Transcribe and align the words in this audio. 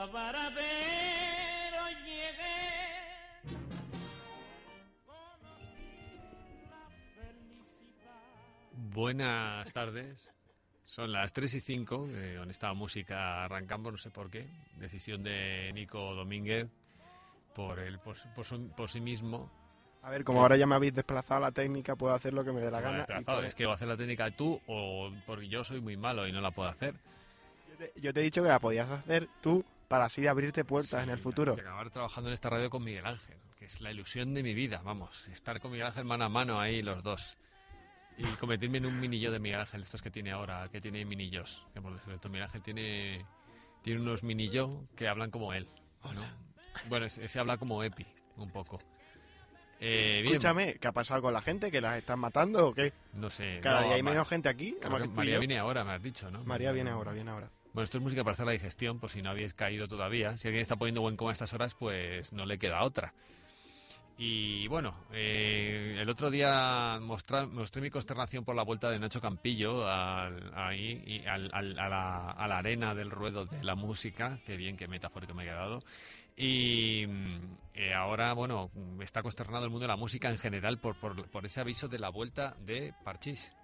a 0.00 0.06
Varadero 0.06 1.86
llegué, 2.04 3.42
conocí 5.04 6.20
la 6.70 6.88
felicidad. 7.14 8.92
Buenas 8.92 9.72
tardes. 9.72 10.32
Son 10.84 11.12
las 11.12 11.32
3 11.32 11.54
y 11.54 11.60
5, 11.60 12.08
eh, 12.14 12.36
con 12.38 12.50
esta 12.50 12.72
música 12.72 13.44
arrancamos, 13.44 13.92
no 13.92 13.98
sé 13.98 14.10
por 14.10 14.30
qué. 14.30 14.46
Decisión 14.76 15.22
de 15.22 15.70
Nico 15.74 16.14
Domínguez 16.14 16.68
por, 17.54 17.78
el, 17.78 17.98
por, 18.00 18.16
por 18.34 18.44
su- 18.44 18.70
por 18.70 18.90
sí 18.90 19.00
mismo. 19.00 19.50
A 20.02 20.10
ver, 20.10 20.24
como 20.24 20.40
ahora 20.40 20.56
ya 20.56 20.66
me 20.66 20.74
habéis 20.76 20.94
desplazado 20.94 21.38
a 21.44 21.48
la 21.48 21.52
técnica, 21.52 21.94
puedo 21.94 22.14
hacer 22.14 22.32
lo 22.32 22.42
que 22.42 22.52
me 22.52 22.60
dé 22.62 22.70
la 22.70 22.80
gana. 22.80 23.06
y 23.42 23.46
Es 23.46 23.54
que 23.54 23.66
o 23.66 23.72
hacer 23.72 23.86
la 23.86 23.98
técnica 23.98 24.30
tú 24.30 24.58
o 24.66 25.12
porque 25.26 25.46
yo 25.46 25.62
soy 25.62 25.80
muy 25.82 25.96
malo 25.98 26.26
y 26.26 26.32
no 26.32 26.40
la 26.40 26.50
puedo 26.52 26.70
hacer. 26.70 26.94
yo, 27.68 27.76
te, 27.76 27.92
yo 28.00 28.12
te 28.14 28.20
he 28.20 28.22
dicho 28.22 28.42
que 28.42 28.48
la 28.48 28.58
podías 28.58 28.90
hacer 28.90 29.28
tú 29.42 29.62
para 29.90 30.04
así 30.04 30.24
abrirte 30.28 30.64
puertas 30.64 31.00
Sí, 31.00 31.04
en 31.04 31.10
el 31.10 31.18
futuro. 31.18 31.56
y 31.56 31.60
acabar 31.60 31.90
trabajando 31.90 32.30
en 32.30 32.34
esta 32.34 32.48
radio 32.48 32.70
con 32.70 32.84
Miguel 32.84 33.04
Ángel, 33.04 33.36
que 33.58 33.64
es 33.64 33.80
la 33.80 33.90
ilusión 33.90 34.32
de 34.34 34.44
mi 34.44 34.54
vida, 34.54 34.80
vamos. 34.84 35.26
Estar 35.30 35.58
con 35.60 35.72
Miguel 35.72 35.88
Ángel 35.88 36.04
mano 36.04 36.24
a 36.26 36.28
mano 36.28 36.60
ahí 36.60 36.80
los 36.80 37.02
dos. 37.02 37.36
Y 38.16 38.22
convertirme 38.36 38.78
en 38.78 38.86
un 38.86 39.00
minillo 39.00 39.32
de 39.32 39.40
Miguel 39.40 39.58
Ángel, 39.58 39.80
estos 39.82 40.00
que 40.00 40.10
tiene 40.12 40.30
ahora, 40.30 40.68
que 40.70 40.80
tiene 40.80 41.04
minillos. 41.04 41.66
Que 41.74 41.80
por 41.82 41.98
cierto, 41.98 42.28
Miguel 42.28 42.44
Ángel 42.44 42.62
tiene, 42.62 43.26
tiene 43.82 44.00
unos 44.00 44.22
minillos 44.22 44.70
que 44.94 45.08
hablan 45.08 45.32
como 45.32 45.52
él. 45.52 45.66
¿no? 46.14 46.22
Bueno, 46.88 47.06
ese, 47.06 47.40
habla 47.40 47.56
como 47.56 47.82
Epi, 47.82 48.06
un 48.36 48.50
poco. 48.52 48.78
Eh, 49.80 50.22
Escúchame, 50.24 50.74
¿qué 50.74 50.86
ha 50.86 50.92
pasado 50.92 51.20
con 51.20 51.32
la 51.32 51.40
gente? 51.40 51.68
¿Que 51.72 51.80
las 51.80 51.98
están 51.98 52.20
matando 52.20 52.68
o 52.68 52.74
qué? 52.74 52.92
no 53.14 53.28
sé. 53.28 53.58
Cada 53.60 53.80
no, 53.80 53.86
día 53.88 53.96
hay 53.96 54.02
menos 54.04 54.28
gente 54.28 54.48
aquí. 54.48 54.76
que 54.80 54.88
María 54.88 55.38
viene 55.40 55.58
ahora, 55.58 55.82
me 55.82 55.92
has 55.94 56.02
dicho, 56.02 56.30
¿no? 56.30 56.44
María 56.44 56.70
viene 56.70 56.90
ahora, 56.90 57.10
viene 57.12 57.30
ahora. 57.32 57.50
Bueno, 57.72 57.84
esto 57.84 57.98
es 57.98 58.02
música 58.02 58.24
para 58.24 58.32
hacer 58.32 58.46
la 58.46 58.52
digestión, 58.52 58.98
por 58.98 59.10
si 59.10 59.22
no 59.22 59.30
habéis 59.30 59.54
caído 59.54 59.86
todavía. 59.86 60.36
Si 60.36 60.48
alguien 60.48 60.62
está 60.62 60.76
poniendo 60.76 61.02
buen 61.02 61.16
coma 61.16 61.30
a 61.30 61.32
estas 61.32 61.52
horas, 61.52 61.74
pues 61.74 62.32
no 62.32 62.44
le 62.44 62.58
queda 62.58 62.82
otra. 62.82 63.14
Y 64.18 64.66
bueno, 64.68 65.06
eh, 65.12 65.96
el 65.98 66.10
otro 66.10 66.30
día 66.30 66.98
mostra- 67.00 67.46
mostré 67.46 67.80
mi 67.80 67.88
consternación 67.88 68.44
por 68.44 68.54
la 68.54 68.64
vuelta 68.64 68.90
de 68.90 68.98
Nacho 68.98 69.20
Campillo 69.20 69.88
al- 69.88 70.52
ahí, 70.54 71.02
y 71.06 71.26
al- 71.26 71.48
al- 71.54 71.78
a, 71.78 71.88
la, 71.88 72.30
a 72.32 72.48
la 72.48 72.58
arena 72.58 72.94
del 72.94 73.10
ruedo 73.10 73.46
de 73.46 73.62
la 73.64 73.76
música. 73.76 74.38
Qué 74.44 74.56
bien, 74.56 74.76
qué 74.76 74.88
metafórico 74.88 75.32
me 75.32 75.44
he 75.44 75.46
quedado. 75.46 75.78
Y 76.36 77.04
eh, 77.72 77.94
ahora, 77.96 78.32
bueno, 78.34 78.70
está 79.00 79.22
consternado 79.22 79.64
el 79.64 79.70
mundo 79.70 79.84
de 79.84 79.88
la 79.88 79.96
música 79.96 80.28
en 80.28 80.38
general 80.38 80.78
por, 80.80 80.98
por, 80.98 81.30
por 81.30 81.46
ese 81.46 81.60
aviso 81.60 81.86
de 81.88 81.98
la 82.00 82.10
vuelta 82.10 82.56
de 82.60 82.92
Parchís. 83.04 83.54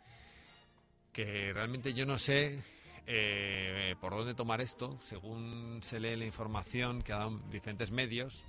Que 1.13 1.53
realmente 1.53 1.93
yo 1.93 2.07
no 2.07 2.17
sé 2.19 2.63
eh, 3.07 3.95
por 4.01 4.13
dónde 4.13 4.35
tomar 4.35 4.61
esto, 4.61 4.99
según 5.05 5.81
se 5.83 6.01
lee 6.01 6.17
la 6.17 6.25
información 6.25 7.03
que 7.03 7.13
dan 7.13 7.49
diferentes 7.51 7.91
medios, 7.91 8.45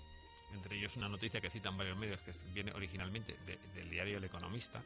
entre 0.53 0.77
ellos 0.77 0.95
una 0.97 1.09
noticia 1.09 1.39
que 1.41 1.49
citan 1.49 1.77
varios 1.77 1.97
medios 1.97 2.19
que 2.21 2.31
viene 2.53 2.71
originalmente 2.71 3.35
de- 3.45 3.59
del 3.75 3.89
diario 3.89 4.17
El 4.17 4.23
Economista, 4.23 4.81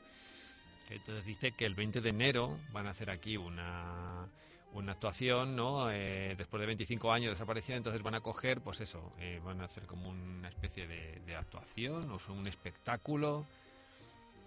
que 0.87 0.95
entonces 0.95 1.25
dice 1.25 1.51
que 1.53 1.65
el 1.65 1.75
20 1.75 2.01
de 2.01 2.09
enero 2.09 2.57
van 2.73 2.87
a 2.87 2.89
hacer 2.89 3.09
aquí 3.09 3.37
una, 3.37 4.25
una 4.73 4.91
actuación, 4.93 5.55
¿no? 5.55 5.89
Eh, 5.91 6.35
después 6.37 6.59
de 6.59 6.65
25 6.67 7.11
años 7.13 7.27
de 7.27 7.31
desaparición, 7.35 7.77
entonces 7.77 8.01
van 8.01 8.15
a 8.15 8.21
coger, 8.21 8.61
pues 8.61 8.81
eso, 8.81 9.11
eh, 9.19 9.39
van 9.43 9.61
a 9.61 9.65
hacer 9.65 9.85
como 9.85 10.09
una 10.09 10.49
especie 10.49 10.87
de, 10.87 11.21
de 11.25 11.35
actuación, 11.35 12.11
o 12.11 12.19
un 12.33 12.47
espectáculo, 12.47 13.45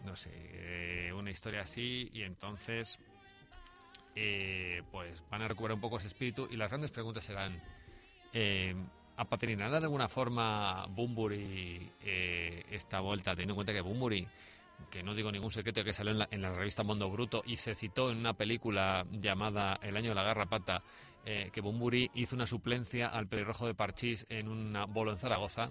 no 0.05 0.17
sé, 0.17 0.31
eh, 0.35 1.13
una 1.15 1.31
historia 1.31 1.63
así, 1.63 2.11
y 2.13 2.23
entonces 2.23 2.99
eh, 4.17 4.83
pues 4.91 5.23
van 5.31 5.43
a 5.43 5.49
recuperar 5.49 5.75
un 5.75 5.81
poco 5.81 5.99
ese 5.99 6.09
espíritu 6.09 6.49
y 6.51 6.57
las 6.57 6.69
grandes 6.69 6.91
preguntas 6.91 7.25
serán 7.25 7.61
eh, 8.33 8.75
¿apadrinará 9.17 9.79
de 9.79 9.87
alguna 9.87 10.09
forma 10.09 10.87
Bumburi 10.87 11.91
eh, 12.03 12.65
esta 12.71 13.01
vuelta 13.01 13.33
teniendo 13.33 13.53
en 13.53 13.57
cuenta 13.57 13.73
que 13.73 13.81
Bumburi 13.81 14.27
que 14.91 15.03
no 15.03 15.15
digo 15.15 15.31
ningún 15.31 15.51
secreto 15.51 15.85
que 15.85 15.93
salió 15.93 16.27
en 16.31 16.43
la, 16.43 16.53
revista 16.53 16.83
Mundo 16.83 17.11
Bruto 17.11 17.43
y 17.47 17.57
se 17.57 17.75
citó 17.75 18.11
en 18.11 18.19
una 18.19 18.35
película 18.35 19.07
llamada 19.13 19.79
El 19.83 19.97
año 19.97 20.11
de 20.11 20.15
la 20.15 20.25
garrapata 20.25 20.83
eh, 21.25 21.51
que 21.53 21.61
Bumburi 21.61 22.11
hizo 22.15 22.37
una 22.37 22.47
suplencia 22.47 23.09
al 23.09 23.29
pelirrojo 23.29 23.67
de 23.67 23.75
Parchís 23.75 24.27
en 24.29 24.49
un 24.49 24.77
bolo 24.89 25.13
en 25.13 25.19
Zaragoza 25.19 25.71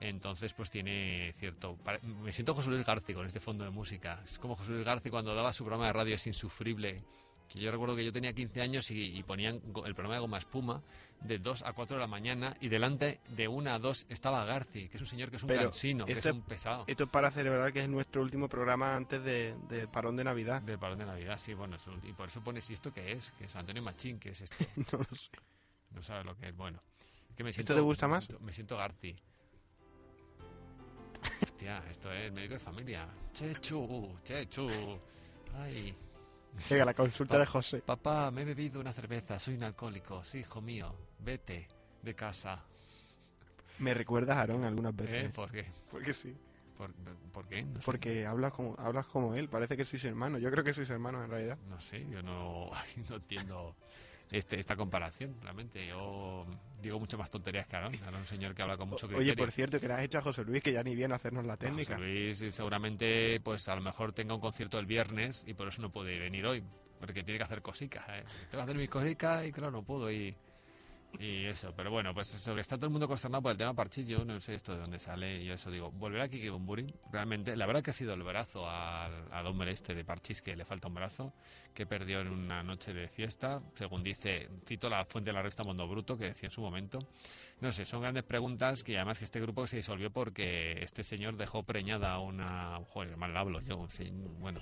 Entonces, 0.00 0.52
pues 0.52 0.70
tiene 0.70 1.32
cierto... 1.36 1.78
Me 2.02 2.32
siento 2.32 2.54
José 2.54 2.70
Luis 2.70 2.84
García 2.84 3.14
con 3.14 3.26
este 3.26 3.40
fondo 3.40 3.64
de 3.64 3.70
música. 3.70 4.20
Es 4.24 4.38
como 4.38 4.56
José 4.56 4.72
Luis 4.72 4.84
García 4.84 5.10
cuando 5.10 5.34
daba 5.34 5.52
su 5.52 5.64
programa 5.64 5.86
de 5.86 5.92
radio 5.92 6.14
Es 6.16 6.26
Insufrible. 6.26 7.02
Que 7.52 7.58
yo 7.58 7.70
recuerdo 7.72 7.96
que 7.96 8.04
yo 8.04 8.12
tenía 8.12 8.32
15 8.32 8.60
años 8.62 8.90
y, 8.92 9.18
y 9.18 9.22
ponían 9.24 9.56
el 9.56 9.94
programa 9.94 10.14
de 10.14 10.20
Goma 10.20 10.38
Espuma 10.38 10.80
de 11.20 11.38
2 11.38 11.62
a 11.64 11.72
4 11.72 11.96
de 11.96 12.00
la 12.00 12.06
mañana 12.06 12.56
y 12.60 12.68
delante 12.68 13.20
de 13.28 13.48
1 13.48 13.70
a 13.72 13.78
2 13.78 14.06
estaba 14.08 14.44
Garci, 14.44 14.88
que 14.88 14.96
es 14.96 15.00
un 15.02 15.06
señor 15.08 15.30
que 15.30 15.36
es 15.36 15.42
un 15.42 15.48
Pero 15.48 15.62
cansino, 15.64 16.06
que 16.06 16.12
es 16.12 16.18
esto- 16.18 16.32
un 16.32 16.42
pesado. 16.42 16.84
Esto 16.86 17.04
es 17.04 17.10
para 17.10 17.30
celebrar 17.30 17.72
que 17.72 17.82
es 17.82 17.88
nuestro 17.88 18.22
último 18.22 18.48
programa 18.48 18.94
antes 18.94 19.22
de- 19.24 19.54
del 19.68 19.88
parón 19.88 20.16
de 20.16 20.22
Navidad. 20.24 20.62
Del 20.62 20.78
parón 20.78 20.98
de 20.98 21.06
Navidad, 21.06 21.38
sí, 21.38 21.52
bueno, 21.54 21.76
y 22.04 22.12
por 22.12 22.28
eso 22.28 22.40
pones 22.40 22.70
esto 22.70 22.92
que 22.92 23.12
es, 23.12 23.32
que 23.32 23.44
es 23.46 23.56
Antonio 23.56 23.82
Machín, 23.82 24.18
que 24.20 24.30
es 24.30 24.40
esto. 24.42 24.56
No 24.92 24.98
lo 24.98 25.16
sé. 25.16 25.30
No 25.90 26.02
sabes 26.02 26.24
lo 26.24 26.36
que 26.36 26.48
es, 26.50 26.56
bueno. 26.56 26.80
Que 27.36 27.42
me 27.42 27.50
¿Esto 27.50 27.58
siento, 27.62 27.74
te 27.74 27.80
gusta 27.80 28.06
me 28.06 28.14
más? 28.14 28.24
siento- 28.26 28.44
me 28.44 28.52
siento 28.52 28.76
Garci. 28.76 29.16
Hostia, 31.42 31.82
esto 31.90 32.12
es 32.12 32.32
médico 32.32 32.54
de 32.54 32.60
familia. 32.60 33.08
Chechu, 33.32 34.16
Chechu. 34.24 34.68
Ay, 35.54 35.94
Venga, 36.68 36.84
la 36.84 36.94
consulta 36.94 37.38
de 37.38 37.46
José. 37.46 37.80
papá, 37.80 38.30
me 38.30 38.42
he 38.42 38.44
bebido 38.44 38.80
una 38.80 38.92
cerveza, 38.92 39.38
soy 39.38 39.54
un 39.54 39.62
alcohólico. 39.64 40.22
Sí, 40.24 40.38
hijo 40.38 40.60
mío, 40.60 40.94
vete 41.20 41.68
de 42.02 42.14
casa. 42.14 42.64
Me 43.78 43.94
recuerdas 43.94 44.36
a 44.36 44.40
Aarón 44.40 44.64
algunas 44.64 44.92
¿Eh? 44.92 44.96
veces. 44.96 45.34
¿Por 45.34 45.50
qué? 45.50 45.66
Porque 45.90 46.12
sí. 46.12 46.36
¿Por, 46.76 46.92
por 47.32 47.46
qué? 47.46 47.62
No 47.62 47.76
sé. 47.76 47.82
Porque 47.84 48.26
hablas 48.26 48.52
como, 48.52 48.74
hablas 48.78 49.06
como 49.06 49.34
él. 49.34 49.48
Parece 49.48 49.76
que 49.76 49.84
sois 49.84 50.04
hermanos. 50.04 50.40
Yo 50.40 50.50
creo 50.50 50.64
que 50.64 50.74
sois 50.74 50.88
hermanos 50.90 51.24
en 51.24 51.30
realidad. 51.30 51.58
No 51.68 51.80
sé, 51.80 52.06
yo 52.10 52.22
no, 52.22 52.70
no 53.08 53.16
entiendo 53.16 53.76
este, 54.30 54.58
esta 54.58 54.76
comparación, 54.76 55.36
realmente. 55.42 55.86
Yo 55.86 56.46
digo 56.80 56.98
mucho 56.98 57.18
más 57.18 57.30
tonterías 57.30 57.66
que 57.66 57.76
Aaron. 57.76 57.94
Aaron 58.04 58.20
un 58.20 58.26
señor 58.26 58.54
que 58.54 58.62
habla 58.62 58.76
con 58.76 58.88
mucho 58.88 59.06
criterio. 59.06 59.32
Oye, 59.32 59.36
por 59.36 59.50
cierto, 59.50 59.78
que 59.78 59.88
le 59.88 59.94
has 59.94 60.00
hecho 60.00 60.18
a 60.18 60.22
José 60.22 60.44
Luis 60.44 60.62
que 60.62 60.72
ya 60.72 60.82
ni 60.82 60.94
viene 60.94 61.12
a 61.12 61.16
hacernos 61.16 61.44
la 61.44 61.56
técnica. 61.56 61.96
José 61.96 62.06
Luis 62.06 62.42
eh, 62.42 62.52
seguramente, 62.52 63.40
pues 63.40 63.68
a 63.68 63.74
lo 63.74 63.82
mejor 63.82 64.12
tenga 64.12 64.34
un 64.34 64.40
concierto 64.40 64.78
el 64.78 64.86
viernes 64.86 65.44
y 65.46 65.54
por 65.54 65.68
eso 65.68 65.82
no 65.82 65.90
puede 65.90 66.18
venir 66.18 66.46
hoy, 66.46 66.62
porque 66.98 67.22
tiene 67.22 67.38
que 67.38 67.44
hacer 67.44 67.62
cositas. 67.62 68.04
¿eh? 68.08 68.24
Tengo 68.50 68.64
que 68.64 68.70
hacer 68.70 68.76
mis 68.76 68.90
cositas 68.90 69.46
y 69.46 69.52
claro, 69.52 69.72
no 69.72 69.82
puedo 69.82 70.10
y, 70.10 70.36
y 71.18 71.46
eso. 71.46 71.72
Pero 71.76 71.90
bueno, 71.90 72.14
pues 72.14 72.32
eso, 72.34 72.54
que 72.54 72.60
está 72.60 72.76
todo 72.76 72.86
el 72.86 72.92
mundo 72.92 73.08
consternado 73.08 73.42
por 73.42 73.52
el 73.52 73.58
tema 73.58 73.74
Parchís, 73.74 74.06
yo 74.06 74.24
no 74.24 74.40
sé 74.40 74.54
esto 74.54 74.72
de 74.72 74.78
dónde 74.80 74.98
sale 74.98 75.44
yo 75.44 75.54
eso 75.54 75.70
digo, 75.70 75.90
volverá 75.90 76.28
que 76.28 76.48
Bumburi, 76.50 76.92
realmente, 77.12 77.56
la 77.56 77.66
verdad 77.66 77.82
que 77.82 77.90
ha 77.90 77.94
sido 77.94 78.14
el 78.14 78.22
brazo 78.22 78.68
al, 78.68 79.30
al 79.32 79.46
hombre 79.46 79.72
este 79.72 79.94
de 79.94 80.04
Parchís 80.04 80.40
que 80.42 80.56
le 80.56 80.64
falta 80.64 80.88
un 80.88 80.94
brazo, 80.94 81.32
que 81.74 81.86
perdió 81.86 82.20
en 82.20 82.28
una 82.28 82.62
noche 82.62 82.92
de 82.92 83.08
fiesta, 83.08 83.60
según 83.74 84.02
dice, 84.02 84.48
cito 84.66 84.88
la 84.88 85.04
fuente 85.04 85.30
de 85.30 85.34
la 85.34 85.42
revista 85.42 85.62
Mundo 85.64 85.86
Bruto, 85.88 86.16
que 86.16 86.26
decía 86.26 86.46
en 86.48 86.52
su 86.52 86.60
momento. 86.60 86.98
No 87.60 87.70
sé, 87.72 87.84
son 87.84 88.00
grandes 88.00 88.24
preguntas 88.24 88.82
que 88.82 88.96
además 88.96 89.18
que 89.18 89.26
este 89.26 89.38
grupo 89.38 89.66
se 89.66 89.76
disolvió 89.76 90.10
porque 90.10 90.82
este 90.82 91.04
señor 91.04 91.36
dejó 91.36 91.62
preñada 91.62 92.12
a 92.12 92.18
una... 92.18 92.78
Joder, 92.88 93.18
mal 93.18 93.36
hablo 93.36 93.60
yo, 93.60 93.86
sí, 93.90 94.10
bueno. 94.38 94.60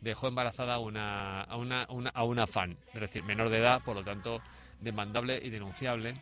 Dejó 0.00 0.28
embarazada 0.28 0.76
a 0.76 0.78
una, 0.78 1.42
a, 1.42 1.56
una- 1.56 1.82
a 2.14 2.24
una 2.24 2.46
fan, 2.46 2.78
es 2.94 3.00
decir, 3.00 3.22
menor 3.24 3.50
de 3.50 3.58
edad, 3.58 3.82
por 3.84 3.94
lo 3.94 4.02
tanto, 4.02 4.40
demandable 4.80 5.38
y 5.42 5.50
denunciable. 5.50 6.14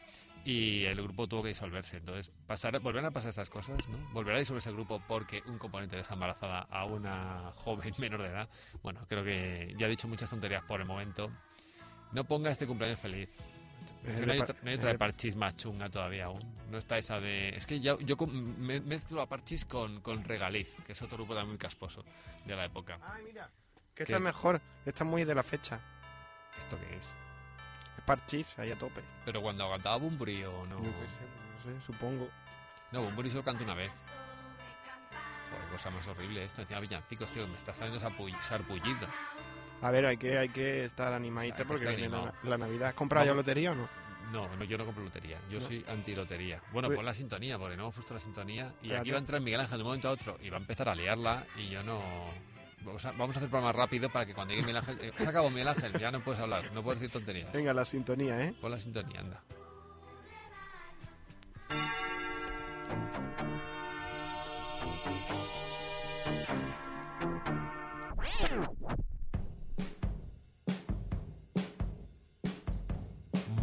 Y 0.44 0.84
el 0.84 1.02
grupo 1.02 1.26
tuvo 1.26 1.42
que 1.42 1.48
disolverse. 1.48 1.98
Entonces, 1.98 2.32
pasar, 2.46 2.78
volverán 2.80 3.06
a 3.06 3.10
pasar 3.10 3.30
estas 3.30 3.50
cosas, 3.50 3.86
¿no? 3.88 3.98
Volverá 4.12 4.36
a 4.36 4.38
disolverse 4.38 4.70
el 4.70 4.76
grupo 4.76 5.02
porque 5.06 5.42
un 5.46 5.58
componente 5.58 5.96
deja 5.96 6.14
embarazada 6.14 6.60
a 6.70 6.84
una 6.86 7.52
joven 7.56 7.92
menor 7.98 8.22
de 8.22 8.28
edad. 8.28 8.48
Bueno, 8.82 9.04
creo 9.08 9.24
que 9.24 9.74
ya 9.76 9.86
he 9.86 9.90
dicho 9.90 10.08
muchas 10.08 10.30
tonterías 10.30 10.62
por 10.64 10.80
el 10.80 10.86
momento. 10.86 11.30
No 12.12 12.24
ponga 12.24 12.50
este 12.50 12.66
cumpleaños 12.66 12.98
feliz. 13.00 13.28
Es 14.06 14.14
que 14.16 14.20
El 14.20 14.26
no, 14.26 14.32
hay 14.32 14.38
de 14.38 14.42
otra, 14.44 14.54
par- 14.54 14.64
no 14.64 14.68
hay 14.70 14.74
el 14.74 14.80
otra 14.80 14.92
de 14.92 14.98
parchís 14.98 15.36
más 15.36 15.56
chunga 15.56 15.90
todavía 15.90 16.26
aún. 16.26 16.40
No 16.70 16.78
está 16.78 16.96
esa 16.96 17.20
de... 17.20 17.50
Es 17.50 17.66
que 17.66 17.80
ya, 17.80 17.98
yo 17.98 18.16
me- 18.26 18.80
mezclo 18.80 19.20
a 19.20 19.26
parchís 19.28 19.64
con, 19.66 20.00
con 20.00 20.24
regaliz, 20.24 20.76
que 20.86 20.92
es 20.92 21.02
otro 21.02 21.18
grupo 21.18 21.34
también 21.34 21.50
muy 21.50 21.58
casposo 21.58 22.04
de 22.46 22.56
la 22.56 22.64
época. 22.64 22.98
Ay, 23.02 23.22
mira. 23.26 23.50
Que 23.94 23.96
¿Qué? 23.96 24.02
esta 24.04 24.16
es 24.16 24.22
mejor. 24.22 24.60
Esta 24.86 25.04
es 25.04 25.10
muy 25.10 25.24
de 25.24 25.34
la 25.34 25.42
fecha. 25.42 25.80
¿Esto 26.56 26.78
qué 26.78 26.96
es? 26.96 27.14
Parchís, 28.08 28.58
ahí 28.58 28.72
a 28.72 28.78
tope. 28.78 29.02
Pero 29.24 29.40
cuando 29.42 29.68
cantaba 29.70 29.96
Bumburi 29.96 30.42
o 30.44 30.66
no... 30.66 30.76
Yo 30.82 30.90
qué 30.90 31.06
sé, 31.08 31.72
no 31.74 31.80
sé, 31.80 31.86
supongo. 31.86 32.28
No, 32.90 33.02
Bumburi 33.02 33.30
solo 33.30 33.44
canta 33.44 33.62
una 33.64 33.74
vez. 33.74 33.92
Joder, 35.50 35.68
cosa 35.70 35.90
más 35.90 36.06
horrible 36.08 36.42
esto. 36.44 36.62
Encima 36.62 36.80
villancicos, 36.80 37.30
tío, 37.32 37.46
me 37.46 37.56
está 37.56 37.72
saliendo 37.74 38.00
sarpull- 38.04 38.40
sarpullido. 38.40 39.06
A 39.82 39.90
ver, 39.90 40.06
hay 40.06 40.16
que, 40.16 40.36
hay 40.38 40.48
que 40.48 40.84
estar 40.84 41.12
que 41.56 41.64
porque 41.64 41.86
viene 41.88 42.08
la, 42.42 42.58
Navidad. 42.58 42.88
¿Has 42.88 42.94
comprado 42.94 43.26
ya 43.26 43.34
lotería 43.34 43.72
o 43.72 43.74
no? 43.74 43.88
No, 44.32 44.46
no, 44.56 44.64
yo 44.64 44.76
no 44.76 44.84
compro 44.84 45.04
lotería. 45.04 45.38
Yo 45.48 45.58
No. 45.58 45.64
soy 45.64 45.84
anti-lotería. 45.88 46.60
Bueno, 46.72 46.88
Pues- 46.88 46.96
pon 46.96 47.06
la 47.06 47.14
sintonía, 47.14 47.58
porque 47.58 47.76
no 47.76 47.84
hemos 47.84 47.94
puesto 47.94 48.12
la 48.14 48.20
sintonía. 48.20 48.64
Y 48.82 48.86
Espérate. 48.86 48.96
aquí 49.00 49.10
va 49.10 49.16
a 49.16 49.20
entrar 49.20 49.40
Miguel 49.40 49.60
Ángel 49.60 49.78
de 49.78 49.82
un 49.84 49.88
momento 49.88 50.08
a 50.08 50.12
otro 50.12 50.36
y 50.42 50.50
va 50.50 50.56
a 50.56 50.60
empezar 50.60 50.88
a 50.88 50.94
liarla. 50.94 51.46
Y 51.56 51.68
yo 51.68 51.82
no. 51.82 52.02
Vamos 52.88 53.04
a, 53.04 53.12
vamos 53.12 53.36
a 53.36 53.38
hacer 53.38 53.50
programa 53.50 53.72
rápido 53.72 54.10
para 54.10 54.24
que 54.26 54.34
cuando 54.34 54.52
llegue 54.54 54.62
Miguel 54.66 54.78
Ángel. 54.78 54.98
eh, 55.00 55.12
se 55.16 55.28
acabó 55.28 55.50
Miguel 55.50 55.68
Ángel, 55.68 55.92
ya 55.98 56.10
no 56.10 56.20
puedes 56.24 56.40
hablar, 56.40 56.72
no 56.72 56.82
puedes 56.82 57.00
decir 57.00 57.12
tonterías. 57.12 57.52
Venga, 57.52 57.72
la 57.74 57.84
sintonía, 57.84 58.42
¿eh? 58.42 58.54
Pon 58.60 58.70
la 58.70 58.78
sintonía, 58.78 59.20
anda. 59.20 59.42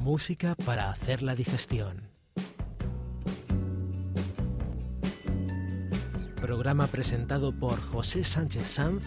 Música 0.02 0.56
para 0.66 0.92
hacer 0.92 1.24
la 1.24 1.36
digestión. 1.36 2.15
Programa 6.46 6.86
presentado 6.86 7.52
por 7.54 7.82
José 7.82 8.24
Sánchez 8.24 8.68
Sanz, 8.68 9.04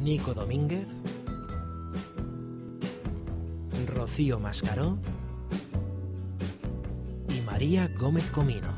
Nico 0.00 0.32
Domínguez, 0.32 0.86
Rocío 3.88 4.40
Mascaró 4.40 4.98
y 7.28 7.42
María 7.42 7.88
Gómez 7.88 8.24
Comino. 8.30 8.72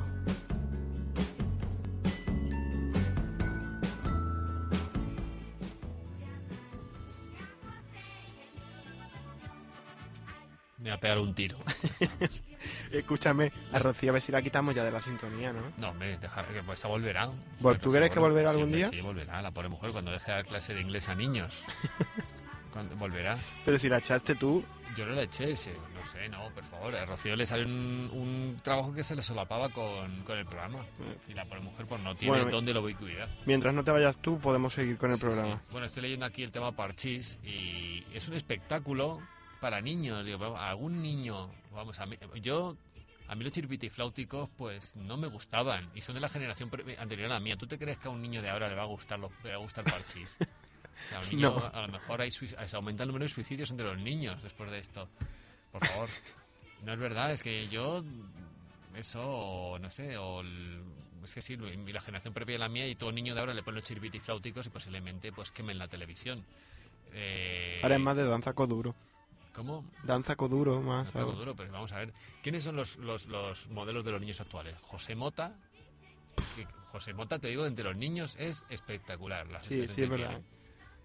Me 10.78 10.90
va 10.90 10.96
a 10.96 10.98
pegar 10.98 11.20
un 11.20 11.32
tiro. 11.32 11.58
Escúchame, 12.90 13.52
a 13.72 13.78
Rocío 13.78 14.10
a 14.10 14.12
ver 14.14 14.22
si 14.22 14.32
la 14.32 14.42
quitamos 14.42 14.74
ya 14.74 14.82
de 14.84 14.90
la 14.90 15.00
sintonía, 15.00 15.52
¿no? 15.52 15.60
No, 15.78 15.90
hombre, 15.90 16.16
dejar 16.18 16.44
que 16.46 16.62
pues 16.62 16.82
volverá. 16.84 17.30
Pues, 17.60 17.78
¿tú 17.80 17.92
crees 17.92 18.10
que 18.10 18.18
volverá 18.18 18.50
algún 18.50 18.72
día? 18.72 18.88
Sí, 18.90 19.00
volverá, 19.00 19.40
la 19.40 19.50
pobre 19.52 19.68
mujer, 19.68 19.92
cuando 19.92 20.10
deje 20.10 20.26
de 20.26 20.32
dar 20.32 20.46
clase 20.46 20.74
de 20.74 20.80
inglés 20.80 21.08
a 21.08 21.14
niños. 21.14 21.62
Cuando- 22.72 22.94
volverá. 22.96 23.36
Pero 23.64 23.78
si 23.78 23.88
la 23.88 23.98
echaste 23.98 24.36
tú, 24.36 24.62
Yo 24.96 25.04
no 25.06 25.12
la 25.14 25.22
eché, 25.22 25.56
sí, 25.56 25.70
no 25.94 26.04
sé, 26.10 26.28
no, 26.28 26.48
por 26.50 26.64
favor. 26.64 26.94
A 26.96 27.04
Rocío 27.04 27.34
le 27.36 27.46
salió 27.46 27.64
un, 27.66 28.10
un 28.12 28.60
trabajo 28.62 28.92
que 28.92 29.02
se 29.04 29.14
le 29.16 29.22
solapaba 29.22 29.68
con, 29.70 30.22
con 30.24 30.36
el 30.38 30.44
programa. 30.46 30.78
Y 31.28 31.34
la 31.34 31.44
pobre 31.46 31.60
mujer 31.60 31.86
pues 31.86 32.00
no 32.02 32.14
tiene 32.16 32.36
Bueno, 32.36 32.50
dónde 32.50 32.72
lo 32.74 32.82
ubicuidad. 32.82 33.28
mientras 33.46 33.72
no 33.74 33.82
te 33.84 33.90
vayas 33.92 34.16
tú, 34.16 34.38
podemos 34.40 34.72
seguir 34.72 34.98
con 34.98 35.10
el 35.12 35.16
Sí, 35.16 35.22
programa. 35.22 35.56
sí. 35.56 35.62
Bueno, 35.72 35.86
estoy 35.86 36.02
leyendo 36.02 36.26
aquí 36.26 36.42
el 36.42 36.50
tema 36.52 36.72
Parchís 36.72 37.38
y 37.44 38.04
es 38.12 38.26
un 38.28 38.34
espectáculo 38.34 39.20
para 39.60 39.80
niños. 39.80 40.24
Digo, 40.24 40.56
algún 40.56 41.02
niño, 41.02 41.50
vamos, 41.72 41.98
a 42.00 42.06
mí, 42.06 42.16
yo, 42.40 42.76
a 43.30 43.34
mí 43.36 43.44
los 43.44 43.52
chiripitifláuticos 43.52 44.48
pues 44.58 44.96
no 44.96 45.16
me 45.16 45.28
gustaban 45.28 45.88
y 45.94 46.00
son 46.00 46.16
de 46.16 46.20
la 46.20 46.28
generación 46.28 46.68
anterior 46.98 47.30
a 47.30 47.34
la 47.34 47.40
mía. 47.40 47.56
¿Tú 47.56 47.66
te 47.66 47.78
crees 47.78 47.96
que 47.98 48.08
a 48.08 48.10
un 48.10 48.20
niño 48.20 48.42
de 48.42 48.50
ahora 48.50 48.68
le 48.68 48.74
va 48.74 48.82
a 48.82 48.86
gustar, 48.86 49.20
lo- 49.20 49.30
le 49.44 49.50
va 49.50 49.54
a 49.56 49.58
gustar 49.58 49.84
Parchís? 49.84 50.28
A, 51.14 51.20
un 51.20 51.30
niño, 51.30 51.50
No. 51.50 51.64
a 51.72 51.80
lo 51.80 51.88
mejor 51.88 52.20
hay 52.20 52.30
se 52.30 52.76
aumenta 52.76 53.04
el 53.04 53.08
número 53.08 53.24
de 53.24 53.30
suicidios 53.30 53.70
entre 53.70 53.86
los 53.86 53.96
niños 53.98 54.42
después 54.42 54.70
de 54.70 54.80
esto. 54.80 55.08
Por 55.72 55.86
favor. 55.86 56.08
No 56.84 56.92
es 56.92 56.98
verdad, 56.98 57.32
es 57.32 57.42
que 57.42 57.68
yo 57.68 58.04
eso, 58.94 59.22
o 59.22 59.78
no 59.78 59.90
sé, 59.90 60.16
o 60.18 60.40
el- 60.40 60.82
es 61.24 61.32
que 61.34 61.40
sí, 61.40 61.56
la 61.56 62.00
generación 62.00 62.34
previa 62.34 62.56
a 62.56 62.58
la 62.58 62.68
mía 62.68 62.86
y 62.88 62.96
todo 62.96 63.12
niño 63.12 63.34
de 63.34 63.40
ahora 63.40 63.54
le 63.54 63.62
pone 63.62 63.76
los 63.78 63.84
chiripitifláuticos 63.88 64.66
y 64.66 64.70
posiblemente 64.70 65.32
pues 65.32 65.52
quemen 65.52 65.78
la 65.78 65.86
televisión. 65.88 66.44
Eh, 67.12 67.78
Ahora 67.82 67.94
es 67.96 68.00
más 68.02 68.16
de 68.16 68.24
danza 68.24 68.52
coduro. 68.52 68.94
¿Cómo? 69.54 69.84
Danza 70.04 70.36
coduro, 70.36 70.80
más. 70.80 71.14
Un 71.14 71.22
poco 71.22 71.32
duro, 71.32 71.56
pero 71.56 71.72
vamos 71.72 71.92
a 71.92 71.98
ver. 71.98 72.12
¿Quiénes 72.42 72.62
son 72.64 72.76
los, 72.76 72.96
los, 72.96 73.26
los 73.26 73.68
modelos 73.68 74.04
de 74.04 74.12
los 74.12 74.20
niños 74.20 74.40
actuales? 74.40 74.76
José 74.82 75.14
Mota. 75.14 75.54
que 76.56 76.66
José 76.92 77.14
Mota, 77.14 77.38
te 77.38 77.48
digo, 77.48 77.66
entre 77.66 77.84
los 77.84 77.96
niños 77.96 78.36
es 78.38 78.64
espectacular. 78.70 79.46
las 79.48 79.66
Sí, 79.66 79.86
sí, 79.88 80.02
es 80.02 80.08
verdad. 80.08 80.28
tiene. 80.28 80.44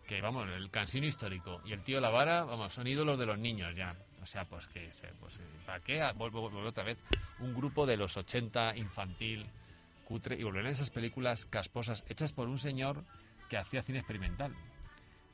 Que 0.07 0.21
vamos, 0.21 0.47
el 0.49 0.69
cansino 0.69 1.07
histórico 1.07 1.61
y 1.65 1.73
el 1.73 1.81
tío 1.81 1.99
Lavara, 1.99 2.43
vamos, 2.43 2.71
son 2.73 2.85
ídolos 2.85 3.17
de 3.17 3.25
los 3.25 3.39
niños 3.39 3.75
ya. 3.75 3.95
O 4.21 4.25
sea, 4.27 4.45
pues 4.45 4.67
que, 4.67 4.89
pues, 5.19 5.37
eh, 5.37 5.41
¿para 5.65 5.79
qué? 5.79 6.01
Ah, 6.01 6.13
Vuelvo, 6.13 6.41
vuelvo 6.49 6.69
otra 6.69 6.83
vez. 6.83 7.03
Un 7.39 7.55
grupo 7.55 7.85
de 7.87 7.97
los 7.97 8.15
80, 8.15 8.75
infantil, 8.77 9.45
cutre, 10.03 10.35
y 10.39 10.43
volverán 10.43 10.71
esas 10.71 10.91
películas 10.91 11.45
casposas 11.45 12.03
hechas 12.07 12.33
por 12.33 12.47
un 12.47 12.59
señor 12.59 13.03
que 13.49 13.57
hacía 13.57 13.81
cine 13.81 13.99
experimental. 13.99 14.55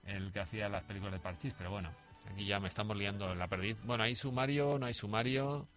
El 0.06 0.32
que 0.32 0.40
hacía 0.40 0.68
las 0.70 0.84
películas 0.84 1.14
de 1.14 1.20
Parchís, 1.20 1.54
pero 1.58 1.70
bueno, 1.70 1.92
aquí 2.30 2.46
ya 2.46 2.60
me 2.60 2.68
estamos 2.68 2.96
liando 2.98 3.32
en 3.32 3.40
la 3.40 3.48
perdiz. 3.48 3.78
Bueno, 3.84 4.04
hay 4.04 4.16
sumario, 4.16 4.78
no 4.80 4.86
hay 4.86 4.94
sumario. 4.94 5.68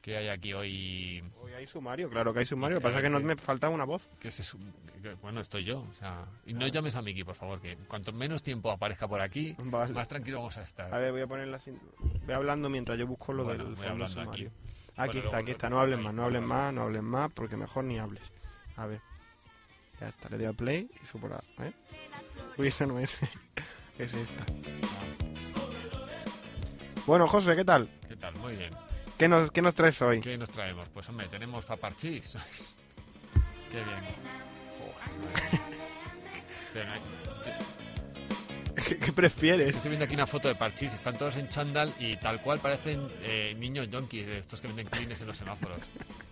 ¿Qué 0.00 0.18
hay 0.18 0.28
aquí 0.28 0.52
hoy? 0.52 1.24
Hoy 1.40 1.52
hay 1.54 1.66
sumario, 1.66 2.10
claro 2.10 2.34
que 2.34 2.40
hay 2.40 2.44
sumario. 2.44 2.74
Lo 2.74 2.80
que 2.80 2.84
pasa 2.84 2.98
es 2.98 3.04
que 3.04 3.08
no 3.08 3.20
me 3.20 3.36
falta 3.36 3.70
una 3.70 3.84
voz. 3.86 4.06
Que 4.20 4.30
se 4.30 4.42
su- 4.42 4.58
que- 5.02 5.14
bueno, 5.14 5.40
estoy 5.40 5.64
yo. 5.64 5.80
O 5.80 5.94
sea, 5.94 6.26
y 6.44 6.52
no 6.52 6.66
llames 6.66 6.94
a 6.96 7.00
Miki, 7.00 7.24
por 7.24 7.36
favor, 7.36 7.58
que 7.58 7.74
cuanto 7.88 8.12
menos 8.12 8.42
tiempo 8.42 8.70
aparezca 8.70 9.08
por 9.08 9.22
aquí, 9.22 9.54
Vale. 9.58 9.94
más 9.94 10.06
tranquilo 10.06 10.38
vamos 10.40 10.58
a 10.58 10.62
estar. 10.62 10.92
A 10.94 10.98
ver, 10.98 11.10
voy 11.10 11.22
a 11.22 11.26
poner 11.26 11.48
la... 11.48 11.58
sin- 11.58 11.80
Voy 12.26 12.34
hablando 12.34 12.68
mientras 12.68 12.98
yo 12.98 13.06
busco 13.06 13.32
lo 13.32 13.44
Bueno, 13.44 13.64
del 13.64 13.76
fondo 13.78 14.04
aquí. 14.04 14.12
sumario. 14.12 14.50
Aquí, 14.96 15.06
Bueno, 15.16 15.20
está, 15.24 15.36
aquí 15.38 15.50
está. 15.52 15.70
No 15.70 15.80
hables 15.80 15.98
ahí, 15.98 16.04
más, 16.04 16.14
no 16.14 16.24
hables 16.24 16.40
vale. 16.42 16.52
más, 16.54 16.74
no 16.74 16.82
hables 16.82 17.02
más, 17.02 17.32
porque 17.32 17.56
mejor 17.56 17.84
ni 17.84 17.98
hables. 17.98 18.30
A 18.76 18.84
ver. 18.86 19.00
Ya 20.00 20.08
está, 20.08 20.28
le 20.28 20.36
doy 20.36 20.46
a 20.46 20.52
play 20.52 20.90
y 21.02 21.06
subo 21.06 21.28
la... 21.28 21.42
¿eh? 21.64 21.72
Uy, 22.58 22.66
esta 22.66 22.84
no 22.84 22.98
es. 22.98 23.18
es 23.98 24.12
esta. 24.12 24.44
Bueno, 27.06 27.26
José, 27.26 27.54
¿qué 27.56 27.64
tal? 27.64 27.88
¿Qué 28.08 28.16
tal? 28.16 28.34
Muy 28.36 28.54
bien. 28.56 28.70
¿Qué 29.18 29.28
nos, 29.28 29.50
qué 29.50 29.62
nos 29.62 29.74
traes 29.74 30.00
hoy? 30.02 30.20
¿Qué 30.20 30.36
nos 30.38 30.48
traemos? 30.50 30.88
Pues 30.88 31.08
hombre, 31.08 31.28
tenemos 31.28 31.64
paparchís. 31.64 32.36
Qué 33.70 33.78
bien. 33.82 34.00
¿Qué, 38.88 38.98
qué 38.98 39.12
prefieres? 39.12 39.74
Estoy 39.76 39.90
viendo 39.90 40.04
aquí 40.04 40.14
una 40.14 40.26
foto 40.26 40.48
de 40.48 40.54
parchís, 40.56 40.92
están 40.92 41.16
todos 41.16 41.36
en 41.36 41.48
chándal 41.48 41.92
y 41.98 42.16
tal 42.16 42.40
cual 42.42 42.58
parecen 42.58 43.06
eh, 43.22 43.54
niños 43.58 43.88
yonkis 43.88 44.26
de 44.26 44.38
estos 44.38 44.60
que 44.60 44.66
venden 44.68 44.86
clines 44.88 45.20
en 45.20 45.26
los 45.28 45.36
semáforos. 45.36 45.78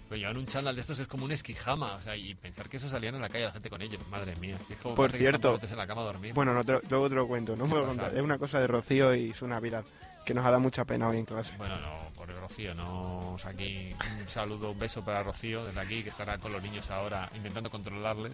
Pero 0.09 0.19
llevan 0.21 0.37
un 0.37 0.47
chándal 0.47 0.75
de 0.75 0.81
estos 0.83 0.99
es 0.99 1.07
como 1.07 1.25
un 1.25 1.33
esquijama, 1.33 1.95
o 1.95 2.03
sea, 2.03 2.17
y 2.17 2.35
pensar 2.35 2.69
que 2.69 2.77
eso 2.77 2.89
salían 2.89 3.15
en 3.15 3.23
la 3.23 3.29
calle 3.29 3.45
la 3.45 3.53
gente 3.53 3.71
con 3.71 3.81
ellos, 3.81 4.01
madre 4.11 4.35
mía. 4.37 4.57
Si 4.67 4.75
es 4.75 4.79
como 4.81 4.95
Por 4.97 5.11
que 5.13 5.19
cierto- 5.19 5.49
pobrecitos 5.51 5.73
en 5.73 5.79
la 5.79 5.87
cama 5.87 6.03
a 6.03 6.05
dormir. 6.05 6.35
Bueno, 6.35 6.53
no 6.53 6.65
te 6.65 6.79
luego 6.91 7.09
te 7.09 7.15
lo 7.15 7.27
cuento, 7.29 7.57
no 7.57 7.67
puedo 7.67 7.87
contar. 7.87 8.15
Es 8.15 8.21
una 8.23 8.39
cosa 8.39 8.59
de 8.61 8.67
Rocío 8.67 9.15
y 9.15 9.33
su 9.33 9.47
Navidad, 9.47 9.85
que 10.25 10.35
nos 10.35 10.45
ha 10.45 10.49
dado 10.51 10.61
mucha 10.61 10.85
pena 10.85 11.09
hoy 11.09 11.19
en 11.19 11.25
clase. 11.25 11.57
Bueno, 11.57 11.77
no, 11.81 12.11
por 12.15 12.29
Rocío, 12.29 12.75
no. 12.75 13.33
O 13.35 13.39
sea, 13.39 13.51
aquí 13.51 13.95
un 14.21 14.29
saludo, 14.29 14.71
un 14.73 14.79
beso 14.79 15.05
para 15.05 15.23
Rocío 15.23 15.65
desde 15.65 15.81
aquí, 15.81 16.03
que 16.03 16.11
estará 16.11 16.39
con 16.39 16.53
los 16.53 16.63
niños 16.63 16.91
ahora 16.91 17.29
intentando 17.35 17.71
controlarles. 17.71 18.33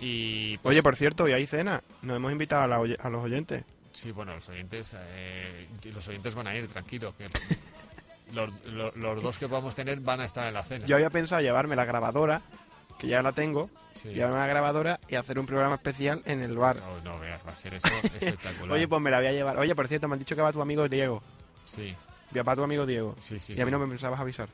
Y. 0.00 0.58
pues, 0.58 0.72
Oye, 0.72 0.82
por 0.82 0.96
cierto, 0.96 1.24
hoy 1.24 1.32
hay 1.32 1.46
cena. 1.46 1.82
Nos 2.02 2.16
hemos 2.16 2.32
invitado 2.32 2.62
a, 2.62 2.68
la 2.68 2.76
a 2.76 3.08
los 3.10 3.24
oyentes. 3.24 3.64
Sí, 3.92 4.10
bueno, 4.10 4.34
los 4.34 4.48
oyentes, 4.48 4.96
eh, 4.98 5.68
los 5.92 6.06
oyentes 6.08 6.34
van 6.34 6.46
a 6.46 6.56
ir, 6.56 6.66
tranquilo. 6.68 7.14
Que 7.16 7.26
los, 8.34 8.50
los- 8.66 8.96
los 8.96 9.22
dos 9.22 9.38
que 9.38 9.48
podamos 9.48 9.74
tener 9.74 10.00
van 10.00 10.20
a 10.20 10.24
estar 10.24 10.46
en 10.48 10.54
la 10.54 10.62
cena. 10.64 10.86
Yo 10.86 10.96
había 10.96 11.10
pensado 11.10 11.40
llevarme 11.42 11.76
la 11.76 11.84
grabadora, 11.84 12.42
que 13.02 13.08
ya 13.08 13.20
la 13.22 13.32
tengo, 13.32 13.68
Sí. 13.94 14.08
llevarme 14.08 14.38
la 14.38 14.46
grabadora 14.46 15.00
y 15.08 15.16
hacer 15.16 15.38
un 15.38 15.44
programa 15.44 15.74
especial 15.74 16.22
en 16.24 16.40
el 16.40 16.56
bar. 16.56 16.76
No, 16.80 17.00
no 17.12 17.18
veas, 17.18 17.40
va 17.46 17.52
a 17.52 17.56
ser 17.56 17.74
eso 17.74 17.88
espectacular. 18.02 18.70
Oye, 18.72 18.88
pues 18.88 19.02
me 19.02 19.10
la 19.10 19.18
voy 19.18 19.26
a 19.26 19.32
llevar. 19.32 19.58
Oye, 19.58 19.74
por 19.74 19.86
cierto, 19.88 20.08
me 20.08 20.14
han 20.14 20.18
dicho 20.20 20.34
que 20.34 20.40
va 20.42 20.52
tu 20.52 20.62
amigo 20.62 20.88
Diego. 20.88 21.22
Sí, 21.64 21.94
Va 22.34 22.54
tu 22.56 22.62
amigo 22.62 22.86
Diego. 22.86 23.14
sí, 23.20 23.38
sí. 23.38 23.52
y 23.54 23.60
a 23.60 23.64
mí 23.66 23.70
sí. 23.70 23.72
no 23.72 23.78
me 23.80 23.86
pensabas 23.88 24.18
avisar. 24.18 24.48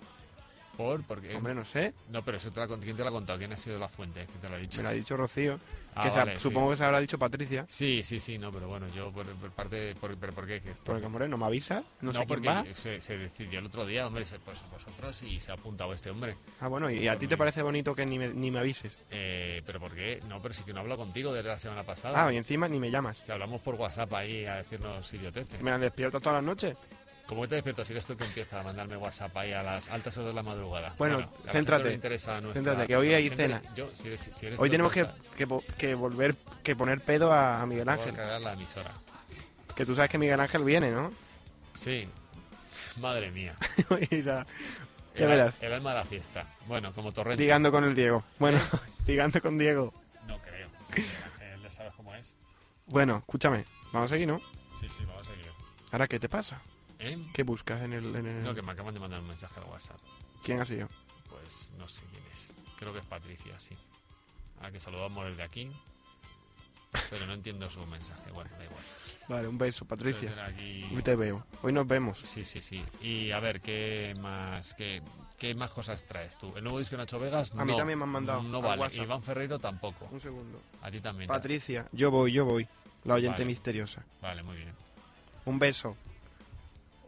¿Por? 0.78 1.02
Porque... 1.02 1.34
Hombre, 1.34 1.54
no 1.56 1.64
sé. 1.64 1.92
No, 2.08 2.22
pero 2.24 2.36
eso 2.38 2.52
te 2.52 2.60
la, 2.60 2.68
¿quién 2.68 2.96
te 2.96 3.02
lo 3.02 3.08
ha 3.08 3.12
contado? 3.12 3.36
¿Quién 3.36 3.52
ha 3.52 3.56
sido 3.56 3.78
la 3.80 3.88
fuente? 3.88 4.24
¿Quién 4.26 4.40
te 4.40 4.48
lo 4.48 4.54
ha 4.54 4.58
dicho? 4.58 4.76
Me 4.78 4.82
lo 4.84 4.88
ha 4.90 4.92
dicho 4.92 5.16
Rocío. 5.16 5.58
Ah, 5.96 6.04
que 6.04 6.10
se- 6.12 6.18
vale, 6.18 6.32
sí. 6.36 6.42
supongo 6.44 6.70
que 6.70 6.76
se 6.76 6.84
habrá 6.84 7.00
dicho 7.00 7.18
Patricia. 7.18 7.64
Sí, 7.68 8.02
sí, 8.04 8.20
sí, 8.20 8.38
no, 8.38 8.52
pero 8.52 8.68
bueno, 8.68 8.86
yo 8.94 9.10
por, 9.10 9.26
por 9.26 9.50
parte... 9.50 9.74
de- 9.76 9.94
Por, 9.96 10.16
¿Pero 10.16 10.32
por 10.32 10.46
qué? 10.46 10.60
¿Qué- 10.60 10.70
por- 10.70 10.84
Porque, 10.84 11.06
hombre, 11.06 11.28
no 11.28 11.36
me 11.36 11.46
avisa. 11.46 11.82
No, 12.00 12.12
sé 12.12 12.18
quién 12.18 12.28
porque 12.28 12.46
va. 12.48 12.64
Se, 12.74 13.00
se 13.00 13.18
decidió 13.18 13.58
el 13.58 13.66
otro 13.66 13.84
día, 13.84 14.06
hombre, 14.06 14.24
se- 14.24 14.38
pues 14.38 14.62
vosotros 14.70 15.20
y 15.24 15.40
se 15.40 15.50
ha 15.50 15.54
apuntado 15.54 15.92
este 15.92 16.10
hombre. 16.10 16.36
Ah, 16.60 16.68
bueno, 16.68 16.88
y 16.88 17.08
a 17.08 17.18
ti 17.18 17.26
te 17.26 17.36
parece 17.36 17.60
bonito 17.62 17.92
que 17.96 18.06
ni 18.06 18.16
me, 18.16 18.28
ni 18.28 18.52
me 18.52 18.60
avises. 18.60 18.96
Eh, 19.10 19.60
¿Pero 19.66 19.80
por 19.80 19.92
qué? 19.96 20.20
No, 20.28 20.40
pero 20.40 20.54
sí 20.54 20.62
que 20.62 20.72
no 20.72 20.78
hablo 20.80 20.96
contigo 20.96 21.32
desde 21.32 21.48
la 21.48 21.58
semana 21.58 21.82
pasada. 21.82 22.24
Ah, 22.24 22.32
y 22.32 22.36
encima 22.36 22.68
ni 22.68 22.78
me 22.78 22.88
llamas. 22.88 23.18
Si 23.18 23.32
hablamos 23.32 23.60
por 23.62 23.74
WhatsApp 23.74 24.12
ahí 24.14 24.46
a 24.46 24.56
decirnos 24.58 25.12
idioteces. 25.12 25.60
Me 25.60 25.76
despierto 25.78 26.20
todas 26.20 26.36
las 26.36 26.44
noches. 26.44 26.76
¿Cómo 27.28 27.46
te 27.46 27.56
despierto 27.56 27.84
si 27.84 27.92
eres 27.92 28.06
tú 28.06 28.16
que 28.16 28.24
empieza 28.24 28.58
a 28.58 28.62
mandarme 28.62 28.96
WhatsApp 28.96 29.36
ahí 29.36 29.52
a 29.52 29.62
las 29.62 29.88
altas 29.90 30.16
horas 30.16 30.28
de 30.28 30.34
la 30.34 30.42
madrugada? 30.42 30.94
Bueno, 30.96 31.18
la 31.18 31.26
gente 31.26 31.52
céntrate. 31.52 31.84
no 31.84 31.90
interesa 31.92 32.40
nuestra- 32.40 32.54
Céntrate, 32.62 32.86
que 32.86 32.96
hoy 32.96 33.12
hay 33.12 33.28
cena. 33.28 33.60
Yo, 33.76 33.88
si 33.94 34.08
eres- 34.08 34.30
si 34.34 34.46
eres 34.46 34.58
Hoy 34.58 34.70
tenemos 34.70 34.90
que, 34.92 35.06
que, 35.36 35.46
vo- 35.46 35.62
que 35.76 35.94
volver, 35.94 36.34
que 36.64 36.74
poner 36.74 37.02
pedo 37.02 37.30
a, 37.32 37.60
a 37.60 37.66
Miguel 37.66 37.84
voy 37.84 37.92
a 37.92 37.96
Ángel. 37.98 38.14
cagar 38.16 38.40
la 38.40 38.54
emisora. 38.54 38.90
Que 39.76 39.84
tú 39.84 39.94
sabes 39.94 40.10
que 40.10 40.16
Miguel 40.18 40.40
Ángel 40.40 40.64
viene, 40.64 40.90
¿no? 40.90 41.12
Sí. 41.74 42.08
Madre 42.98 43.30
mía. 43.30 43.54
La- 44.10 44.46
ya 45.14 45.24
El, 45.24 45.26
verás. 45.30 45.56
el 45.60 45.72
alma 45.72 45.90
de 45.90 45.96
la 45.98 46.04
fiesta. 46.04 46.46
Bueno, 46.66 46.92
como 46.94 47.12
torrente. 47.12 47.42
Ligando 47.42 47.70
con 47.70 47.84
el 47.84 47.94
Diego. 47.94 48.24
Bueno, 48.38 48.58
ligando 49.06 49.40
con 49.42 49.58
Diego. 49.58 49.92
No 50.26 50.38
creo. 50.38 50.68
Él 50.96 51.62
ya 51.62 51.70
sabes 51.72 51.92
cómo 51.94 52.14
es. 52.14 52.34
Bueno, 52.86 53.18
escúchame. 53.18 53.64
Vamos 53.92 54.10
a 54.10 54.14
seguir, 54.14 54.28
¿no? 54.28 54.38
Sí, 54.80 54.88
sí, 54.88 55.04
vamos 55.06 55.26
a 55.28 55.30
seguir. 55.30 55.50
Ahora, 55.92 56.06
¿qué 56.08 56.18
te 56.18 56.28
pasa? 56.28 56.60
¿Eh? 57.00 57.18
¿Qué 57.32 57.42
buscas 57.42 57.82
en 57.82 57.92
el...? 57.92 58.14
En 58.16 58.26
el- 58.26 58.42
No, 58.42 58.54
que 58.54 58.62
me 58.62 58.72
acaban 58.72 58.94
de 58.94 59.00
mandar 59.00 59.20
un 59.20 59.28
mensaje 59.28 59.60
al 59.60 59.66
WhatsApp. 59.70 59.98
¿Quién 60.42 60.60
ha 60.60 60.64
sido? 60.64 60.88
Pues 61.30 61.72
no 61.78 61.86
sé 61.88 62.02
quién 62.10 62.22
es. 62.32 62.52
Creo 62.78 62.92
que 62.92 62.98
es 63.00 63.06
Patricia, 63.06 63.58
sí. 63.58 63.74
A 64.62 64.70
que 64.70 64.80
saludamos 64.80 65.26
desde 65.26 65.42
aquí. 65.42 65.70
Pero 67.10 67.26
no 67.26 67.34
entiendo 67.34 67.68
su 67.68 67.84
mensaje. 67.86 68.30
Bueno, 68.32 68.50
da 68.58 68.64
igual. 68.64 68.82
Vale, 69.28 69.46
un 69.48 69.58
beso, 69.58 69.84
Patricia. 69.84 70.32
Aquí- 70.46 70.88
Hoy 70.94 71.02
te 71.02 71.14
veo. 71.16 71.44
Hoy 71.62 71.72
nos 71.72 71.86
vemos. 71.86 72.18
Sí, 72.20 72.44
sí, 72.44 72.62
sí. 72.62 72.82
Y 73.02 73.30
a 73.30 73.40
ver, 73.40 73.60
¿qué 73.60 74.14
más, 74.18 74.72
qué, 74.74 75.02
qué 75.38 75.54
más 75.54 75.70
cosas 75.70 76.02
traes 76.04 76.36
tú? 76.38 76.56
¿El 76.56 76.64
nuevo 76.64 76.78
disco 76.78 76.92
de 76.96 77.02
Nacho 77.02 77.20
Vegas? 77.20 77.52
A 77.54 77.64
mí 77.64 77.76
también 77.76 77.98
me 77.98 78.04
han 78.04 78.10
mandado 78.10 78.42
No 78.42 78.56
al 78.58 78.62
vale. 78.64 78.80
WhatsApp. 78.80 79.02
Iván 79.02 79.22
Ferreiro 79.22 79.58
tampoco. 79.58 80.08
Un 80.10 80.18
segundo. 80.20 80.62
A 80.80 80.90
ti 80.90 81.00
también. 81.00 81.28
Patricia, 81.28 81.86
yo 81.92 82.10
voy, 82.10 82.32
yo 82.32 82.46
voy. 82.46 82.66
La 83.04 83.14
oyente 83.14 83.42
Vale. 83.42 83.44
misteriosa. 83.44 84.04
Vale, 84.22 84.42
muy 84.42 84.56
bien. 84.56 84.72
Un 85.44 85.58
beso. 85.58 85.94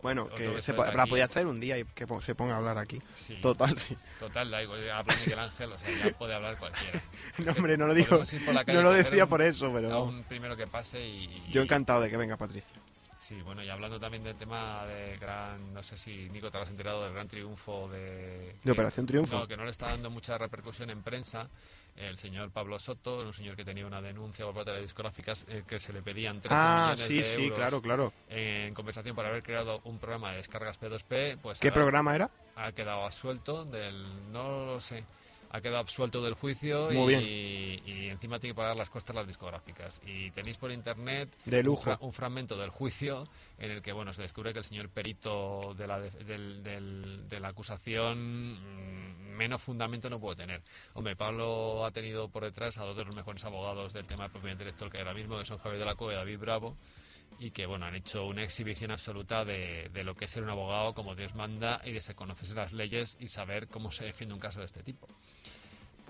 Bueno, 0.03 0.29
que 0.29 0.63
se 0.63 0.73
po- 0.75 0.83
desde 0.85 0.97
la 0.97 1.03
aquí. 1.03 1.11
podía 1.11 1.25
hacer 1.27 1.47
un 1.47 1.61
día 1.61 1.79
y 1.79 1.85
que 1.85 2.07
se 2.23 2.35
ponga 2.35 2.55
a 2.55 2.57
hablar 2.59 2.79
aquí. 2.79 3.01
Sí. 3.15 3.37
Total, 3.43 3.79
sí. 3.79 3.97
Total, 4.19 4.51
da 4.51 4.63
igual. 4.63 4.91
Habla 4.91 5.15
Miguel 5.25 5.39
Ángel, 5.39 5.73
o 5.73 5.79
sea, 5.79 5.89
ya 6.05 6.19
puede 6.19 6.35
hablar 6.35 6.59
cualquiera. 6.59 7.03
No, 7.39 7.53
hombre, 7.53 7.77
no 7.77 7.87
lo 7.87 7.95
digo. 7.95 8.23
No 8.67 8.83
lo 8.83 8.93
decía 8.93 9.25
un- 9.25 9.31
por 9.31 9.43
eso, 9.43 9.67
A 9.67 9.73
pero... 9.73 10.05
un 10.05 10.25
primero 10.25 10.57
que 10.57 10.67
pase 10.67 11.01
y... 11.07 11.43
Yo 11.51 11.63
encantado 11.63 12.01
de 12.03 12.11
que 12.11 12.17
venga 12.17 12.37
Patricia. 12.37 12.75
Sí, 13.21 13.41
bueno, 13.43 13.63
y 13.63 13.69
hablando 13.69 14.01
también 14.01 14.25
del 14.25 14.35
tema 14.37 14.85
de 14.87 15.17
gran... 15.19 15.73
No 15.75 15.83
sé 15.83 15.97
si, 15.99 16.29
Nico, 16.31 16.51
te 16.51 16.57
habrás 16.57 16.71
enterado 16.71 17.05
del 17.05 17.13
gran 17.13 17.29
triunfo 17.29 17.89
de... 17.89 18.57
De 18.65 18.73
Operación 18.73 19.07
Triunfo. 19.07 19.37
No, 19.39 19.47
que 19.47 19.57
no 19.57 19.65
le 19.65 19.71
está 19.71 19.87
dando 19.87 20.11
mucha 20.11 20.37
repercusión 20.39 20.91
en 20.91 21.03
prensa. 21.03 21.49
El 21.97 22.17
señor 22.17 22.51
Pablo 22.51 22.79
Soto, 22.79 23.19
un 23.21 23.33
señor 23.35 23.57
que 23.57 23.65
tenía 23.65 23.87
una 23.87 24.01
denuncia 24.01 24.45
por 24.47 24.55
parte 24.55 24.71
de 24.71 24.77
las 24.79 24.85
discográficas 24.85 25.45
eh, 25.49 25.65
que 25.67 25.79
se 25.79 25.93
le 25.93 26.03
pedían 26.03 26.41
13 26.41 26.55
Ah, 26.59 26.91
millones 26.95 27.07
sí, 27.07 27.17
de 27.19 27.25
sí, 27.25 27.43
euros 27.45 27.57
claro, 27.59 27.83
claro. 27.83 28.13
en 28.29 28.73
compensación 28.75 29.15
por 29.15 29.27
haber 29.27 29.43
creado 29.43 29.81
un 29.85 29.99
programa 29.99 30.31
de 30.31 30.37
descargas 30.39 30.81
P2P. 30.81 31.39
Pues 31.43 31.61
¿Qué 31.61 31.69
ahora 31.69 31.75
programa 31.83 32.15
era? 32.15 32.31
ha 32.57 32.73
quedado 32.73 33.05
absuelto 33.05 33.65
del... 33.65 34.33
No 34.33 34.65
lo 34.67 34.81
sé. 34.81 35.05
Ha 35.53 35.61
quedado 35.61 35.79
absuelto 35.79 36.23
del 36.23 36.35
juicio 36.35 36.91
Muy 36.93 37.15
y, 37.15 37.83
y 37.85 38.09
encima 38.09 38.39
tiene 38.39 38.55
que 38.55 38.59
pagar 38.59 38.77
las 38.77 38.89
costas 38.89 39.17
las 39.17 39.27
discográficas. 39.27 40.01
Y 40.07 40.31
tenéis 40.31 40.57
por 40.59 40.71
internet 40.71 41.29
De 41.45 41.59
un, 41.59 41.65
lujo. 41.67 41.83
fra- 41.83 41.99
un 42.01 42.13
fragmento 42.13 42.57
del 42.57 42.71
juicio 42.71 43.27
en 43.59 43.73
el 43.73 43.83
que 43.83 43.93
bueno 43.93 44.13
se 44.13 44.23
descubre 44.23 44.53
que 44.53 44.61
el 44.61 44.65
señor 44.65 44.89
perito 44.91 45.75
de 45.75 45.87
la, 45.89 45.99
de, 45.99 46.11
del- 46.25 46.63
del- 46.63 47.29
de 47.29 47.41
la 47.41 47.49
acusación 47.49 48.53
mm, 48.55 49.37
menos 49.37 49.61
fundamento 49.61 50.09
no 50.09 50.21
puede 50.21 50.37
tener. 50.37 50.63
Hombre, 50.95 51.17
Pablo 51.17 51.85
ha 51.85 51.91
tenido 51.91 52.29
por 52.29 52.45
detrás 52.45 52.79
a 52.79 52.85
dos 52.85 52.97
de 52.97 53.05
los 53.05 53.15
mejores 53.17 53.45
abogados 53.45 53.93
del 53.93 54.07
tema 54.07 54.25
de 54.25 54.31
propiedad 54.31 54.53
intelectual 54.53 54.91
que 54.91 54.99
hay 54.99 55.03
ahora 55.03 55.15
mismo, 55.15 55.39
que 55.39 55.45
son 55.47 55.59
Javier 55.59 55.81
de 55.81 55.87
la 55.87 55.95
Cueva 55.97 56.13
y 56.13 56.17
David 56.17 56.39
Bravo, 56.39 56.77
y 57.39 57.51
que 57.53 57.65
bueno 57.67 57.87
han 57.87 57.95
hecho 57.95 58.27
una 58.27 58.43
exhibición 58.43 58.91
absoluta 58.91 59.45
de, 59.45 59.89
de 59.93 60.05
lo 60.05 60.15
que 60.15 60.27
es 60.27 60.31
ser 60.31 60.43
un 60.43 60.51
abogado 60.51 60.93
como 60.95 61.15
Dios 61.15 61.35
manda 61.35 61.81
y 61.85 61.93
de 61.93 62.01
se 62.03 62.15
conocerse 62.15 62.55
las 62.55 62.73
leyes 62.73 63.17
y 63.19 63.29
saber 63.29 63.67
cómo 63.69 63.91
se 63.93 64.05
defiende 64.05 64.35
un 64.35 64.41
caso 64.41 64.61
de 64.61 64.67
este 64.67 64.83
tipo. 64.83 65.09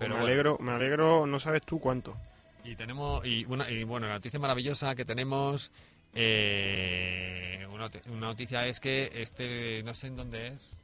Pues 0.01 0.09
Pero 0.09 0.15
me 0.15 0.21
bueno. 0.21 0.25
alegro, 0.33 0.57
me 0.59 0.71
alegro, 0.71 1.27
no 1.27 1.37
sabes 1.37 1.61
tú 1.61 1.79
cuánto. 1.79 2.17
Y 2.63 2.75
tenemos, 2.75 3.23
y, 3.23 3.45
una, 3.45 3.69
y 3.69 3.83
bueno, 3.83 4.07
la 4.07 4.13
noticia 4.13 4.39
maravillosa 4.39 4.95
que 4.95 5.05
tenemos, 5.05 5.71
eh, 6.15 7.67
una, 7.71 7.87
una 8.07 8.27
noticia 8.27 8.65
es 8.65 8.79
que 8.79 9.11
este, 9.13 9.83
no 9.83 9.93
sé 9.93 10.07
en 10.07 10.15
dónde 10.15 10.47
es, 10.47 10.75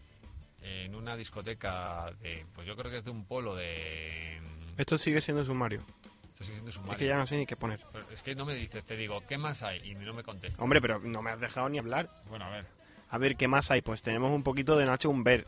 en 0.61 0.93
una 0.93 1.15
discoteca 1.15 2.11
de, 2.21 2.45
pues 2.53 2.67
yo 2.67 2.75
creo 2.75 2.91
que 2.91 2.97
es 2.99 3.05
de 3.05 3.11
un 3.11 3.25
polo 3.25 3.55
de... 3.55 4.39
Esto 4.77 4.97
sigue 4.99 5.19
siendo 5.21 5.43
sumario. 5.43 5.79
Esto 6.33 6.43
sigue 6.43 6.57
siendo 6.57 6.69
Es 6.69 6.75
sumario. 6.75 6.97
que 6.99 7.07
ya 7.07 7.17
no 7.17 7.25
sé 7.25 7.37
ni 7.37 7.45
qué 7.47 7.55
poner. 7.55 7.79
Pero 7.91 8.05
es 8.11 8.21
que 8.21 8.35
no 8.35 8.45
me 8.45 8.53
dices, 8.53 8.85
te 8.85 8.95
digo, 8.95 9.23
¿qué 9.27 9.37
más 9.39 9.63
hay? 9.63 9.79
Y 9.83 9.95
no 9.95 10.13
me 10.13 10.21
contestas. 10.23 10.61
Hombre, 10.61 10.79
pero 10.79 10.99
no 10.99 11.21
me 11.23 11.31
has 11.31 11.39
dejado 11.39 11.69
ni 11.69 11.79
hablar. 11.79 12.07
Bueno, 12.29 12.45
a 12.45 12.49
ver, 12.49 12.65
A 13.09 13.17
ver, 13.17 13.35
¿qué 13.35 13.47
más 13.47 13.71
hay? 13.71 13.81
Pues 13.81 14.01
tenemos 14.03 14.29
un 14.31 14.43
poquito 14.43 14.77
de 14.77 14.85
Nacho 14.85 15.09
Humber, 15.09 15.47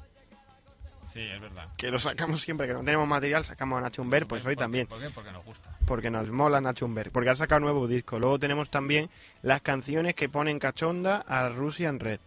sí, 1.11 1.21
es 1.21 1.41
verdad. 1.41 1.67
que 1.77 1.87
lo 1.89 1.99
sacamos 1.99 2.41
siempre, 2.41 2.67
que 2.67 2.73
no 2.73 2.83
tenemos 2.83 3.07
material, 3.07 3.43
sacamos 3.43 3.77
a 3.79 3.81
Nacho 3.81 4.01
Humber, 4.01 4.25
pues 4.27 4.43
¿Por 4.43 4.49
hoy 4.51 4.55
también, 4.55 4.87
¿Por 4.87 4.99
qué? 4.99 5.09
Porque 5.09 5.31
nos 5.31 5.43
gusta. 5.45 5.75
porque 5.85 6.09
nos 6.09 6.29
mola 6.29 6.61
Nacho 6.61 6.85
Humber, 6.85 7.11
porque 7.11 7.29
ha 7.29 7.35
sacado 7.35 7.61
nuevo 7.61 7.87
disco. 7.87 8.19
Luego 8.19 8.39
tenemos 8.39 8.69
también 8.69 9.09
las 9.41 9.61
canciones 9.61 10.15
que 10.15 10.29
ponen 10.29 10.59
cachonda 10.59 11.23
a 11.27 11.49
Russian 11.49 11.99
Red. 11.99 12.19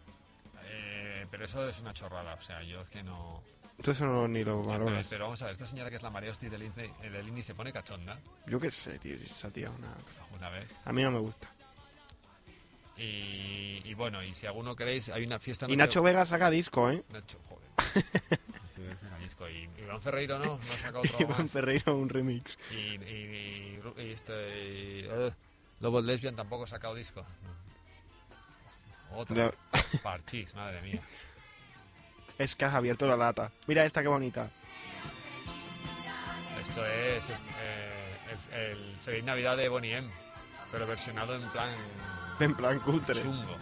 Eh, 0.64 1.26
pero 1.30 1.44
eso 1.44 1.66
es 1.68 1.80
una 1.80 1.92
chorrada, 1.94 2.34
o 2.34 2.40
sea, 2.40 2.62
yo 2.62 2.80
es 2.82 2.88
que 2.88 3.02
no... 3.02 3.42
Tú 3.82 3.90
eso 3.90 4.06
no 4.06 4.28
ni 4.28 4.44
lo 4.44 4.62
valoras. 4.62 5.08
pero 5.08 5.24
vamos 5.24 5.42
a 5.42 5.46
ver, 5.46 5.54
esta 5.54 5.66
señora 5.66 5.90
que 5.90 5.96
es 5.96 6.02
la 6.02 6.10
María 6.10 6.30
Hosti 6.30 6.48
del 6.48 6.72
del 6.74 7.28
INI 7.28 7.42
se 7.42 7.52
pone 7.54 7.72
cachonda 7.72 8.16
Yo 8.46 8.60
qué 8.60 8.70
sé, 8.70 8.98
tío, 8.98 9.16
esa 9.16 9.50
tía, 9.50 9.70
una... 9.70 9.92
una 10.36 10.50
vez. 10.50 10.66
a 10.84 10.92
mí 10.92 11.02
no 11.02 11.10
me 11.10 11.18
gusta. 11.18 11.48
Y, 12.96 13.80
y 13.84 13.94
bueno, 13.94 14.22
y 14.22 14.34
si 14.34 14.46
alguno 14.46 14.76
queréis, 14.76 15.08
hay 15.08 15.24
una 15.24 15.38
fiesta... 15.38 15.66
Y 15.68 15.76
Nacho 15.76 16.02
Vega 16.02 16.24
saca 16.26 16.50
disco, 16.50 16.90
¿eh? 16.90 17.02
Nacho, 17.10 17.38
joder. 17.48 18.38
Sí. 18.82 19.68
Y 19.78 19.82
Iván 19.82 20.00
Ferreiro 20.00 20.38
no, 20.38 20.44
no 20.44 20.54
ha 20.72 20.76
sacado 20.78 21.00
otro 21.00 21.16
Iván 21.20 21.42
más. 21.42 21.50
Ferreiro, 21.50 21.96
un 21.96 22.08
remix. 22.08 22.56
Y, 22.70 22.74
y, 22.74 23.78
y, 23.78 23.80
y 23.98 24.10
este. 24.10 24.32
y, 24.32 25.06
eh, 25.10 25.32
Lobos 25.80 26.04
Lesbian 26.04 26.36
tampoco 26.36 26.64
ha 26.64 26.68
sacado 26.68 26.94
disco. 26.94 27.24
Otro. 29.14 29.36
No. 29.36 29.52
Parchís, 30.02 30.54
madre 30.54 30.80
mía. 30.82 31.00
Es 32.38 32.54
que 32.54 32.64
has 32.64 32.74
abierto 32.74 33.06
la 33.06 33.16
lata. 33.16 33.50
Mira 33.66 33.84
esta 33.84 34.02
qué 34.02 34.08
bonita. 34.08 34.48
Esto 36.60 36.86
es 36.86 37.30
eh, 37.30 38.16
el, 38.52 38.60
el 38.60 38.96
Feliz 38.96 39.24
Navidad 39.24 39.56
de 39.56 39.68
Bonnie 39.68 39.96
M. 39.96 40.08
Pero 40.70 40.86
versionado 40.86 41.34
en 41.34 41.42
plan. 41.50 41.74
En 42.40 42.54
plan 42.54 42.78
cutre. 42.80 43.20
chungo. 43.20 43.56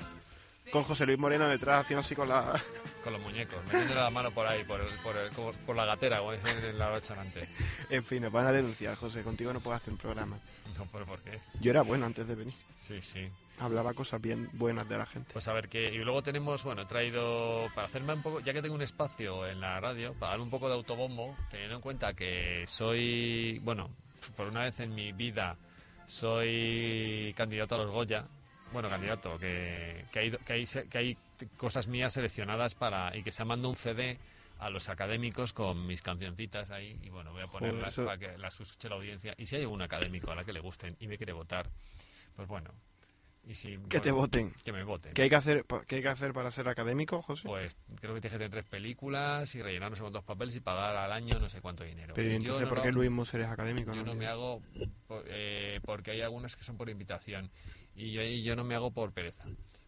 Con 0.71 0.85
José 0.85 1.05
Luis 1.07 1.19
Moreno 1.19 1.49
detrás 1.49 1.81
haciendo 1.85 2.01
así 2.01 2.15
con 2.15 2.29
la... 2.29 2.63
Con 3.03 3.15
los 3.15 3.23
muñecos. 3.23 3.63
Metiéndole 3.65 3.95
la 4.01 4.11
mano 4.11 4.31
por 4.31 4.47
ahí, 4.47 4.63
por, 4.65 4.81
el- 4.81 4.95
por, 5.03 5.17
el- 5.17 5.31
por, 5.31 5.55
por 5.55 5.75
la 5.77 5.87
gatera, 5.87 6.19
como 6.19 6.33
dicen 6.33 6.57
en 6.65 6.79
la 6.79 6.91
restaurante. 6.91 7.49
En 7.89 8.05
fin, 8.05 8.23
nos 8.23 8.31
van 8.33 8.47
a 8.47 8.53
denunciar, 8.53 8.95
José. 8.97 9.23
Contigo 9.23 9.53
no 9.53 9.61
puedo 9.61 9.77
hacer 9.77 9.93
un 9.93 9.99
programa. 9.99 10.39
No, 10.77 10.87
pero 10.93 11.07
¿por 11.07 11.21
qué? 11.21 11.41
Yo 11.61 11.71
era 11.71 11.83
bueno 11.83 12.05
antes 12.07 12.27
de 12.29 12.35
venir. 12.35 12.55
Sí, 12.79 13.01
sí. 13.01 13.27
Hablaba 13.59 13.93
cosas 13.95 14.21
bien 14.21 14.49
buenas 14.55 14.89
de 14.89 14.97
la 14.99 15.05
gente. 15.07 15.31
Pues 15.33 15.47
a 15.49 15.53
ver 15.53 15.69
qué. 15.69 15.85
Y 15.93 15.99
luego 15.99 16.23
tenemos, 16.23 16.63
bueno, 16.65 16.83
he 16.83 16.87
traído. 16.87 17.67
Para 17.75 17.87
hacerme 17.87 18.13
un 18.15 18.23
poco. 18.23 18.41
Ya 18.41 18.53
que 18.53 18.61
tengo 18.63 18.75
un 18.75 18.83
espacio 18.83 19.47
en 19.47 19.61
la 19.61 19.81
radio, 19.81 20.15
para 20.15 20.31
darme 20.33 20.45
un 20.45 20.51
poco 20.51 20.69
de 20.69 20.75
autobombo, 20.75 21.37
teniendo 21.51 21.77
en 21.77 21.81
cuenta 21.83 22.13
que 22.15 22.65
soy. 22.67 23.59
Bueno, 23.63 23.91
por 24.37 24.47
una 24.47 24.65
vez 24.65 24.79
en 24.81 24.95
mi 24.95 25.13
vida 25.13 25.57
soy 26.07 27.33
candidato 27.37 27.75
a 27.77 27.79
los 27.79 27.91
Goya. 27.91 28.27
Bueno, 28.73 28.89
candidato, 28.89 29.37
que, 29.39 30.05
que, 30.13 30.19
hay, 30.21 30.31
que, 30.31 30.53
hay, 30.53 30.65
que 30.89 30.99
hay 30.99 31.19
cosas 31.57 31.87
mías 31.89 32.13
seleccionadas 32.13 32.75
para. 32.75 33.17
Y 33.17 33.23
que 33.23 33.33
se 33.33 33.45
manda 33.45 33.69
un 33.69 33.77
CD 33.77 34.19
a 34.59 34.69
los 34.71 34.89
académicos 34.89 35.53
con 35.53 35.87
mis 35.87 36.03
cancioncitas 36.03 36.71
ahí. 36.71 36.99
Y 37.03 37.09
bueno, 37.11 37.33
voy 37.33 37.43
a 37.43 37.47
ponerlas 37.47 37.93
eso- 37.95 38.05
para 38.05 38.19
que 38.19 38.37
las 38.39 38.61
escuche 38.61 38.89
la 38.89 38.97
audiencia. 38.97 39.35
Y 39.39 39.47
si 39.47 39.57
hay 39.57 39.63
algún 39.63 39.83
académico 39.83 40.31
a 40.31 40.35
la 40.35 40.45
que 40.45 40.53
le 40.53 40.61
gusten 40.61 40.97
y 41.01 41.07
me 41.09 41.17
quiere 41.17 41.33
votar, 41.33 41.69
pues 42.37 42.47
bueno. 42.49 42.71
Y 43.43 43.55
si, 43.55 43.79
Que 43.89 44.01
te 44.01 44.11
voten. 44.11 44.53
Que 44.63 44.71
me 44.71 44.85
voten. 44.85 45.15
¿Qué 45.15 45.23
hay 45.23 45.31
que 45.31 45.35
hacer, 45.37 45.65
qué 45.87 45.97
hay 45.97 46.03
que 46.03 46.09
hacer 46.09 46.35
para 46.35 46.51
ser 46.51 46.69
académico, 46.69 47.23
José? 47.23 47.49
Pues 47.49 47.75
creo 47.99 48.13
que 48.15 48.21
tienes 48.21 48.33
que 48.33 48.39
tener 48.39 48.51
tres 48.51 48.67
películas 48.67 49.55
y 49.55 49.63
rellenar 49.63 49.89
no 49.89 49.97
sé 49.97 50.03
cuántos 50.03 50.25
papeles 50.25 50.55
y 50.57 50.61
pagar 50.61 50.95
al 50.95 51.11
año 51.11 51.39
no 51.41 51.49
sé 51.49 51.63
cuánto 51.63 51.83
dinero. 51.83 52.13
Pero 52.15 52.29
¿y 52.29 52.33
Yo 52.33 52.37
entonces, 52.37 52.63
no 52.65 52.69
¿por 52.69 52.83
qué 52.83 52.93
Luis 52.93 53.11
Muser 53.11 53.41
es 53.41 53.49
académico? 53.49 53.95
Yo 53.95 54.05
no 54.05 54.15
me 54.15 54.27
hago 54.27 54.61
por- 55.09 55.25
eh, 55.27 55.81
porque 55.87 56.11
hay 56.11 56.21
algunas 56.21 56.55
que 56.55 56.63
son 56.65 56.77
por 56.77 56.91
invitación 56.91 57.51
y 57.97 58.13
yo, 58.13 58.23
y 58.23 58.43
yo 58.43 58.55
no 58.57 58.63
me 58.63 58.75
hago 58.75 58.91
por 58.91 59.11
pereza, 59.13 59.45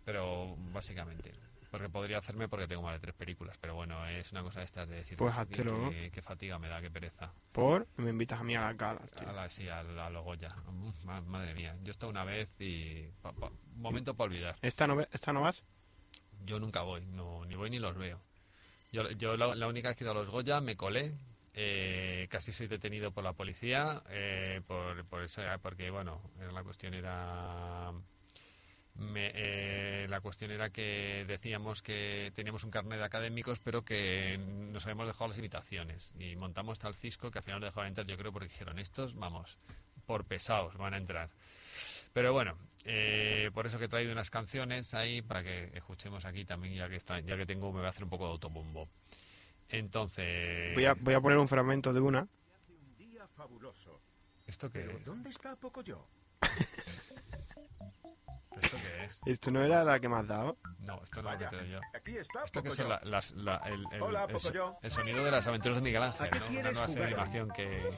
pero 0.06 0.56
básicamente. 0.72 1.32
Porque 1.72 1.88
podría 1.88 2.18
hacerme 2.18 2.48
porque 2.48 2.68
tengo 2.68 2.82
más 2.82 2.92
de 2.92 2.98
tres 2.98 3.14
películas, 3.14 3.56
pero 3.58 3.74
bueno, 3.74 4.06
es 4.06 4.30
una 4.30 4.42
cosa 4.42 4.60
de 4.60 4.66
estas 4.66 4.86
de 4.90 4.96
decir 4.96 5.16
Pues 5.16 5.30
"Uf, 5.32 5.36
qué- 5.36 5.40
háztelo, 5.62 5.78
¿no? 5.78 5.90
qué, 5.90 6.10
qué 6.12 6.20
fatiga 6.20 6.58
me 6.58 6.68
da, 6.68 6.82
qué 6.82 6.90
pereza. 6.90 7.32
Por, 7.50 7.88
me 7.96 8.10
invitas 8.10 8.38
a 8.40 8.44
mí 8.44 8.54
a 8.54 8.74
tío. 8.76 9.32
La, 9.32 9.48
sí, 9.48 9.68
a, 9.70 9.82
la- 9.82 10.06
a 10.08 10.10
los 10.10 10.22
Goya. 10.22 10.54
Uf, 10.86 11.02
ma- 11.04 11.22
madre 11.22 11.54
mía, 11.54 11.74
yo 11.82 11.88
he 11.88 11.90
estado 11.90 12.10
una 12.10 12.24
vez 12.24 12.54
y... 12.60 13.08
pa- 13.22 13.32
pa- 13.32 13.50
momento 13.76 14.14
para 14.14 14.26
olvidar. 14.30 14.56
¿Esta 14.60 14.86
no, 14.86 15.00
¿Esta 15.00 15.32
no 15.32 15.40
vas? 15.40 15.62
Yo 16.44 16.60
nunca 16.60 16.82
voy, 16.82 17.00
no, 17.06 17.44
ni 17.46 17.54
voy 17.54 17.70
ni 17.70 17.78
los 17.78 17.96
veo. 17.96 18.20
Yo, 18.92 19.10
yo 19.12 19.38
la, 19.38 19.54
la 19.54 19.66
única 19.66 19.88
vez 19.88 19.96
que 19.96 20.04
he 20.04 20.06
ido 20.06 20.12
a 20.12 20.14
los 20.14 20.28
Goya 20.28 20.60
me 20.60 20.76
colé, 20.76 21.14
eh, 21.54 22.26
casi 22.30 22.52
soy 22.52 22.66
detenido 22.66 23.12
por 23.12 23.24
la 23.24 23.32
policía, 23.32 24.02
eh, 24.10 24.60
por, 24.66 25.06
por 25.06 25.22
eso, 25.22 25.40
porque 25.62 25.88
bueno, 25.88 26.20
la 26.52 26.62
cuestión 26.62 26.92
era... 26.92 27.92
me- 28.94 29.32
eh, 29.34 30.06
la 30.08 30.20
cuestión 30.20 30.50
era 30.50 30.70
que 30.70 31.24
decíamos 31.26 31.82
que 31.82 32.30
teníamos 32.34 32.64
un 32.64 32.70
carnet 32.70 32.98
de 32.98 33.04
académicos, 33.04 33.58
pero 33.60 33.82
que 33.84 34.36
nos 34.38 34.84
habíamos 34.86 35.06
dejado 35.06 35.28
las 35.28 35.38
invitaciones. 35.38 36.12
Y 36.18 36.36
montamos 36.36 36.78
tal 36.78 36.94
cisco 36.94 37.30
que 37.30 37.38
al 37.38 37.44
final 37.44 37.60
nos 37.60 37.68
dejaron 37.70 37.88
entrar, 37.88 38.06
yo 38.06 38.16
creo, 38.18 38.32
porque 38.32 38.48
dijeron, 38.48 38.78
estos, 38.78 39.14
vamos, 39.14 39.58
por 40.06 40.24
pesados 40.24 40.76
van 40.76 40.94
a 40.94 40.98
entrar. 40.98 41.28
Pero 42.12 42.32
bueno, 42.34 42.58
eh, 42.84 43.50
por 43.54 43.66
eso 43.66 43.78
que 43.78 43.86
he 43.86 43.88
traído 43.88 44.12
unas 44.12 44.28
canciones 44.30 44.92
ahí 44.94 45.22
para 45.22 45.42
que 45.42 45.70
escuchemos 45.74 46.24
aquí 46.26 46.44
también, 46.44 46.74
ya 46.74 46.88
que 46.88 46.96
está, 46.96 47.20
ya 47.20 47.36
que 47.36 47.46
tengo, 47.46 47.72
me 47.72 47.78
voy 47.78 47.86
a 47.86 47.90
hacer 47.90 48.04
un 48.04 48.10
poco 48.10 48.24
de 48.26 48.32
autobombo. 48.32 48.88
Entonces, 49.70 50.74
Voy 50.74 50.84
a, 50.84 50.92
voy 50.94 51.14
a 51.14 51.20
poner 51.20 51.38
un 51.38 51.48
fragmento 51.48 51.92
de 51.94 52.00
una. 52.00 52.28
¿esto 54.46 54.70
qué 54.70 54.84
es? 54.84 55.04
¿dónde 55.04 55.30
está 55.30 55.56
Pocoyo? 55.56 56.04
¿Esto 58.60 58.76
qué 58.82 59.04
es? 59.04 59.20
Esto 59.26 59.50
no 59.50 59.62
era 59.62 59.84
la 59.84 59.98
que 60.00 60.08
me 60.08 60.16
has 60.16 60.26
dado. 60.26 60.58
No, 60.80 61.02
esto 61.02 61.22
no 61.22 61.32
lo 61.32 61.38
que 61.38 61.46
te 61.46 61.56
doy 61.56 61.70
yo. 61.70 61.80
aquí 61.94 62.16
está 62.18 62.44
Esto 62.44 62.62
que 62.62 62.70
son 62.70 62.88
la- 62.88 63.00
las, 63.04 63.32
la- 63.32 63.56
el, 63.66 63.84
el- 63.92 64.02
Hola, 64.02 64.26
el 64.28 64.38
so- 64.38 64.76
el 64.82 64.90
sonido 64.90 65.24
de 65.24 65.30
las 65.30 65.46
aventuras 65.46 65.76
de 65.78 65.82
Miguel 65.82 66.02
Ángel, 66.02 66.26
¿A 66.26 66.30
qué 66.30 66.38
¿no? 66.38 66.44
Una 66.46 66.52
quieres 66.54 66.72
nueva 66.72 66.88
serie 66.88 67.04
de 67.06 67.10
jugar? 67.12 67.26
animación 67.28 67.50
que... 67.56 67.90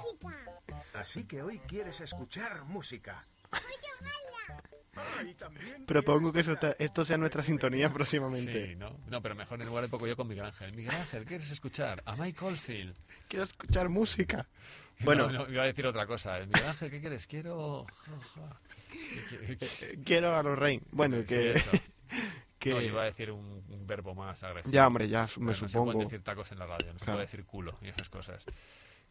Así 0.95 1.25
que 1.25 1.43
hoy 1.43 1.59
quieres 1.61 2.01
escuchar 2.01 2.65
música. 2.65 3.25
Propongo 5.87 6.33
que 6.33 6.41
eso 6.41 6.55
ta- 6.57 6.75
esto 6.79 7.05
sea 7.05 7.17
nuestra 7.17 7.43
sintonía 7.43 7.89
próximamente. 7.89 8.69
Sí, 8.69 8.77
¿no? 8.77 8.97
No, 9.09 9.21
pero 9.21 9.35
mejor 9.35 9.61
en 9.61 9.67
lugar 9.67 9.83
de 9.85 9.89
poco 9.91 10.07
yo 10.07 10.17
con 10.17 10.29
Miguel 10.29 10.45
Ángel. 10.45 10.73
Miguel 10.73 10.95
Ángel, 10.95 11.25
¿quieres 11.25 11.51
escuchar? 11.51 12.03
A 12.07 12.15
Mike 12.17 12.45
Oldfield. 12.45 12.97
Quiero 13.29 13.45
escuchar 13.45 13.89
música. 13.89 14.47
Bueno, 15.01 15.27
No, 15.29 15.45
no, 15.47 15.53
iba 15.53 15.65
a 15.65 15.67
decir 15.67 15.87
otra 15.87 16.07
cosa. 16.07 16.39
Miguel 16.41 16.67
Ángel, 16.67 16.91
¿qué 16.91 17.01
quieres? 17.01 17.27
Quiero... 17.27 17.87
quiero 20.05 20.35
a 20.37 20.43
los 20.43 20.59
Rein. 20.59 20.83
Bueno, 20.93 21.19
Sí, 21.19 21.25
que... 21.27 21.53
eso. 21.53 21.71
que- 22.59 22.71
No, 22.71 22.81
iba 22.81 23.03
a 23.03 23.07
decir 23.07 23.31
un, 23.31 23.63
un 23.69 23.87
verbo 23.87 24.15
más 24.15 24.43
agresivo. 24.43 24.73
Ya, 24.73 24.87
hombre, 24.87 25.09
ya 25.09 25.27
su- 25.27 25.41
Pero 25.41 25.47
me 25.47 25.51
no 25.53 25.55
se 25.57 25.69
supongo. 25.69 25.93
pueden 25.93 26.09
decir 26.09 26.23
tacos 26.23 26.51
en 26.53 26.59
la 26.59 26.67
radio, 26.67 26.93
no 26.93 26.99
se 26.99 27.05
Claro. 27.05 27.17
puede 27.19 27.27
decir 27.27 27.45
culo 27.45 27.79
y 27.83 27.89
esas 27.89 28.09
cosas. 28.09 28.45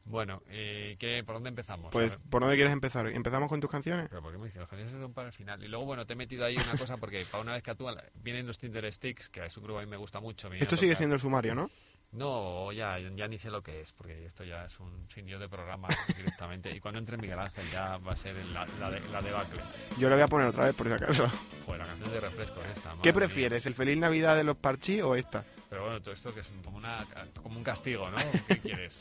Bueno, 0.06 0.44
eh, 0.50 0.98
¿qué, 1.00 1.24
¿por 1.24 1.36
dónde 1.36 1.48
empezamos? 1.48 1.90
Pues. 1.90 2.18
¿por 2.30 2.42
dónde 2.42 2.56
quieres 2.58 2.74
empezar? 2.74 3.08
¿Empezamos 3.08 3.48
con 3.48 3.62
tus 3.62 3.70
canciones? 3.72 4.08
Pero 4.10 4.22
¿por 4.22 4.34
qué 4.34 4.38
me 4.38 4.46
dices? 4.48 4.60
Los 4.60 4.68
canciones 4.68 4.94
son 5.00 5.14
para 5.14 5.28
el 5.28 5.34
final. 5.34 5.64
Y 5.64 5.70
luego, 5.70 5.86
bueno, 5.86 6.06
te 6.06 6.12
he 6.12 6.16
metido 6.18 6.44
ahí 6.44 6.58
una 6.58 6.78
cosa 6.78 6.98
porque 6.98 7.24
para 7.32 7.42
una 7.42 7.54
vez 7.54 7.64
que 7.64 7.72
actúan, 7.72 7.96
vienen 8.16 8.46
los 8.46 8.58
Tinder 8.58 8.92
Sticks, 8.92 9.30
que 9.30 9.46
es 9.46 9.56
un 9.56 9.64
grupo 9.64 9.78
que 9.80 9.84
a 9.84 9.86
mí 9.86 9.92
me 9.92 9.96
gusta 9.98 10.20
mucho. 10.20 10.52
Esto 10.52 10.76
sigue 10.76 10.96
siendo 10.96 11.16
el 11.16 11.22
sumario, 11.22 11.56
¿no? 11.56 11.70
No, 12.14 12.72
ya, 12.72 13.00
ya 13.00 13.28
ni 13.28 13.40
sé 13.40 13.50
lo 13.50 13.64
que 13.64 13.82
es, 13.82 13.92
porque 13.92 14.26
esto 14.26 14.44
ya 14.44 14.66
es 14.66 14.80
un 14.80 15.10
sin 15.10 15.26
Dios 15.26 15.40
de 15.40 15.50
programa 15.50 15.88
directamente. 16.16 16.70
Y 16.76 16.80
cuando 16.80 17.00
entre 17.00 17.18
Miguel 17.18 17.40
Ángel 17.40 17.66
ya 17.72 17.98
va 17.98 18.12
a 18.12 18.16
ser 18.16 18.36
la, 18.52 18.68
la, 18.80 18.92
de, 18.92 19.00
la 19.10 19.20
debacle. 19.22 19.62
Yo 19.98 20.10
lo 20.10 20.16
voy 20.16 20.24
a 20.24 20.28
poner 20.28 20.48
otra 20.48 20.66
vez 20.66 20.76
por 20.76 20.88
si 20.88 20.94
acaso. 20.94 21.28
Joder, 21.66 21.82
la 21.82 21.88
canción 21.88 22.12
de 22.12 22.20
refresco 22.20 22.62
es 22.62 22.78
esta. 22.78 22.92
¿Qué 23.02 23.10
mía. 23.10 23.14
prefieres? 23.14 23.66
¿El 23.66 23.74
Feliz 23.74 23.98
Navidad 23.98 24.36
de 24.36 24.44
los 24.44 24.56
Parchís 24.58 25.02
o 25.02 25.16
esta? 25.16 25.44
Pero 25.70 25.86
bueno, 25.86 26.02
todo 26.04 26.14
esto 26.14 26.32
que 26.32 26.42
es 26.42 26.52
como, 26.64 26.78
una, 26.78 27.04
como 27.42 27.58
un 27.58 27.64
castigo, 27.64 28.08
¿no? 28.12 28.18
¿Qué 28.48 28.60
quieres? 28.60 29.00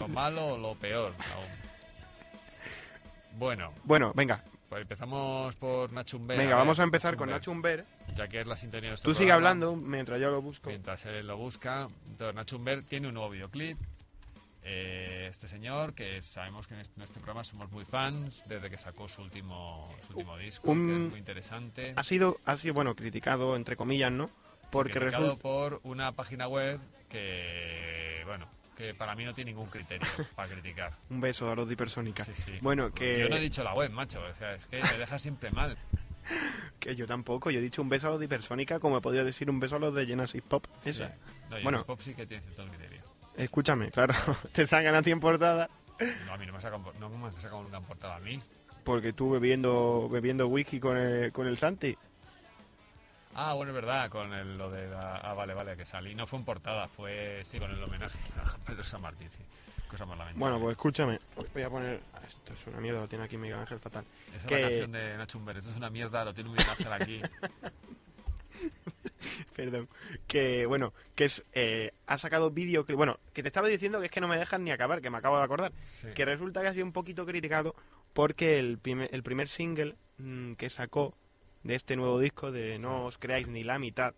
¿Lo 0.00 0.08
malo 0.08 0.48
o 0.54 0.58
lo 0.58 0.74
peor? 0.74 1.14
aún? 1.34 1.46
Bueno, 3.38 3.72
Bueno, 3.84 4.12
venga, 4.14 4.42
pues 4.70 4.82
empezamos 4.82 5.56
por 5.56 5.92
Nacho 5.92 6.20
venga, 6.20 6.36
ver, 6.36 6.50
vamos 6.54 6.78
a 6.78 6.84
empezar 6.84 7.16
con 7.16 7.28
Nacho. 7.28 7.52
Ya 8.16 8.28
que 8.28 8.40
es 8.40 8.46
la 8.46 8.54
sintonía 8.56 8.82
de 8.84 8.88
nuestro 8.90 9.10
Tú 9.10 9.14
sigue 9.14 9.30
programa, 9.32 9.50
hablando 9.50 9.76
mientras 9.76 10.20
yo 10.20 10.30
lo 10.30 10.40
busco. 10.40 10.70
Mientras 10.70 11.04
él 11.06 11.26
lo 11.26 11.36
busca. 11.36 11.88
Entonces, 12.08 12.36
Nacho 12.36 12.60
tiene 12.88 13.08
un 13.08 13.14
nuevo 13.14 13.30
videoclip. 13.30 13.76
Eh, 14.62 15.26
este 15.28 15.48
señor, 15.48 15.94
que 15.94 16.22
sabemos 16.22 16.68
que 16.68 16.74
en 16.74 16.80
este, 16.80 16.94
en 16.98 17.02
este 17.02 17.14
programa 17.18 17.42
somos 17.42 17.68
muy 17.72 17.84
fans, 17.84 18.44
desde 18.46 18.70
que 18.70 18.78
sacó 18.78 19.08
su 19.08 19.22
último, 19.22 19.88
su 20.06 20.12
último 20.12 20.36
disco, 20.38 20.70
Un- 20.70 20.86
que 20.86 21.04
es 21.04 21.10
muy 21.10 21.18
interesante. 21.18 21.92
Ha 21.96 22.02
sido, 22.04 22.38
ha 22.44 22.56
sido, 22.56 22.74
bueno, 22.74 22.94
criticado, 22.94 23.56
entre 23.56 23.74
comillas, 23.76 24.12
¿no? 24.12 24.30
Porque 24.70 25.00
resulta... 25.00 25.34
por 25.42 25.80
una 25.82 26.12
página 26.12 26.46
web 26.46 26.78
que, 27.08 28.22
bueno, 28.24 28.46
que 28.80 28.94
para 28.94 29.14
mí 29.14 29.24
no 29.24 29.32
tiene 29.34 29.50
ningún 29.52 29.68
criterio 29.68 30.06
para 30.34 30.48
criticar. 30.52 30.92
Un 31.10 31.20
beso 31.20 31.50
a 31.50 31.54
los 31.54 31.66
de 31.68 31.74
Hipersónica. 31.74 32.24
Sí, 32.24 32.32
sí. 32.34 32.52
Bueno, 32.60 32.92
que... 32.92 33.18
Yo 33.20 33.28
no 33.28 33.36
he 33.36 33.40
dicho 33.40 33.62
la 33.62 33.74
web, 33.74 33.90
macho. 33.90 34.20
O 34.22 34.34
sea, 34.34 34.52
es 34.52 34.66
que 34.66 34.82
me 34.82 34.98
deja 34.98 35.18
siempre 35.18 35.50
mal. 35.50 35.76
Que 36.78 36.94
yo 36.94 37.06
tampoco, 37.06 37.50
yo 37.50 37.58
he 37.58 37.62
dicho 37.62 37.82
un 37.82 37.88
beso 37.88 38.06
a 38.06 38.10
los 38.10 38.18
de 38.20 38.26
Hipersónica 38.26 38.78
como 38.78 38.98
he 38.98 39.00
podido 39.00 39.24
decir 39.24 39.50
un 39.50 39.58
beso 39.58 39.76
a 39.76 39.78
los 39.80 39.92
de 39.94 40.06
Genesis 40.06 40.42
Pop. 40.42 40.64
Esa. 40.84 41.08
Sí. 41.08 41.14
No, 41.50 41.60
Bueno. 41.62 41.84
pop 41.84 42.00
sí 42.00 42.14
que 42.14 42.24
tiene 42.24 42.42
cierto 42.42 42.64
criterio. 42.68 43.02
Escúchame, 43.36 43.90
claro, 43.90 44.14
te 44.52 44.66
sacan 44.66 44.94
a 44.94 45.02
ti 45.02 45.10
en 45.10 45.18
portada 45.20 45.68
No, 46.26 46.32
a 46.34 46.38
mí 46.38 46.46
no 46.46 46.52
me 46.52 46.58
ha 46.58 46.60
sacado, 46.60 46.92
no 47.00 47.08
me 47.10 47.26
ha 47.26 47.32
sacado 47.32 47.62
nunca 47.62 47.78
en 47.78 47.84
portada 47.84 48.16
a 48.16 48.20
mí. 48.20 48.38
porque 48.84 49.12
tú 49.12 49.30
bebiendo 49.30 50.08
bebiendo 50.08 50.46
whisky 50.46 50.78
con 50.78 50.96
el, 50.96 51.32
con 51.32 51.46
el 51.48 51.58
Santi. 51.58 51.96
Ah, 53.34 53.54
bueno, 53.54 53.70
es 53.70 53.74
verdad, 53.76 54.10
con 54.10 54.32
el, 54.34 54.58
lo 54.58 54.70
de 54.70 54.88
la... 54.88 55.16
Ah, 55.16 55.34
vale, 55.34 55.54
vale, 55.54 55.76
que 55.76 55.86
salí. 55.86 56.14
No 56.14 56.26
fue 56.26 56.38
en 56.40 56.44
portada, 56.44 56.88
fue, 56.88 57.40
sí, 57.44 57.58
con 57.58 57.70
el 57.70 57.82
homenaje 57.82 58.18
a 58.36 58.56
Pedro 58.66 58.82
San 58.82 59.00
Martín, 59.02 59.30
sí. 59.30 59.38
Cosa 59.88 60.04
más 60.06 60.18
lamentable. 60.18 60.38
Bueno, 60.40 60.60
pues 60.60 60.72
escúchame, 60.76 61.18
voy 61.54 61.62
a 61.62 61.70
poner... 61.70 62.00
Esto 62.26 62.52
es 62.54 62.66
una 62.66 62.80
mierda, 62.80 63.00
lo 63.00 63.08
tiene 63.08 63.24
aquí 63.24 63.36
Miguel 63.36 63.58
Ángel 63.58 63.78
fatal. 63.80 64.04
Esa 64.34 64.46
que- 64.46 64.54
es 64.56 64.60
la 64.60 64.68
canción 64.68 64.92
de 64.92 65.16
Nacho 65.16 65.38
Humber. 65.38 65.56
Esto 65.58 65.70
es 65.70 65.76
una 65.76 65.90
mierda, 65.90 66.24
lo 66.24 66.34
tiene 66.34 66.50
Miguel 66.50 66.66
Ángel 66.70 66.92
aquí. 66.92 67.20
Perdón. 69.56 69.88
Que, 70.26 70.66
bueno, 70.66 70.92
que 71.14 71.24
es... 71.26 71.44
eh, 71.52 71.92
ha 72.06 72.18
sacado 72.18 72.50
vídeo... 72.50 72.84
que 72.84 72.94
Bueno, 72.94 73.18
que 73.32 73.42
te 73.42 73.48
estaba 73.48 73.68
diciendo 73.68 74.00
que 74.00 74.06
es 74.06 74.12
que 74.12 74.20
no 74.20 74.28
me 74.28 74.38
dejan 74.38 74.64
ni 74.64 74.70
acabar, 74.70 75.00
que 75.00 75.10
me 75.10 75.18
acabo 75.18 75.38
de 75.38 75.44
acordar. 75.44 75.72
Sí. 76.00 76.08
Que 76.14 76.24
resulta 76.24 76.62
que 76.62 76.68
ha 76.68 76.72
sido 76.72 76.84
un 76.86 76.92
poquito 76.92 77.26
criticado 77.26 77.74
porque 78.12 78.58
el, 78.58 78.78
prime- 78.78 79.08
el 79.12 79.22
primer 79.22 79.48
single 79.48 79.94
mm, 80.18 80.54
que 80.54 80.68
sacó 80.70 81.14
de 81.62 81.74
este 81.74 81.96
nuevo 81.96 82.18
disco 82.18 82.50
de 82.52 82.78
No 82.78 83.04
os 83.06 83.18
creáis 83.18 83.46
ni 83.48 83.64
la 83.64 83.78
mitad 83.78 84.14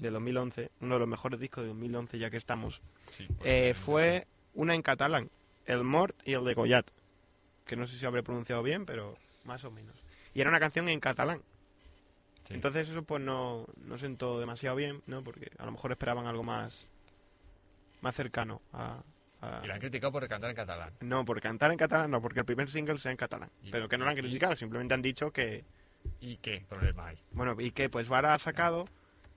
de 0.00 0.10
2011, 0.10 0.70
uno 0.80 0.94
de 0.94 0.98
los 1.00 1.08
mejores 1.08 1.38
discos 1.38 1.62
de 1.62 1.68
2011 1.68 2.18
ya 2.18 2.30
que 2.30 2.38
estamos, 2.38 2.80
Sí, 3.10 3.26
eh, 3.44 3.74
fue 3.74 4.26
una 4.54 4.74
en 4.74 4.80
catalán, 4.82 5.28
El 5.66 5.84
Mort 5.84 6.16
y 6.24 6.32
el 6.32 6.44
de 6.44 6.54
Goyat, 6.54 6.86
que 7.66 7.76
no 7.76 7.86
sé 7.86 7.98
si 7.98 8.06
habré 8.06 8.22
pronunciado 8.22 8.62
bien, 8.62 8.86
pero 8.86 9.16
más 9.44 9.64
o 9.64 9.70
menos. 9.70 9.94
Y 10.32 10.40
era 10.40 10.48
una 10.48 10.58
canción 10.60 10.88
en 10.88 11.00
catalán. 11.00 11.42
sí. 12.46 12.54
Entonces 12.54 12.88
eso 12.88 13.02
pues 13.02 13.22
no, 13.22 13.66
no 13.84 13.98
sentó 13.98 14.40
demasiado 14.40 14.74
bien, 14.76 15.02
¿no? 15.06 15.22
Porque 15.22 15.50
a 15.58 15.66
lo 15.66 15.72
mejor 15.72 15.92
esperaban 15.92 16.26
algo 16.26 16.42
más 16.42 16.86
más 18.00 18.14
cercano 18.14 18.62
a, 18.72 19.02
Y 19.64 19.66
la 19.66 19.74
han 19.74 19.80
criticado 19.80 20.12
por 20.12 20.26
cantar 20.28 20.48
en 20.50 20.56
catalán. 20.56 20.92
No, 21.00 21.24
por 21.26 21.40
cantar 21.42 21.72
en 21.72 21.76
catalán, 21.78 22.10
no, 22.10 22.22
porque 22.22 22.40
el 22.40 22.46
primer 22.46 22.70
single 22.70 22.96
sea 22.98 23.10
en 23.10 23.16
catalán. 23.18 23.50
Y- 23.62 23.70
Pero 23.70 23.86
que 23.88 23.98
no 23.98 24.04
lo 24.04 24.10
han 24.12 24.16
criticado, 24.16 24.56
simplemente 24.56 24.94
han 24.94 25.02
dicho 25.02 25.30
que... 25.30 25.64
¿Y 26.20 26.36
qué 26.38 26.64
problema 26.68 27.08
hay? 27.08 27.16
Bueno, 27.32 27.54
y 27.60 27.70
que 27.70 27.88
pues 27.88 28.08
Vara 28.08 28.34
ha 28.34 28.38
sacado... 28.38 28.86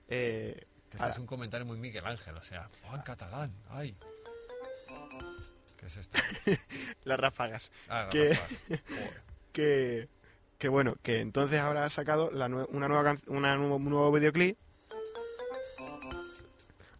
eh, 0.08 0.64
Que 0.90 0.96
este 0.96 1.08
es 1.10 1.18
un 1.18 1.26
comentario 1.26 1.64
muy 1.66 1.78
Miguel 1.78 2.04
Ángel, 2.06 2.36
o 2.36 2.42
sea, 2.42 2.68
oh, 2.90 2.96
en 2.96 3.02
catalán, 3.02 3.52
ay. 3.70 3.96
¿Qué 5.78 5.86
es 5.86 5.96
esto? 5.96 6.18
las 7.04 7.18
ráfagas. 7.18 7.70
Ah, 7.88 8.08
Que- 8.10 8.38
que, 9.52 10.08
que 10.58 10.68
bueno, 10.68 10.96
que 11.02 11.20
entonces 11.20 11.60
ahora 11.60 11.84
ha 11.84 11.90
sacado 11.90 12.30
la 12.30 12.48
nue- 12.48 12.66
una 12.70 12.88
nueva 12.88 13.14
una 13.26 13.56
nuevo, 13.56 13.76
un 13.76 13.84
nuevo 13.90 14.12
videoclip. 14.12 14.56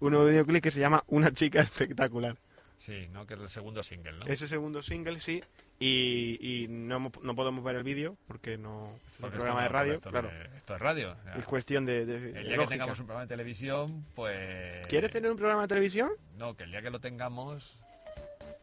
Un 0.01 0.11
nuevo 0.12 0.27
videoclip 0.27 0.62
que 0.62 0.70
se 0.72 0.81
llama 0.81 1.05
Una 1.07 1.33
chica 1.33 1.61
espectacular. 1.61 2.37
Sí, 2.83 3.07
¿no? 3.12 3.25
Que 3.29 3.35
es 3.35 3.40
el 3.40 3.49
segundo 3.49 3.81
single, 3.85 4.18
¿no? 4.18 4.27
Ese 4.27 4.49
segundo 4.49 4.83
single, 4.83 5.21
sí. 5.21 5.40
Y, 5.79 6.64
y 6.64 6.66
no, 6.66 7.12
no 7.23 7.35
podemos 7.37 7.62
ver 7.62 7.77
el 7.77 7.85
vídeo 7.85 8.16
porque 8.27 8.59
no. 8.59 8.99
Este 9.07 9.18
es 9.18 9.21
un 9.23 9.31
programa 9.31 9.61
de 9.61 9.66
esto 9.66 9.79
radio, 9.79 9.95
esto, 9.95 10.11
claro. 10.11 10.31
esto 10.57 10.75
es 10.75 10.81
radio. 10.81 11.16
Es 11.38 11.45
cuestión 11.45 11.85
de, 11.85 12.03
el 12.03 12.49
día 12.49 12.59
que 12.59 12.66
tengamos 12.66 12.99
un 12.99 13.07
programa 13.07 13.23
de 13.23 13.29
televisión, 13.29 14.05
pues... 14.16 14.85
¿Quieres 14.88 15.12
tener 15.12 15.31
un 15.31 15.37
programa 15.37 15.62
de 15.62 15.68
televisión? 15.68 16.11
No, 16.37 16.57
que 16.57 16.64
el 16.64 16.73
día 16.73 16.83
que 16.83 16.90
lo 16.90 16.99
tengamos, 16.99 17.79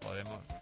podemos... 0.02 0.44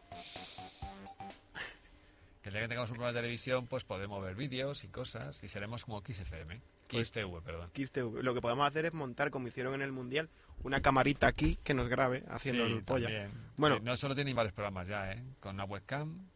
Que 2.44 2.50
el 2.50 2.54
día 2.54 2.62
que 2.62 2.68
tengamos 2.68 2.92
un 2.92 2.98
programa 2.98 3.14
de 3.14 3.22
televisión, 3.22 3.66
pues 3.66 3.84
podemos 3.86 4.24
ver 4.24 4.36
vídeos 4.36 4.84
y 4.84 4.88
cosas 4.90 5.44
y 5.44 5.48
seremos 5.48 5.84
como 5.84 6.02
XFM. 6.02 6.62
Pues- 6.88 7.08
XTV, 7.08 7.42
perdón. 7.44 7.70
Kiss 7.74 7.92
TV. 7.92 8.24
Lo 8.24 8.34
que 8.34 8.42
podemos 8.42 8.68
hacer 8.68 8.86
es 8.86 8.94
montar, 8.94 9.32
como 9.32 9.48
hicieron 9.48 9.74
en 9.74 9.82
el 9.82 9.92
Mundial, 9.92 10.30
una 10.64 10.82
camarita 10.82 11.28
aquí 11.28 11.58
que 11.64 11.74
nos 11.74 11.88
grabe 11.88 12.24
haciendo 12.30 12.66
Sí, 12.66 12.74
el 12.74 12.84
polla. 12.84 13.08
también. 13.08 13.32
Bueno. 13.58 13.76
Eh, 13.78 13.82
no 13.84 13.98
solo 13.98 14.16
tienen 14.16 14.36
varios 14.36 14.54
programas 14.54 14.88
ya, 14.88 15.12
¿eh? 15.12 15.24
Con 15.40 15.56
una 15.56 15.66
webcam. 15.66 16.28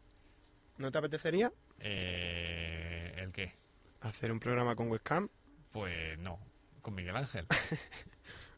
¿No 0.78 0.90
te 0.90 0.98
apetecería 0.98 1.52
Eh, 1.80 3.14
¿El 3.18 3.32
qué? 3.32 3.52
hacer 4.00 4.32
un 4.32 4.40
programa 4.40 4.74
con 4.74 4.88
webcam? 4.90 5.28
Pues 5.70 6.18
no, 6.18 6.38
con 6.80 6.94
Miguel 6.94 7.16
Ángel. 7.16 7.46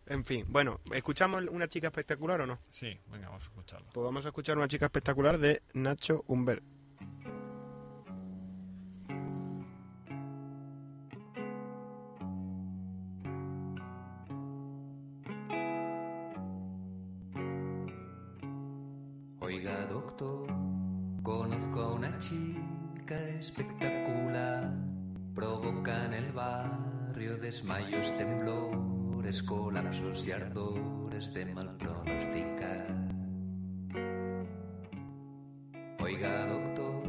En 0.06 0.22
fin, 0.22 0.44
bueno, 0.50 0.78
¿escuchamos 0.92 1.42
una 1.50 1.66
chica 1.66 1.86
espectacular 1.86 2.38
o 2.42 2.46
no? 2.46 2.58
Sí, 2.68 2.94
venga, 3.10 3.28
vamos 3.28 3.42
a 3.42 3.46
escucharlo. 3.46 3.86
Pues 3.94 4.04
vamos 4.04 4.26
a 4.26 4.28
escuchar 4.28 4.58
una 4.58 4.68
chica 4.68 4.84
espectacular 4.84 5.38
de 5.38 5.62
Nacho 5.72 6.24
Humbert. 6.26 6.62
Mal 31.54 31.76
pronosticar. 31.76 32.86
Oiga, 36.00 36.46
doctor, 36.46 37.02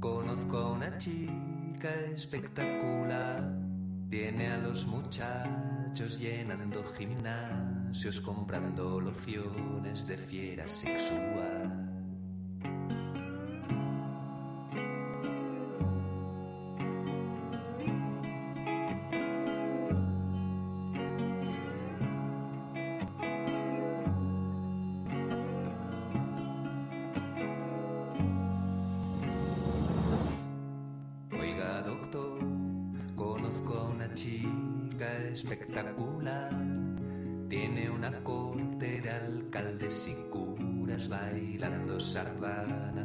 conozco 0.00 0.58
a 0.58 0.70
una 0.72 0.98
chica 0.98 1.90
espectacular. 2.14 3.58
Tiene 4.10 4.52
a 4.52 4.58
los 4.58 4.86
muchachos 4.86 6.20
llenando 6.20 6.84
gimnasios, 6.98 8.20
comprando 8.20 9.00
lociones 9.00 10.06
de 10.06 10.18
fiera 10.18 10.68
sexual. 10.68 11.91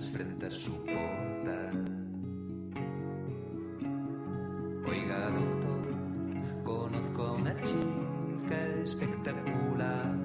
Frente 0.06 0.46
a 0.46 0.50
su 0.52 0.72
portal. 0.86 1.98
Oiga, 4.88 5.30
doctor, 5.32 6.64
conozco 6.64 7.24
a 7.24 7.32
una 7.34 7.62
chica 7.64 8.66
espectacular. 8.84 10.16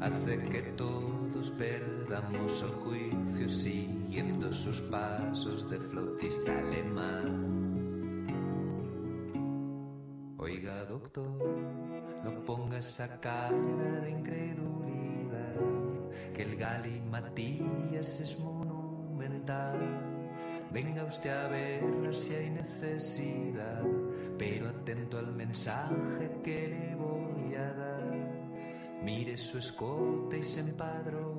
Hace 0.00 0.38
que 0.48 0.62
todos 0.76 1.50
perdamos 1.52 2.62
el 2.62 2.70
juicio 2.70 3.48
siguiendo 3.48 4.52
sus 4.52 4.80
pasos 4.82 5.68
de 5.68 5.78
flautista 5.80 6.58
alemán. 6.58 7.54
Oiga, 10.38 10.84
doctor, 10.84 11.26
no 12.22 12.44
ponga 12.44 12.78
esa 12.78 13.20
cara 13.20 14.00
de 14.02 14.10
incredulidad, 14.10 15.54
que 16.34 16.42
el 16.42 16.56
Gali 16.56 17.00
Matías 17.10 18.20
es 18.20 18.38
Venga 19.46 21.04
usted 21.04 21.30
a 21.30 21.48
verla 21.48 22.12
si 22.12 22.34
hay 22.34 22.50
necesidad, 22.50 23.82
pero 24.38 24.68
atento 24.68 25.18
al 25.18 25.34
mensaje 25.34 26.40
que 26.42 26.68
le 26.68 26.94
voy 26.96 27.54
a 27.54 27.72
dar. 27.74 29.02
Mire 29.02 29.36
su 29.36 29.58
escote 29.58 30.38
y 30.38 30.42
se 30.42 30.60
empadronará. 30.60 31.33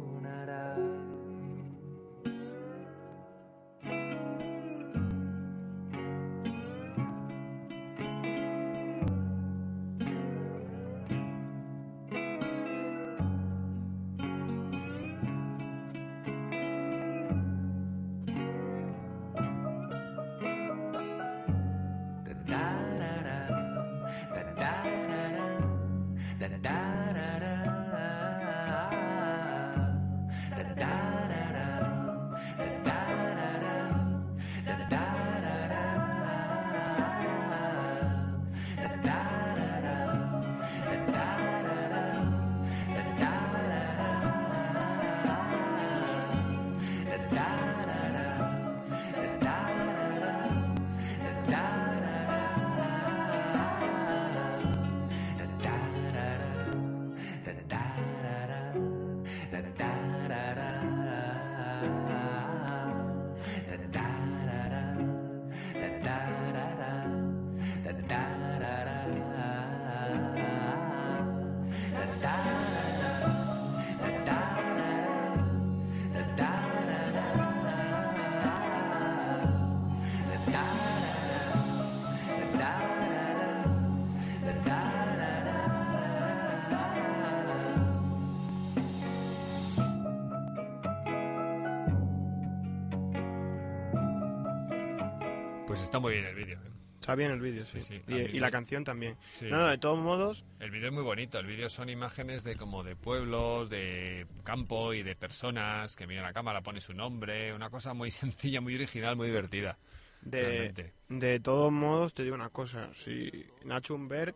Está 95.96 96.00
muy 96.00 96.14
bien 96.14 96.26
el 96.26 96.36
vídeo. 96.36 96.58
¿eh? 96.58 96.72
Está 97.00 97.16
bien 97.16 97.32
el 97.32 97.40
vídeo, 97.40 97.64
sí. 97.64 97.80
Sí, 97.82 98.02
sí, 98.08 98.14
y, 98.14 98.16
y 98.36 98.40
la 98.40 98.50
canción 98.50 98.84
también. 98.84 99.16
Sí. 99.30 99.46
No, 99.46 99.58
no, 99.58 99.68
de 99.68 99.78
todos 99.78 100.00
modos, 100.00 100.44
El 100.60 100.72
vídeo 100.72 100.88
es 100.88 100.94
muy 100.94 101.04
bonito. 101.04 101.38
El 101.40 101.46
vídeo 101.46 101.70
son 101.70 101.90
imágenes 101.90 102.44
de 102.44 102.56
como 102.56 102.84
de 102.84 102.96
pueblos, 102.96 103.70
de 103.70 104.26
campo 104.44 104.94
y 104.94 105.04
de 105.04 105.16
personas 105.16 105.96
que 105.96 106.08
miran 106.08 106.26
a 106.26 106.34
cámara, 106.34 106.62
pone 106.62 106.82
su 106.82 106.94
nombre. 106.94 107.54
Una 107.54 107.70
cosa 107.70 107.94
muy 107.94 108.12
sencilla, 108.12 108.60
muy 108.60 108.76
original, 108.76 109.16
muy 109.16 109.28
divertida. 109.28 109.78
de, 110.22 110.42
realmente. 110.42 110.94
de 111.10 111.40
todos 111.40 111.72
modos, 111.72 112.14
te 112.14 112.24
digo 112.24 112.36
una 112.36 112.50
cosa. 112.50 112.90
Si 112.94 113.32
Nacho 113.64 113.96
Humber 113.96 114.34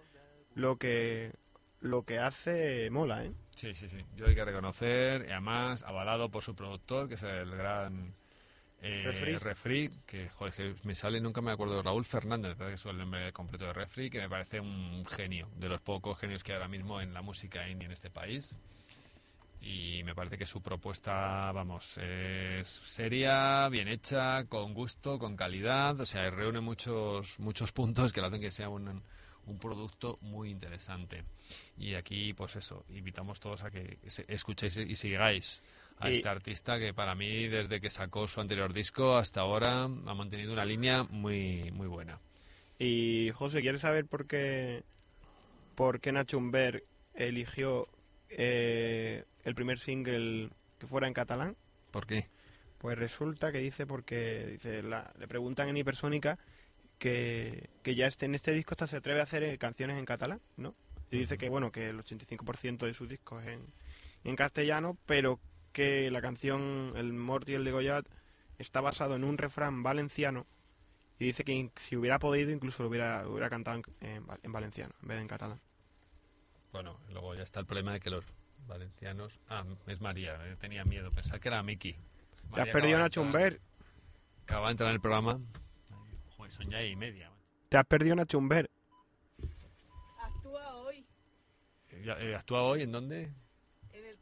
lo 0.55 0.77
que, 0.77 1.33
lo 1.81 2.03
que 2.03 2.19
hace 2.19 2.89
mola, 2.91 3.25
¿eh? 3.25 3.31
Sí, 3.55 3.73
sí, 3.73 3.89
sí. 3.89 3.97
Yo 4.15 4.27
hay 4.27 4.35
que 4.35 4.45
reconocer, 4.45 5.25
y 5.27 5.31
además 5.31 5.83
avalado 5.83 6.29
por 6.29 6.43
su 6.43 6.55
productor, 6.55 7.07
que 7.09 7.15
es 7.15 7.23
el 7.23 7.49
gran 7.49 8.13
eh, 8.81 9.03
Refri. 9.05 9.37
Refri, 9.37 9.89
que, 10.05 10.29
joder, 10.29 10.53
que 10.53 10.75
me 10.83 10.95
sale, 10.95 11.19
nunca 11.19 11.41
me 11.41 11.51
acuerdo, 11.51 11.81
Raúl 11.81 12.05
Fernández, 12.05 12.57
¿verdad? 12.57 12.67
que 12.67 12.75
es 12.75 12.85
el 12.85 12.97
nombre 12.97 13.31
completo 13.33 13.65
de 13.65 13.73
Refri, 13.73 14.09
que 14.09 14.19
me 14.19 14.29
parece 14.29 14.59
un 14.59 15.05
genio, 15.05 15.49
de 15.57 15.67
los 15.67 15.81
pocos 15.81 16.17
genios 16.17 16.43
que 16.43 16.53
hay 16.53 16.57
ahora 16.57 16.69
mismo 16.69 17.01
en 17.01 17.13
la 17.13 17.21
música 17.21 17.67
indie 17.67 17.85
en 17.85 17.91
este 17.91 18.09
país. 18.09 18.53
Y 19.61 20.03
me 20.03 20.15
parece 20.15 20.37
que 20.37 20.45
su 20.45 20.61
propuesta, 20.61 21.51
vamos, 21.51 21.97
es 21.97 22.69
seria, 22.69 23.67
bien 23.67 23.89
hecha, 23.89 24.45
con 24.45 24.73
gusto, 24.73 25.19
con 25.19 25.35
calidad, 25.35 25.99
o 25.99 26.05
sea, 26.05 26.29
reúne 26.29 26.61
muchos, 26.61 27.37
muchos 27.39 27.73
puntos 27.73 28.13
que 28.13 28.21
lo 28.21 28.27
hacen 28.27 28.39
que 28.39 28.51
sea 28.51 28.69
un, 28.69 29.03
un 29.45 29.59
producto 29.59 30.17
muy 30.21 30.49
interesante. 30.49 31.25
Y 31.77 31.95
aquí, 31.95 32.33
pues 32.33 32.55
eso, 32.55 32.85
invitamos 32.89 33.41
todos 33.41 33.63
a 33.63 33.71
que 33.71 33.97
escuchéis 34.27 34.77
y 34.77 34.95
sigáis 34.95 35.61
a 35.99 36.09
este 36.09 36.29
artista 36.29 36.79
que 36.79 36.93
para 36.93 37.15
mí, 37.15 37.47
desde 37.47 37.81
que 37.81 37.89
sacó 37.89 38.27
su 38.27 38.39
anterior 38.41 38.73
disco 38.73 39.17
hasta 39.17 39.41
ahora, 39.41 39.83
ha 39.83 40.13
mantenido 40.13 40.53
una 40.53 40.65
línea 40.65 41.03
muy, 41.03 41.71
muy 41.71 41.87
buena. 41.87 42.19
Y 42.77 43.31
José, 43.33 43.61
¿quieres 43.61 43.81
saber 43.81 44.05
por 44.05 44.25
qué, 44.25 44.83
por 45.75 45.99
qué 45.99 46.11
Nacho 46.11 46.37
Humber 46.37 46.83
eligió 47.13 47.87
eh, 48.29 49.25
el 49.43 49.55
primer 49.55 49.79
single 49.79 50.49
que 50.79 50.87
fuera 50.87 51.07
en 51.07 51.13
catalán? 51.13 51.55
¿Por 51.91 52.05
qué? 52.07 52.27
Pues 52.77 52.97
resulta 52.97 53.51
que 53.51 53.57
dice 53.57 53.85
porque 53.85 54.45
dice 54.47 54.81
la- 54.83 55.11
le 55.19 55.27
preguntan 55.27 55.67
en 55.67 55.75
Hipersónica 55.77 56.39
que, 56.97 57.69
que 57.83 57.95
ya 57.95 58.07
este, 58.07 58.25
en 58.25 58.35
este 58.35 58.51
disco 58.53 58.73
hasta 58.73 58.87
se 58.87 58.97
atreve 58.97 59.19
a 59.19 59.23
hacer 59.23 59.43
eh, 59.43 59.57
canciones 59.57 59.97
en 59.97 60.05
catalán, 60.05 60.39
¿no? 60.57 60.75
Y 61.11 61.17
dice 61.19 61.37
que 61.37 61.49
bueno, 61.49 61.71
que 61.71 61.89
el 61.89 61.97
85% 61.99 62.85
de 62.85 62.93
sus 62.93 63.09
discos 63.09 63.41
es 63.43 63.49
en, 63.49 63.61
en 64.23 64.35
castellano, 64.35 64.97
pero 65.05 65.39
que 65.71 66.09
la 66.11 66.21
canción 66.21 66.93
El 66.95 67.13
Mort 67.13 67.47
y 67.49 67.53
el 67.53 67.63
de 67.63 67.71
Goyat 67.71 68.05
está 68.57 68.81
basado 68.81 69.15
en 69.15 69.23
un 69.23 69.37
refrán 69.37 69.83
valenciano 69.83 70.45
y 71.19 71.25
dice 71.25 71.43
que 71.43 71.69
si 71.77 71.95
hubiera 71.95 72.19
podido 72.19 72.51
incluso 72.51 72.83
lo 72.83 72.89
hubiera, 72.89 73.27
hubiera 73.27 73.49
cantado 73.49 73.77
en, 73.77 73.83
en 74.15 74.25
val- 74.27 74.39
en 74.43 74.51
valenciano 74.51 74.93
en 75.01 75.07
vez 75.07 75.17
de 75.17 75.21
en 75.21 75.27
catalán. 75.27 75.59
Bueno, 76.71 76.99
luego 77.09 77.35
ya 77.35 77.43
está 77.43 77.59
el 77.59 77.65
problema 77.65 77.93
de 77.93 77.99
que 77.99 78.09
los 78.09 78.23
valencianos... 78.67 79.39
Ah, 79.49 79.63
es 79.87 80.01
María, 80.01 80.35
eh, 80.45 80.55
tenía 80.59 80.85
miedo, 80.85 81.11
pensaba 81.11 81.39
que 81.39 81.47
era 81.47 81.63
Miki. 81.63 81.93
¿Te 82.53 82.61
has 82.61 82.67
perdido 82.67 82.97
acaba 82.97 82.97
de 82.97 82.97
Nacho 83.03 83.21
entrar- 83.21 83.25
Humber? 83.25 83.61
Acaba 84.43 84.67
de 84.67 84.71
entrar 84.71 84.89
en 84.89 84.95
el 84.95 85.01
programa. 85.01 85.39
Joder, 86.37 86.51
son 86.51 86.69
ya 86.69 86.83
y 86.83 86.95
media. 86.95 87.31
¿Te 87.69 87.77
has 87.77 87.85
perdido 87.85 88.15
Nacho 88.15 88.37
Humber? 88.37 88.69
Actúa 90.21 90.75
hoy 90.77 91.05
eh, 91.91 92.35
¿Actúa 92.35 92.63
hoy 92.63 92.83
en 92.83 92.91
dónde? 92.91 93.31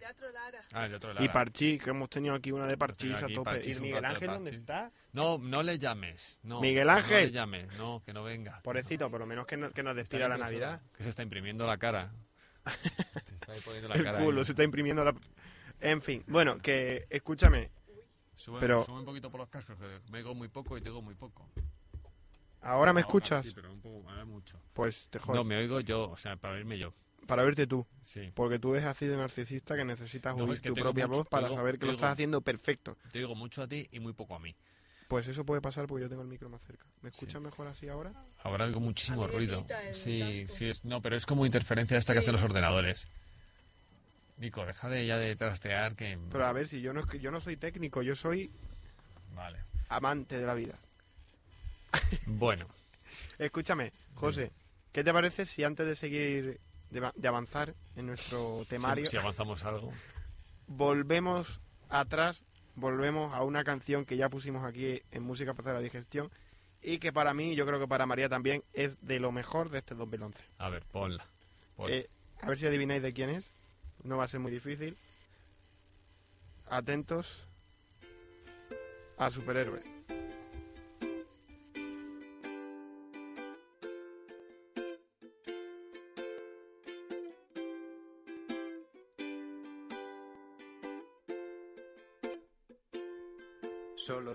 Teatro 0.08 0.32
Lara. 0.32 0.62
Ah, 0.74 0.86
el 0.86 0.94
otro 0.96 1.14
Y. 1.24 1.28
Parchís, 1.28 1.84
que 1.84 1.90
hemos 1.90 2.10
tenido 2.10 2.34
aquí 2.36 2.52
una 2.52 2.66
de 2.66 2.78
Parchís 2.78 3.16
a 3.18 3.28
tope. 3.28 3.44
Parchís, 3.44 3.78
¿Y 3.78 3.82
Miguel 3.82 4.06
Ángel 4.06 4.30
dónde 4.30 4.52
está? 4.52 4.92
No, 5.12 5.38
no 5.38 5.62
le 5.64 5.78
llames. 5.78 6.40
No, 6.44 6.62
Miguel 6.62 6.88
No 6.88 6.94
Ángel. 6.94 7.26
le 7.26 7.32
llames, 7.32 7.68
no, 7.78 8.02
que 8.06 8.14
no 8.14 8.24
venga. 8.24 8.62
Pobrecito, 8.62 9.10
por 9.10 9.20
lo 9.20 9.26
menos 9.26 9.46
que, 9.46 9.58
no- 9.58 9.72
que 9.72 9.84
nos 9.84 9.96
despida 9.96 10.30
la 10.30 10.38
Navidad. 10.38 10.82
Que 10.96 11.04
se 11.04 11.10
está 11.10 11.24
imprimiendo 11.24 11.66
la 11.68 11.78
cara. 11.78 12.12
Se 13.26 13.34
está 13.36 13.54
poniendo 13.66 13.88
la 13.90 13.96
El 13.96 14.04
cara. 14.04 14.20
culo, 14.20 14.40
ahí. 14.40 14.46
se 14.46 14.52
está 14.52 14.64
imprimiendo 14.64 15.04
la... 15.04 15.14
En 15.80 16.02
fin, 16.02 16.24
bueno, 16.28 16.58
que 16.58 17.06
escúchame, 17.10 17.72
Sube, 18.34 18.60
pero- 18.60 18.84
sube 18.84 19.00
un 19.00 19.06
poquito 19.06 19.30
por 19.32 19.40
los 19.40 19.50
cascos, 19.50 19.78
que 19.78 20.00
me 20.12 20.18
oigo 20.20 20.36
muy 20.36 20.48
poco 20.50 20.78
y 20.78 20.82
te 20.82 20.90
oigo 20.90 21.02
muy 21.02 21.16
poco. 21.16 21.50
¿ahora 22.62 22.92
me 22.92 23.00
Ahora 23.00 23.08
escuchas? 23.08 23.46
Sí, 23.46 23.52
pero 23.56 23.72
un 23.72 23.80
poco, 23.80 24.10
ahora 24.10 24.26
mucho. 24.26 24.60
Pues 24.74 25.08
te 25.10 25.20
jodes. 25.20 25.36
No, 25.38 25.44
me 25.46 25.56
oigo 25.58 25.80
yo, 25.80 26.10
o 26.10 26.18
sea, 26.18 26.36
para 26.36 26.56
oírme 26.56 26.78
yo. 26.78 26.94
Para 27.28 27.44
verte 27.44 27.68
tú, 27.68 27.86
Sí. 28.02 28.32
porque 28.34 28.58
tú 28.58 28.74
eres 28.74 28.86
así 28.86 29.06
de 29.06 29.16
narcisista 29.18 29.76
que 29.76 29.84
necesitas 29.86 30.36
No, 30.36 30.46
oír 30.46 30.54
es 30.56 30.62
que 30.62 30.70
tu 30.70 30.76
propia 30.76 31.08
mucho, 31.08 31.20
voz 31.20 31.28
para 31.28 31.50
saber 31.50 31.78
que 31.78 31.86
lo 31.86 31.92
estás 31.92 32.14
haciendo 32.14 32.42
perfecto. 32.42 32.98
Te 33.12 33.20
digo 33.20 33.36
mucho 33.36 33.62
a 33.62 33.68
ti 33.68 33.88
y 33.92 34.00
muy 34.00 34.14
poco 34.14 34.36
a 34.36 34.40
mí. 34.40 34.56
Pues 35.08 35.28
eso 35.28 35.46
puede 35.46 35.62
pasar 35.62 35.88
porque 35.88 36.04
yo 36.04 36.10
tengo 36.10 36.22
el 36.22 36.28
micro 36.28 36.50
más 36.50 36.62
cerca. 36.64 36.86
¿Me 37.02 37.10
escuchas 37.10 37.42
mejor 37.42 37.68
así 37.68 37.88
ahora? 37.88 38.12
Ahora 38.44 38.66
oigo 38.66 38.80
muchísimo 38.82 39.26
ruido. 39.28 39.66
Sí, 39.94 40.42
casco. 40.44 40.56
sí, 40.58 40.70
es, 40.70 40.84
no, 40.84 41.02
pero 41.02 41.16
es 41.16 41.26
como 41.26 41.46
interferencia 41.46 41.98
esta 41.98 42.12
que 42.14 42.20
hacen 42.20 42.34
los 42.34 42.44
ordenadores. 42.44 43.08
Nico, 44.38 44.66
deja 44.66 44.88
de 44.90 45.06
ya 45.06 45.18
de 45.18 45.36
trastear 45.36 45.96
que... 45.96 46.18
Pero 46.30 46.46
a 46.46 46.52
ver, 46.54 46.68
si 46.68 46.82
yo 46.82 46.94
no, 46.94 47.00
es 47.00 47.06
que 47.08 47.20
yo 47.20 47.32
no 47.32 47.40
soy 47.40 47.58
técnico, 47.58 48.02
yo 48.02 48.16
soy 48.16 48.52
Vale. 49.34 49.60
amante 49.90 50.38
de 50.38 50.46
la 50.46 50.54
vida. 50.54 50.76
Bueno, 52.26 52.68
Escúchame, 53.40 53.92
José, 54.16 54.52
¿qué 54.92 55.04
te 55.04 55.14
parece 55.14 55.46
si 55.46 55.64
antes 55.64 55.86
de 55.88 55.96
seguir, 55.96 56.60
de, 56.92 57.00
va- 57.00 57.14
de 57.16 57.28
avanzar 57.28 57.74
en 57.96 58.06
nuestro 58.08 58.66
temario, 58.70 59.06
si, 59.06 59.12
si 59.12 59.18
avanzamos 59.18 59.64
algo. 59.66 59.92
volvemos 60.68 61.60
atrás, 61.90 62.44
volvemos 62.76 63.34
a 63.34 63.44
una 63.44 63.64
canción 63.64 64.06
que 64.06 64.18
ya 64.18 64.30
pusimos 64.30 64.64
aquí 64.66 65.02
en 65.12 65.24
Música 65.24 65.54
para 65.54 65.74
la 65.74 65.80
Digestión 65.80 66.30
y 66.82 67.00
que 67.00 67.12
para 67.12 67.34
mí, 67.34 67.56
yo 67.56 67.66
creo 67.66 67.80
que 67.80 67.88
para 67.88 68.06
María 68.06 68.30
también, 68.30 68.64
es 68.74 68.98
de 69.06 69.20
lo 69.20 69.32
mejor 69.32 69.70
de 69.70 69.80
este 69.80 69.96
2011. 69.96 70.44
A 70.60 70.70
ver, 70.70 70.84
ponla. 70.86 71.26
Ponla. 71.76 71.96
Eh, 71.96 72.10
a 72.42 72.48
ver 72.48 72.58
si 72.58 72.66
adivináis 72.68 73.02
de 73.02 73.14
quién 73.14 73.30
es. 73.32 73.50
No 74.04 74.18
va 74.18 74.26
a 74.26 74.28
ser 74.28 74.40
muy 74.40 74.52
difícil. 74.52 74.96
Atentos 76.70 77.48
a 79.18 79.32
Superhéroe. 79.32 79.82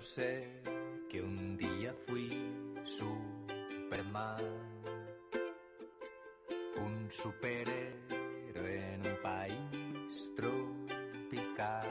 Sé 0.03 0.45
que 1.09 1.21
un 1.21 1.55
día 1.55 1.93
fui 2.05 2.29
Superman, 2.83 4.43
un 6.75 7.09
superhéroe 7.09 8.93
en 8.95 9.07
un 9.07 9.17
país 9.23 10.31
tropical. 10.35 11.87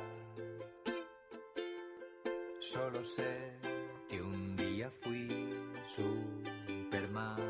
Solo 2.61 3.03
sé 3.03 3.55
que 4.11 4.20
un 4.20 4.57
día 4.57 4.90
fui 4.90 5.29
Superman, 5.87 7.40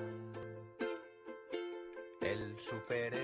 el 2.21 2.57
superhéroe 2.57 3.22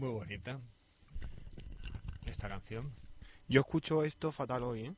Muy 0.00 0.08
bonita. 0.08 0.58
Esta 2.24 2.48
canción. 2.48 2.90
Yo 3.48 3.60
escucho 3.60 4.02
esto 4.02 4.32
fatal 4.32 4.62
hoy, 4.62 4.86
¿eh? 4.86 4.94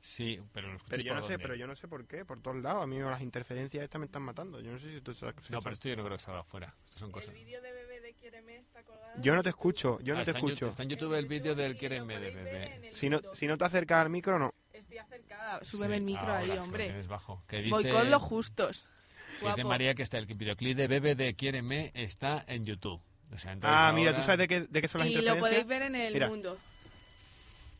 Sí, 0.00 0.38
pero 0.52 0.70
lo 0.72 0.78
Pero 0.88 1.02
yo 1.02 1.08
por 1.12 1.16
no 1.16 1.22
sé, 1.26 1.32
dónde? 1.32 1.42
pero 1.42 1.54
yo 1.56 1.66
no 1.66 1.74
sé 1.74 1.88
por 1.88 2.06
qué, 2.06 2.24
por 2.24 2.40
todos 2.40 2.58
lados. 2.62 2.84
A 2.84 2.86
mí 2.86 3.00
las 3.00 3.20
interferencias 3.20 3.82
estas 3.82 3.98
me 3.98 4.04
están 4.06 4.22
matando. 4.22 4.60
Yo 4.60 4.70
no 4.70 4.78
sé 4.78 4.92
si 4.92 5.00
tú 5.00 5.12
sabes. 5.12 5.34
No, 5.50 5.60
pero 5.60 5.72
esto 5.74 5.88
yo 5.88 5.96
no 5.96 6.04
creo 6.04 6.16
que 6.18 6.22
salga 6.22 6.40
afuera. 6.42 6.72
Estas 6.84 7.00
son 7.00 7.10
cosas. 7.10 7.30
El 7.30 7.34
vídeo 7.34 7.60
de 7.62 7.72
bebé 7.72 8.00
de 8.00 8.14
Quiéreme 8.14 8.56
está 8.58 8.84
colgado. 8.84 9.20
Yo 9.20 9.34
no 9.34 9.42
te 9.42 9.48
escucho, 9.48 9.98
yo 10.02 10.14
Ah, 10.14 10.18
no 10.18 10.24
te 10.24 10.30
está 10.30 10.38
en 10.38 10.44
Yu- 10.44 10.48
escucho. 10.52 10.68
está 10.68 10.82
en 10.84 10.88
YouTube 10.90 11.14
el 11.14 11.26
vídeo 11.26 11.54
del 11.56 11.76
Quieren 11.76 12.06
Lo 12.06 12.14
de 12.20 12.30
bebé. 12.30 12.90
Si 12.92 13.08
no, 13.08 13.20
si 13.32 13.46
no 13.48 13.58
te 13.58 13.64
acercas 13.64 14.02
al 14.04 14.10
micro, 14.10 14.38
no. 14.38 14.54
Estoy 14.72 14.98
acercada. 14.98 15.64
Súbeme 15.64 15.96
el 15.96 16.02
micro 16.02 16.22
ahora, 16.28 16.38
ahí, 16.38 16.50
hombre. 16.58 17.02
bajo. 17.08 17.42
Que 17.48 17.68
Voy 17.70 17.88
con 17.90 18.08
los 18.08 18.22
justos. 18.22 18.84
que 18.84 19.32
dice 19.32 19.40
Guapo. 19.62 19.68
María 19.68 19.94
que 19.94 20.02
está 20.02 20.18
el 20.18 20.26
videoclip 20.26 20.76
de 20.76 20.86
Bebe 20.86 21.14
de 21.16 21.34
Quiéreme 21.34 21.90
está 21.94 22.44
en 22.46 22.64
YouTube. 22.66 23.00
O 23.32 23.38
sea, 23.38 23.56
Ah, 23.62 23.92
mira, 23.94 24.10
ahora- 24.10 24.20
¿tú 24.20 24.26
sabes 24.26 24.38
de 24.38 24.48
qué, 24.48 24.60
de 24.68 24.80
qué 24.82 24.88
son 24.88 25.00
las 25.00 25.08
Y 25.08 25.14
lo 25.14 25.20
interferencias? 25.20 25.64
podéis 25.64 25.66
ver 25.66 25.82
en 25.82 25.94
el 25.96 26.12
Mira. 26.14 26.28
mundo. 26.28 26.56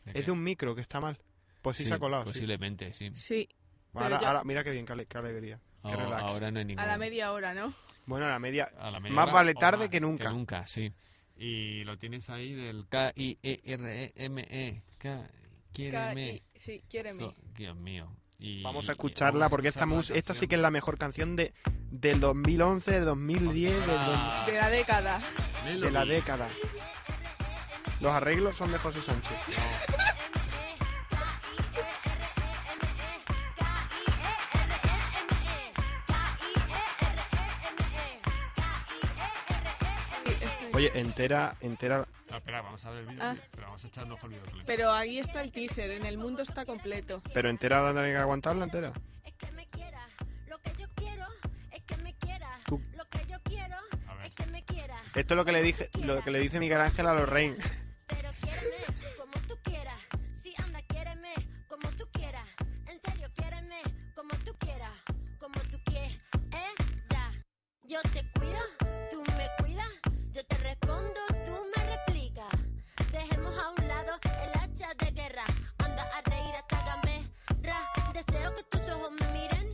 ¿De 0.05 0.19
Es 0.19 0.25
de 0.25 0.31
un 0.31 0.43
micro 0.43 0.75
que 0.75 0.81
está 0.81 0.99
mal. 0.99 1.17
Pues 1.61 1.77
sí, 1.77 1.83
Sí, 1.83 1.89
se 1.89 1.95
ha 1.95 1.99
colado. 1.99 2.25
Posiblemente, 2.25 2.91
sí. 2.93 3.11
Sí. 3.15 3.47
Ahora, 3.93 4.19
yo- 4.21 4.27
ahora, 4.27 4.43
mira 4.43 4.63
qué 4.63 4.71
bien, 4.71 4.85
qué, 4.85 4.93
ale- 4.93 5.05
qué 5.05 5.17
alegría. 5.17 5.57
Qué 5.83 5.91
Oh, 5.91 5.95
relax. 5.95 6.21
ahora 6.23 6.51
no 6.51 6.59
hay 6.59 6.65
ningún. 6.65 6.83
A 6.83 6.87
la 6.87 6.97
media 6.97 7.31
hora, 7.31 7.53
¿no? 7.53 7.73
Bueno, 8.05 8.25
a 8.25 8.29
la 8.29 8.39
media. 8.39 8.69
a 8.77 8.91
la 8.91 8.99
media 8.99 9.15
más 9.15 9.25
hora 9.25 9.33
vale 9.33 9.53
tarde 9.55 9.79
más 9.85 9.89
que 9.89 9.99
nunca. 9.99 10.29
nunca, 10.31 10.67
sí. 10.67 10.91
Y 11.37 11.83
lo 11.85 11.97
tienes 11.97 12.29
ahí 12.29 12.53
del 12.53 12.87
K-I-E-R-E-M-E. 12.89 14.81
K- 14.97 15.29
Quiéreme. 15.73 16.41
Sí, 16.53 16.81
quiéreme. 16.89 17.33
Dios 17.57 17.75
mío. 17.75 18.11
Y- 18.39 18.61
Vamos 18.63 18.89
a 18.89 18.93
escucharla 18.93 19.31
vamos 19.39 19.45
a 19.47 19.49
porque 19.49 19.67
esta, 19.69 19.85
escuchar 19.85 20.17
esta 20.17 20.33
sí 20.33 20.47
que 20.47 20.55
es 20.55 20.61
la 20.61 20.71
mejor 20.71 20.97
canción 20.97 21.35
de, 21.35 21.53
del 21.91 22.19
2011, 22.19 22.91
del 22.91 23.05
2010, 23.05 23.77
del 23.77 23.85
dos- 23.87 23.97
Ah, 23.97 24.43
De 24.45 24.53
la 24.55 24.69
década. 24.69 25.21
de 25.65 25.91
la 25.91 26.05
década. 26.05 26.47
Los 28.01 28.11
arreglos 28.11 28.55
son 28.57 28.71
de 28.71 28.77
José 28.77 28.99
Sánchez. 29.01 29.31
Oye, 40.75 40.91
entera, 40.93 41.55
entera. 41.61 42.05
Ah, 42.29 42.35
espera, 42.35 42.61
vamos 42.61 42.83
a 42.83 42.89
ver 42.89 42.99
el 42.99 43.05
vídeo. 43.05 43.23
Ah. 43.23 43.33
Pero 43.51 43.67
vamos 43.67 43.81
a 43.81 43.87
echar 43.87 44.03
un 44.03 44.11
ojo 44.11 44.27
al. 44.27 44.33
Pero 44.65 44.91
ahí 44.91 45.19
está 45.19 45.41
el 45.41 45.53
teaser. 45.53 45.89
En 45.91 46.05
el 46.05 46.17
mundo 46.17 46.43
está 46.43 46.65
completo. 46.65 47.21
Pero 47.33 47.49
entera 47.49 47.81
la 47.81 47.93
tengo 47.93 48.13
que 48.13 48.17
aguantarla 48.17 48.65
entera. 48.65 48.91
Es 49.23 49.33
que 49.35 49.49
me 49.53 49.65
quiera, 49.67 50.05
lo 50.49 50.57
que 50.57 50.71
yo 50.77 50.87
quiero 50.95 51.25
es 51.71 51.81
que 51.83 51.95
me 52.03 52.13
quiera. 52.15 52.59
Tú. 52.65 52.81
Lo 52.97 53.05
que 53.05 53.25
yo 53.25 53.37
quiero 53.43 53.77
es 54.25 54.35
que 54.35 54.45
me 54.47 54.65
quiera. 54.65 54.97
Esto 55.15 55.33
es 55.33 55.37
lo 55.37 55.45
que 55.45 55.53
le 55.53 55.63
dije, 55.63 55.89
lo 56.03 56.21
que 56.21 56.31
le 56.31 56.39
dice 56.39 56.59
Miguel 56.59 56.81
Ángel 56.81 57.07
a 57.07 57.13
Lorraine. 57.13 57.55
Pero 58.07 58.29
quiéreme 58.41 59.15
como 59.17 59.47
tú 59.47 59.55
quieras. 59.63 60.01
Si 60.43 60.53
anda, 60.61 60.81
quiéreme 60.89 61.33
como 61.69 61.89
tú 61.91 62.03
quieras. 62.11 62.49
En 62.89 62.99
serio, 62.99 63.29
quiéreme 63.33 63.81
como 64.13 64.35
tú 64.43 64.51
quieras. 64.59 64.91
Como 65.39 65.57
tú 65.71 65.79
quieras. 65.85 66.11
Yo 67.87 68.01
te 68.11 68.29
cuido. 68.37 68.84
Yo 70.35 70.43
te 70.47 70.57
respondo, 70.57 71.21
tú 71.45 71.53
me 71.73 71.95
replicas. 71.95 72.51
Dejemos 73.09 73.57
a 73.57 73.69
un 73.69 73.87
lado 73.87 74.19
el 74.25 74.59
hacha 74.59 74.93
de 74.95 75.11
guerra. 75.11 75.45
Anda 75.77 76.03
a 76.03 76.21
reír 76.29 76.53
hasta 76.55 76.83
gamberra. 76.83 78.11
Deseo 78.13 78.53
que 78.53 78.63
tus 78.63 78.89
ojos 78.89 79.11
me 79.13 79.25
miren 79.27 79.71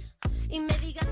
y 0.52 0.60
me 0.60 0.78
digan 0.78 1.11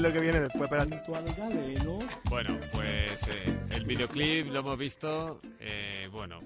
Es 0.00 0.04
lo 0.06 0.12
que 0.14 0.22
viene 0.22 0.40
después, 0.40 0.70
pero 0.70 0.86
Bueno, 2.30 2.58
pues 2.72 3.28
eh, 3.28 3.58
el 3.70 3.84
videoclip 3.84 4.46
lo 4.46 4.60
hemos 4.60 4.78
visto. 4.78 5.42
eh, 5.58 6.08
bueno, 6.10 6.40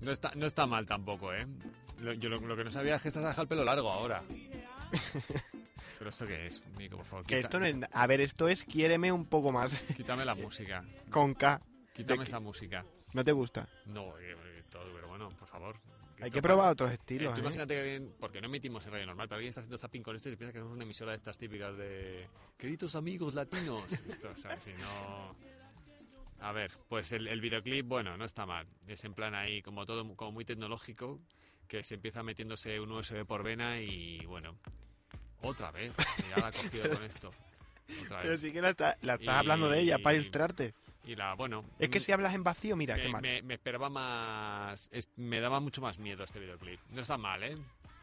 no 0.00 0.10
está, 0.10 0.32
no 0.34 0.46
está 0.46 0.66
mal 0.66 0.86
tampoco, 0.86 1.32
¿eh? 1.32 1.46
Lo, 2.00 2.14
yo 2.14 2.30
lo, 2.30 2.38
lo 2.38 2.56
que 2.56 2.64
no 2.64 2.70
sabía 2.72 2.96
es 2.96 3.02
que 3.02 3.08
estás 3.08 3.22
dejado 3.22 3.42
el 3.42 3.48
pelo 3.48 3.62
largo 3.62 3.92
ahora. 3.92 4.24
Pero 6.00 6.10
esto 6.10 6.26
qué 6.26 6.48
es, 6.48 6.64
Nico, 6.76 6.96
por 6.96 7.06
favor. 7.06 7.24
que 7.26 7.36
quita- 7.36 7.46
esto 7.46 7.60
no 7.60 7.66
es... 7.66 7.76
A 7.92 8.06
ver, 8.08 8.20
esto 8.22 8.48
es 8.48 8.64
quiéreme 8.64 9.12
un 9.12 9.24
poco 9.26 9.52
más. 9.52 9.82
Quítame 9.96 10.24
la 10.24 10.34
música. 10.34 10.82
Con 11.12 11.34
K. 11.34 11.60
Quítame 11.92 12.18
De- 12.18 12.24
esa 12.24 12.40
música. 12.40 12.84
¿No 13.12 13.22
te 13.22 13.30
gusta? 13.30 13.68
No, 13.86 14.18
eh, 14.18 14.32
eh, 14.32 14.64
todo, 14.68 14.92
pero 14.92 15.06
bueno, 15.06 15.28
por 15.28 15.46
favor. 15.46 15.76
Hay 16.22 16.30
que 16.30 16.40
para- 16.42 16.54
probar 16.54 16.72
otros 16.72 16.90
Eh, 16.90 16.94
estilos, 16.94 17.32
tú 17.34 17.38
¿eh? 17.38 17.42
imagínate 17.42 17.74
que 17.74 17.80
alguien, 17.80 18.14
porque 18.18 18.40
no 18.40 18.46
emitimos 18.46 18.84
en 18.86 18.92
radio 18.92 19.06
normal, 19.06 19.28
pero 19.28 19.36
alguien 19.36 19.48
está 19.50 19.60
haciendo 19.60 19.78
zapping 19.78 20.02
con 20.02 20.16
esto 20.16 20.28
y 20.28 20.36
piensa 20.36 20.52
que 20.52 20.58
somos 20.58 20.74
una 20.74 20.84
emisora 20.84 21.12
de 21.12 21.16
estas 21.16 21.38
típicas 21.38 21.76
de 21.76 22.26
queridos 22.58 22.94
amigos 22.94 23.34
latinos. 23.34 23.90
Esto, 23.92 24.36
¿sabes? 24.36 24.64
Si 24.64 24.72
no... 24.74 25.34
A 26.42 26.52
ver, 26.52 26.72
pues 26.88 27.12
el, 27.12 27.26
el 27.28 27.40
videoclip, 27.40 27.86
bueno, 27.86 28.16
no 28.16 28.24
está 28.24 28.46
mal. 28.46 28.66
Es 28.86 29.04
en 29.04 29.12
plan 29.12 29.34
ahí 29.34 29.60
como 29.60 29.84
todo 29.84 30.14
como 30.16 30.32
muy 30.32 30.44
tecnológico, 30.46 31.20
que 31.68 31.82
se 31.82 31.94
empieza 31.96 32.22
metiéndose 32.22 32.80
un 32.80 32.90
USB 32.92 33.26
por 33.26 33.42
vena 33.42 33.78
y 33.80 34.24
bueno, 34.24 34.56
otra 35.42 35.70
vez, 35.70 35.92
ya 36.30 36.38
la 36.38 36.46
ha 36.48 36.52
cogido 36.52 36.90
con 36.90 37.02
esto. 37.04 37.30
Otra 38.06 38.22
Pero 38.22 38.36
sí 38.38 38.52
que 38.52 38.62
la, 38.62 38.70
está- 38.70 38.96
la 39.02 39.14
estás 39.14 39.26
Y- 39.34 39.38
hablando 39.38 39.68
de 39.68 39.80
ella 39.80 39.98
para 39.98 40.14
ilustrarte. 40.16 40.74
Y 41.04 41.14
la, 41.16 41.34
bueno... 41.34 41.64
Es 41.78 41.88
que 41.90 41.98
mm, 41.98 42.02
si 42.02 42.12
hablas 42.12 42.34
en 42.34 42.44
vacío, 42.44 42.76
mira, 42.76 42.94
me, 42.96 43.02
qué 43.02 43.08
mal. 43.08 43.22
me- 43.22 43.42
me 43.42 43.54
esperaba 43.54 43.88
más. 43.88 44.88
es- 44.92 45.08
me 45.16 45.40
daba 45.40 45.58
mucho 45.60 45.80
más 45.80 45.98
miedo 45.98 46.24
este 46.24 46.38
videoclip. 46.40 46.80
No 46.90 47.00
está 47.00 47.16
mal, 47.16 47.42
¿eh? 47.42 47.56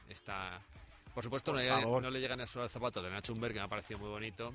Está. 0.10 0.62
Por 1.14 1.24
supuesto, 1.24 1.52
Por 1.52 1.62
no, 1.64 2.02
no 2.02 2.10
le 2.12 2.20
llegan 2.20 2.42
a 2.42 2.48
suelo 2.48 2.64
al 2.64 2.70
zapato 2.70 3.02
de 3.02 3.10
Nacho 3.10 3.34
Humber, 3.34 3.52
que 3.54 3.60
me 3.60 3.66
ha 3.66 3.68
parecido 3.68 4.00
muy 4.00 4.10
bonito. 4.10 4.54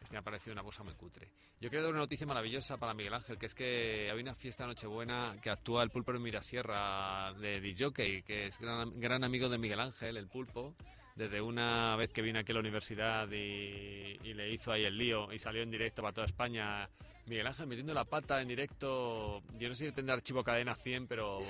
Este 0.00 0.14
me 0.14 0.18
ha 0.18 0.22
parecido 0.22 0.52
una 0.52 0.64
cosa 0.64 0.82
muy 0.82 0.94
cutre. 0.94 1.28
Yo 1.60 1.68
quiero 1.70 1.84
dar 1.84 1.92
una 1.92 2.00
noticia 2.00 2.26
maravillosa 2.26 2.76
para 2.76 2.92
Miguel 2.92 3.14
Ángel, 3.14 3.38
que 3.38 3.46
es 3.46 3.54
que 3.54 4.10
hay 4.12 4.20
una 4.20 4.34
fiesta 4.34 4.66
Nochebuena 4.66 5.36
que 5.40 5.48
actúa 5.48 5.84
el 5.84 5.90
Pulpo 5.90 6.10
en 6.10 6.22
Mirasierra 6.22 7.32
de 7.34 7.60
Disjockey, 7.60 8.22
que 8.22 8.46
es 8.46 8.58
gran, 8.58 8.98
gran 8.98 9.22
amigo 9.22 9.48
de 9.48 9.58
Miguel 9.58 9.78
Ángel, 9.78 10.16
el 10.16 10.26
Pulpo. 10.26 10.74
Desde 11.14 11.40
una 11.40 11.94
vez 11.94 12.10
que 12.12 12.20
vino 12.22 12.40
aquí 12.40 12.50
a 12.50 12.54
la 12.54 12.60
universidad 12.60 13.30
y, 13.30 14.18
y 14.24 14.34
le 14.34 14.50
hizo 14.50 14.72
ahí 14.72 14.84
el 14.84 14.96
lío 14.98 15.32
y 15.32 15.38
salió 15.38 15.62
en 15.62 15.70
directo 15.70 16.02
para 16.02 16.14
toda 16.14 16.26
España, 16.26 16.88
Miguel 17.26 17.46
Ángel 17.46 17.66
metiendo 17.66 17.94
la 17.94 18.04
pata 18.04 18.40
en 18.40 18.48
directo. 18.48 19.42
Yo 19.58 19.68
no 19.68 19.74
sé 19.74 19.86
si 19.86 19.92
tendrá 19.92 20.14
archivo 20.14 20.42
cadena 20.42 20.74
100, 20.74 21.06
pero 21.06 21.40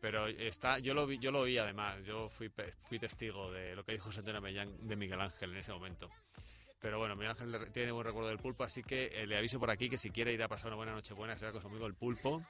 pero 0.00 0.28
está 0.28 0.78
yo 0.78 0.94
lo 0.94 1.06
vi 1.06 1.18
yo 1.18 1.30
lo 1.30 1.40
oí 1.40 1.58
además 1.58 2.04
yo 2.04 2.28
fui 2.28 2.50
fui 2.88 2.98
testigo 2.98 3.50
de 3.50 3.74
lo 3.74 3.82
que 3.82 3.92
dijo 3.92 4.04
José 4.04 4.20
Antonio 4.20 4.40
de 4.82 4.94
Miguel 4.96 5.20
Ángel 5.20 5.52
en 5.52 5.56
ese 5.56 5.72
momento 5.72 6.10
pero 6.80 6.98
bueno 6.98 7.16
Miguel 7.16 7.30
Ángel 7.30 7.72
tiene 7.72 7.92
buen 7.92 8.06
recuerdo 8.06 8.28
del 8.28 8.38
pulpo 8.38 8.64
así 8.64 8.82
que 8.82 9.06
eh, 9.06 9.26
le 9.26 9.36
aviso 9.38 9.58
por 9.58 9.70
aquí 9.70 9.88
que 9.88 9.98
si 9.98 10.10
quiere 10.10 10.32
ir 10.32 10.42
a 10.42 10.48
pasar 10.48 10.68
una 10.68 10.76
buena 10.76 10.92
noche 10.92 11.14
buena 11.14 11.36
será 11.38 11.50
con 11.50 11.62
su 11.62 11.68
amigo 11.68 11.86
el 11.86 11.94
pulpo 11.94 12.42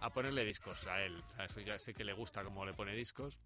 a 0.00 0.10
ponerle 0.10 0.44
discos 0.44 0.86
a 0.86 1.02
él. 1.02 1.22
Pues 1.52 1.64
ya 1.66 1.78
sé 1.78 1.94
que 1.94 2.04
le 2.04 2.12
gusta 2.12 2.44
cómo 2.44 2.64
le 2.64 2.74
pone 2.74 2.94
discos 2.94 3.38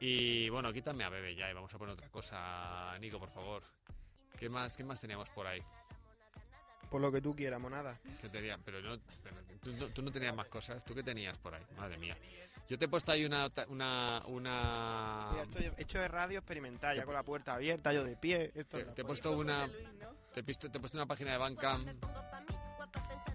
y 0.00 0.48
bueno 0.48 0.72
quítame 0.72 1.04
a 1.04 1.08
Bebe 1.08 1.34
ya 1.34 1.50
y 1.50 1.54
vamos 1.54 1.72
a 1.74 1.78
poner 1.78 1.94
otra 1.94 2.08
cosa 2.08 2.96
Nico 3.00 3.18
por 3.18 3.30
favor 3.30 3.62
¿Qué 4.38 4.48
más, 4.48 4.76
¿Qué 4.76 4.84
más 4.84 5.00
teníamos 5.00 5.28
por 5.30 5.46
ahí? 5.46 5.60
Por 6.90 7.00
lo 7.02 7.12
que 7.12 7.20
tú 7.20 7.34
quieras, 7.36 7.60
monada. 7.60 7.98
¿Qué 8.20 8.28
tenía? 8.28 8.58
Pero 8.64 8.80
no, 8.80 8.98
pero 9.22 9.36
tú, 9.62 9.72
no- 9.74 9.88
tú 9.88 10.02
no 10.02 10.10
tenías 10.10 10.34
más 10.34 10.48
cosas. 10.48 10.82
¿Tú 10.84 10.94
qué 10.94 11.02
tenías 11.02 11.36
por 11.38 11.54
ahí? 11.54 11.62
Madre 11.76 11.98
mía. 11.98 12.16
Yo 12.68 12.78
te 12.78 12.84
he 12.86 12.88
puesto 12.88 13.12
ahí 13.12 13.24
una... 13.24 13.50
una, 13.68 14.22
una 14.26 15.28
Mira, 15.32 15.42
esto 15.44 15.58
he 15.58 15.82
hecho 15.82 15.98
de 16.00 16.08
radio 16.08 16.38
experimental, 16.38 16.96
ya 16.96 17.04
con 17.04 17.14
la 17.14 17.22
puerta 17.22 17.54
abierta, 17.54 17.92
yo 17.92 18.04
de 18.04 18.16
pie. 18.16 18.52
Esto 18.54 18.78
te, 18.78 18.84
te 18.86 19.02
he 19.02 19.04
puesto 19.04 19.32
una... 19.36 19.68
Te 20.32 20.40
he, 20.40 20.42
puesto, 20.42 20.70
te 20.70 20.76
he 20.78 20.80
puesto 20.80 20.96
una 20.98 21.06
página 21.06 21.32
de 21.32 21.38
Bandcamp. 21.38 21.88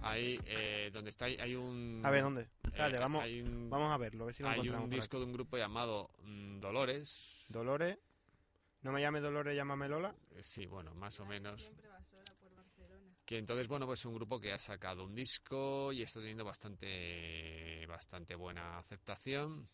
Ahí, 0.01 0.39
eh, 0.45 0.89
donde 0.93 1.09
está, 1.11 1.25
ahí 1.25 1.37
hay 1.39 1.55
un... 1.55 2.01
A 2.03 2.09
ver, 2.11 2.23
¿dónde? 2.23 2.41
eh, 2.41 2.47
Espérate, 2.65 2.97
vamos, 2.97 3.23
hay 3.23 3.41
un, 3.41 3.69
vamos 3.69 3.91
a 3.91 3.97
verlo, 3.97 4.23
a 4.23 4.25
ver 4.27 4.35
si 4.35 4.43
lo 4.43 4.49
hay 4.49 4.67
un 4.67 4.89
disco 4.89 5.17
de 5.17 5.25
un 5.25 5.31
grupo 5.33 5.57
llamado 5.57 6.09
mm, 6.23 6.59
Dolores. 6.59 7.45
Dolores. 7.49 7.97
No 8.81 8.91
me 8.91 8.99
llame 8.99 9.21
Dolores, 9.21 9.55
llámame 9.55 9.87
Lola. 9.87 10.13
Eh, 10.31 10.43
Sí, 10.43 10.65
bueno, 10.65 10.93
más 10.93 11.17
o 11.21 11.25
menos. 11.25 11.71
Que 13.25 13.37
entonces, 13.37 13.67
bueno, 13.67 13.85
pues 13.85 14.01
es 14.01 14.05
un 14.05 14.15
grupo 14.15 14.39
que 14.39 14.51
ha 14.51 14.57
sacado 14.57 15.05
un 15.05 15.15
disco 15.15 15.93
y 15.93 16.01
está 16.01 16.19
teniendo 16.19 16.43
bastante, 16.43 17.85
bastante 17.87 18.35
buena 18.35 18.77
aceptación. 18.77 19.69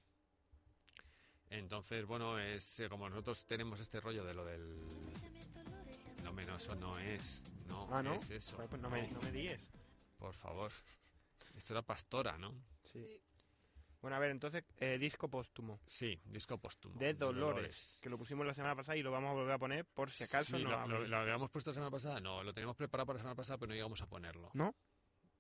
Entonces, 1.50 2.06
bueno, 2.06 2.38
es 2.38 2.80
eh, 2.80 2.90
como 2.90 3.10
nosotros 3.10 3.44
tenemos 3.48 3.80
este 3.80 4.00
rollo 4.00 4.24
de 4.24 4.34
lo 4.36 4.46
del... 4.46 4.86
No, 6.24 6.32
menos 6.32 6.62
eso 6.62 6.76
no 6.76 7.00
es, 7.00 7.44
no, 7.66 7.88
Ah, 7.92 8.04
¿no? 8.04 8.14
es 8.14 8.30
eso. 8.30 8.58
Pues 8.70 8.80
no 8.82 8.90
me, 8.90 9.08
no 9.08 9.22
me 9.22 9.32
digas. 9.32 9.62
Por 10.20 10.36
favor. 10.36 10.72
Esto 11.56 11.74
era 11.74 11.82
Pastora, 11.82 12.38
¿no? 12.38 12.54
Sí. 12.84 13.20
Bueno, 14.02 14.16
a 14.16 14.20
ver, 14.20 14.32
entonces, 14.32 14.64
eh, 14.78 14.98
disco 14.98 15.28
póstumo. 15.30 15.80
Sí, 15.86 16.20
disco 16.26 16.58
póstumo. 16.58 16.98
De 16.98 17.14
Dolores, 17.14 18.00
que 18.02 18.10
lo 18.10 18.18
pusimos 18.18 18.46
la 18.48 18.54
semana 18.54 18.76
pasada 18.76 18.96
y 18.98 19.02
lo 19.04 19.12
vamos 19.12 19.32
a 19.32 19.34
volver 19.34 19.54
a 19.54 19.58
poner 19.60 19.86
por 19.86 20.10
si 20.10 20.24
acaso 20.24 20.56
Sí, 20.58 20.64
no 20.64 20.70
lo, 20.70 20.88
lo- 20.88 21.08
lo 21.08 21.18
habíamos 21.18 21.50
puesto 21.52 21.72
la 21.72 21.74
semana 21.76 21.92
pasada, 21.92 22.20
no, 22.22 22.42
lo 22.44 22.54
teníamos 22.54 22.78
preparado 22.78 23.08
para 23.08 23.18
la 23.18 23.22
semana 23.24 23.36
pasada, 23.36 23.58
pero 23.58 23.70
no 23.70 23.76
llegamos 23.76 24.02
a 24.02 24.08
ponerlo. 24.08 24.52
¿No? 24.54 24.74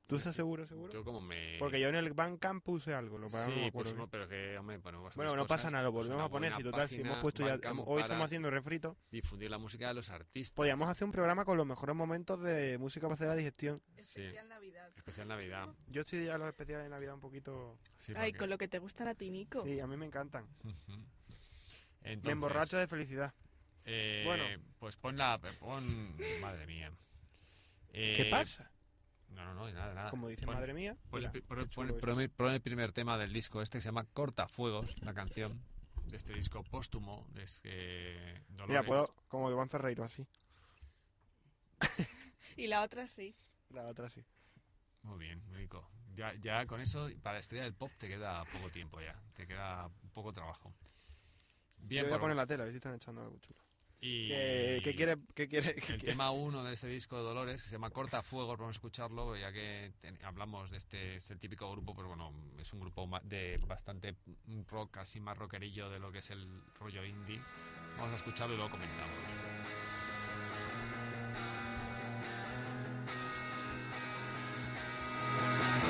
¿Tú 0.09 0.15
estás 0.15 0.35
seguro, 0.35 0.65
seguro? 0.65 0.91
Yo 0.91 1.03
como 1.03 1.21
me... 1.21 1.57
Porque 1.59 1.79
yo 1.79 1.87
en 1.89 1.93
el 1.93 2.11
Bandcamp 2.13 2.63
puse 2.63 2.95
algo, 2.95 3.19
lo 3.19 3.29
Sí, 3.29 3.35
no 3.37 3.45
me 3.45 3.67
acuerdo 3.67 3.91
pusimos, 3.91 3.95
bien. 3.95 4.09
pero 4.09 4.27
que, 4.27 4.57
hombre, 4.57 4.79
ponemos 4.79 5.13
Bueno, 5.15 5.35
no 5.35 5.45
pasa 5.45 5.69
nada, 5.69 5.83
lo 5.83 5.91
pues 5.93 6.07
volvemos 6.07 6.25
a 6.25 6.29
poner. 6.31 6.51
Si 6.55 6.63
total, 6.63 6.89
si 6.89 7.01
hemos 7.01 7.19
puesto 7.19 7.45
ya. 7.45 7.59
Hoy 7.85 8.01
estamos 8.01 8.25
haciendo 8.25 8.49
refrito. 8.49 8.97
Difundir 9.11 9.51
la 9.51 9.59
música 9.59 9.87
de 9.89 9.93
los 9.93 10.09
artistas. 10.09 10.55
Podríamos 10.55 10.89
hacer 10.89 11.05
un 11.05 11.11
programa 11.11 11.45
con 11.45 11.57
los 11.57 11.67
mejores 11.67 11.95
momentos 11.95 12.41
de 12.41 12.79
música 12.79 13.05
para 13.05 13.13
hacer 13.13 13.27
la 13.27 13.35
digestión. 13.35 13.83
Sí, 13.99 14.23
Navidad. 14.47 14.89
especial 14.97 15.27
Navidad. 15.27 15.69
Yo 15.89 16.03
sí 16.03 16.25
ya 16.25 16.39
los 16.39 16.47
especiales 16.47 16.85
de 16.85 16.89
Navidad 16.89 17.13
un 17.13 17.21
poquito. 17.21 17.77
Sí, 17.99 18.13
Ay, 18.15 18.33
con 18.33 18.49
lo 18.49 18.57
que 18.57 18.67
te 18.67 18.79
gustan 18.79 19.09
a 19.09 19.13
ti, 19.13 19.29
Nico. 19.29 19.63
Sí, 19.63 19.79
a 19.79 19.85
mí 19.85 19.95
me 19.95 20.07
encantan. 20.07 20.47
Me 20.63 22.13
Entonces, 22.13 22.31
emborracho 22.31 22.77
de 22.77 22.87
felicidad. 22.87 23.31
eh, 23.85 24.23
Bueno. 24.25 24.43
Pues 24.79 24.95
pon 24.97 25.17
la... 25.17 25.39
Pon... 25.59 26.15
Madre 26.41 26.65
mía. 26.65 26.91
¿Qué 27.91 28.23
Eh, 28.27 28.31
pasa? 28.31 28.71
No, 29.29 29.45
no, 29.45 29.53
no, 29.53 29.71
nada, 29.71 29.93
nada. 29.93 30.09
Como 30.09 30.27
dice 30.27 30.45
Pon- 30.45 30.55
madre 30.55 30.73
mía. 30.73 30.97
pon 31.09 31.23
el 31.23 31.29
mira, 31.31 31.45
pon- 31.47 31.69
pon- 32.35 32.59
primer 32.61 32.91
tema 32.91 33.17
del 33.17 33.31
disco 33.31 33.61
este 33.61 33.77
que 33.77 33.81
se 33.81 33.87
llama 33.89 34.05
Cortafuegos, 34.05 35.01
la 35.01 35.13
canción 35.13 35.61
de 36.05 36.17
este 36.17 36.33
disco 36.33 36.63
póstumo 36.63 37.27
de 37.33 37.43
este 37.43 38.43
Mira, 38.67 38.83
puedo, 38.83 39.13
como 39.27 39.49
Iván 39.51 39.69
Ferreiro, 39.69 40.03
así. 40.03 40.25
Y 42.57 42.67
la 42.67 42.81
otra 42.81 43.07
sí. 43.07 43.35
La 43.69 43.85
otra 43.85 44.09
sí. 44.09 44.23
Muy 45.03 45.17
bien, 45.19 45.41
Nico. 45.53 45.89
Ya, 46.15 46.33
ya 46.33 46.65
con 46.65 46.81
eso, 46.81 47.07
para 47.21 47.35
la 47.35 47.39
estrella 47.39 47.63
del 47.63 47.73
pop 47.73 47.91
te 47.97 48.07
queda 48.09 48.43
poco 48.45 48.69
tiempo 48.69 48.99
ya. 48.99 49.15
Te 49.33 49.47
queda 49.47 49.89
poco 50.13 50.33
trabajo. 50.33 50.73
Bien, 51.77 52.03
Yo 52.03 52.09
voy 52.09 52.17
a 52.17 52.21
poner 52.21 52.35
la 52.35 52.45
tela, 52.45 52.63
a 52.63 52.65
ver 52.65 52.73
si 52.73 52.77
están 52.77 52.95
echando 52.95 53.21
algo 53.21 53.37
chulo. 53.39 53.59
Y 54.01 54.29
¿Qué, 54.29 54.81
qué 54.83 54.95
quiere? 54.95 55.17
¿Qué 55.35 55.47
quiere? 55.49 55.73
qué 55.75 55.79
el 55.79 55.85
quiere? 55.99 56.05
tema 56.13 56.31
uno 56.31 56.63
de 56.63 56.73
este 56.73 56.87
disco 56.87 57.17
de 57.17 57.23
Dolores, 57.23 57.61
que 57.61 57.67
se 57.67 57.75
llama 57.75 57.89
Cortafuegos, 57.89 58.57
vamos 58.57 58.75
a 58.75 58.77
escucharlo, 58.77 59.35
ya 59.35 59.51
que 59.51 59.91
ten- 60.01 60.17
hablamos 60.23 60.71
de 60.71 60.77
este, 60.77 61.15
es 61.17 61.29
el 61.31 61.39
típico 61.39 61.69
grupo, 61.71 61.93
pues 61.93 62.07
bueno, 62.07 62.31
es 62.57 62.71
un 62.73 62.79
grupo 62.79 63.09
de 63.23 63.59
bastante 63.67 64.15
rock, 64.69 64.97
así 64.97 65.19
más 65.19 65.37
rockerillo 65.37 65.89
de 65.89 65.99
lo 65.99 66.11
que 66.11 66.19
es 66.19 66.29
el 66.31 66.47
rollo 66.79 67.03
indie. 67.05 67.41
Vamos 67.97 68.13
a 68.13 68.15
escucharlo 68.15 68.53
y 68.53 68.57
luego 68.57 68.71
comentamos. 68.71 69.15
Esta 75.81 75.88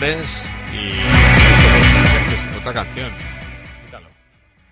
Y 0.00 0.04
es 2.32 2.56
otra 2.58 2.72
canción. 2.72 3.10
Quítalo. 3.84 4.08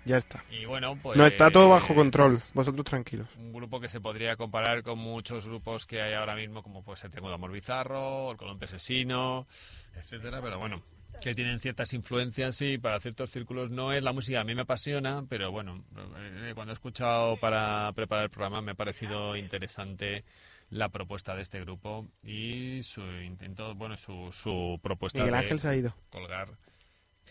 Ya 0.03 0.17
está. 0.17 0.43
Y 0.49 0.65
bueno, 0.65 0.97
pues 0.99 1.15
No 1.19 1.27
está 1.27 1.51
todo 1.51 1.69
bajo 1.69 1.93
control. 1.93 2.39
Vosotros 2.55 2.83
tranquilos. 2.83 3.27
un 3.37 3.53
grupo 3.53 3.79
que 3.79 3.89
se 3.89 4.01
podría 4.01 4.35
comparar 4.35 4.81
con 4.81 4.97
muchos 4.97 5.47
grupos 5.47 5.85
que 5.85 6.01
hay 6.01 6.15
ahora 6.15 6.35
mismo, 6.35 6.63
como 6.63 6.83
puede 6.83 6.97
ser 6.97 7.11
Tengo 7.11 7.27
de 7.27 7.35
Amor 7.35 7.51
Bizarro, 7.51 8.31
El 8.31 8.37
Colombia 8.37 8.65
Asesino, 8.65 9.45
etcétera, 9.93 10.41
pero 10.41 10.57
bueno, 10.57 10.81
que 11.21 11.35
tienen 11.35 11.59
ciertas 11.59 11.93
influencias 11.93 12.59
y 12.63 12.79
para 12.79 12.99
ciertos 12.99 13.29
círculos 13.29 13.69
no 13.69 13.93
es 13.93 14.01
la 14.01 14.13
música. 14.13 14.41
A 14.41 14.43
mí 14.43 14.55
me 14.55 14.63
apasiona, 14.63 15.23
pero 15.29 15.51
bueno, 15.51 15.83
eh, 16.17 16.53
cuando 16.55 16.71
he 16.71 16.73
escuchado 16.73 17.37
para 17.37 17.91
preparar 17.93 18.23
el 18.23 18.31
programa 18.31 18.63
me 18.63 18.71
ha 18.71 18.75
parecido 18.75 19.35
interesante 19.35 20.23
la 20.69 20.89
propuesta 20.89 21.35
de 21.35 21.41
este 21.41 21.59
grupo 21.61 22.07
y 22.23 22.81
su 22.83 23.01
intento, 23.01 23.73
bueno, 23.75 23.97
su, 23.97 24.31
su 24.31 24.79
propuesta 24.81 25.19
Miguel 25.19 25.31
de 25.33 25.37
Ángel 25.39 25.59
se 25.59 25.67
ha 25.67 25.75
ido. 25.75 25.93
colgar 26.09 26.49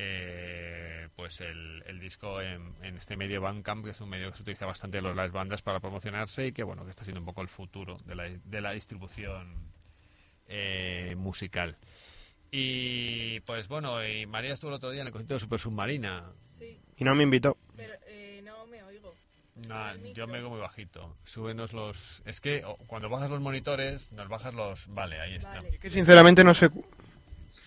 eh, 0.00 1.08
pues 1.16 1.40
el, 1.40 1.82
el 1.86 1.98
disco 1.98 2.40
en, 2.40 2.74
en 2.82 2.96
este 2.96 3.16
medio 3.16 3.40
Bandcamp, 3.40 3.84
que 3.84 3.90
es 3.90 4.00
un 4.00 4.08
medio 4.08 4.30
que 4.30 4.36
se 4.36 4.42
utiliza 4.42 4.64
bastante 4.66 4.98
en 4.98 5.16
las 5.16 5.32
bandas 5.32 5.60
para 5.62 5.80
promocionarse 5.80 6.46
y 6.46 6.52
que 6.52 6.62
bueno 6.62 6.84
que 6.84 6.90
está 6.90 7.02
siendo 7.04 7.20
un 7.20 7.26
poco 7.26 7.42
el 7.42 7.48
futuro 7.48 7.96
de 8.04 8.14
la, 8.14 8.28
de 8.28 8.60
la 8.60 8.72
distribución 8.72 9.72
eh, 10.46 11.14
musical. 11.16 11.76
Y 12.50 13.40
pues 13.40 13.68
bueno, 13.68 14.06
y 14.06 14.24
María 14.26 14.54
estuvo 14.54 14.70
el 14.70 14.76
otro 14.76 14.90
día 14.90 15.02
en 15.02 15.08
el 15.08 15.12
concierto 15.12 15.34
de 15.34 15.40
Super 15.40 15.58
Submarina. 15.58 16.32
Sí, 16.46 16.80
Y 16.96 17.04
no 17.04 17.14
me 17.14 17.24
invitó. 17.24 17.58
Nah, 19.66 19.94
yo 20.14 20.26
me 20.26 20.38
oigo 20.38 20.50
muy 20.50 20.60
bajito. 20.60 21.16
Súbenos 21.24 21.72
los. 21.72 22.22
Es 22.24 22.40
que 22.40 22.64
o, 22.64 22.76
cuando 22.86 23.08
bajas 23.08 23.30
los 23.30 23.40
monitores, 23.40 24.12
nos 24.12 24.28
bajas 24.28 24.54
los. 24.54 24.86
Vale, 24.94 25.20
ahí 25.20 25.34
está. 25.34 25.56
Vale. 25.56 25.78
Que 25.78 25.90
sinceramente 25.90 26.44
no 26.44 26.54
sé, 26.54 26.70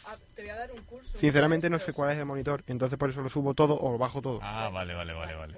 Ah, 0.06 0.16
te 0.36 0.42
voy 0.42 0.52
a 0.52 0.56
dar 0.56 0.72
un 0.72 0.82
curso. 0.84 1.18
sinceramente 1.18 1.70
no 1.70 1.80
sé 1.80 1.94
cuál 1.94 2.12
es 2.12 2.18
el 2.18 2.26
monitor. 2.26 2.64
Entonces 2.68 2.98
por 2.98 3.10
eso 3.10 3.22
lo 3.22 3.30
subo 3.30 3.54
todo 3.54 3.78
o 3.78 3.92
lo 3.92 3.98
bajo 3.98 4.22
todo. 4.22 4.40
Ah, 4.42 4.70
vale, 4.70 4.94
vale, 4.94 5.14
vale, 5.14 5.36
vale. 5.36 5.56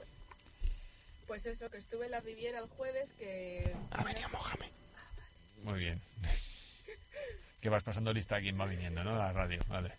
Pues 1.28 1.46
eso, 1.46 1.70
que 1.70 1.78
estuve 1.78 2.06
en 2.06 2.12
la 2.12 2.20
Riviera 2.20 2.60
el 2.60 2.68
jueves, 2.68 3.12
que... 3.18 3.74
Ha 3.92 4.04
venido 4.04 4.30
Mohamed. 4.30 4.70
Muy 5.64 5.80
bien. 5.80 6.00
que 7.62 7.70
vas 7.70 7.82
pasando 7.82 8.14
lista 8.14 8.36
a 8.36 8.40
quien 8.42 8.60
va 8.60 8.66
viniendo, 8.68 9.04
¿no? 9.04 9.18
La 9.18 9.32
radio, 9.34 9.60
vale. 9.68 9.94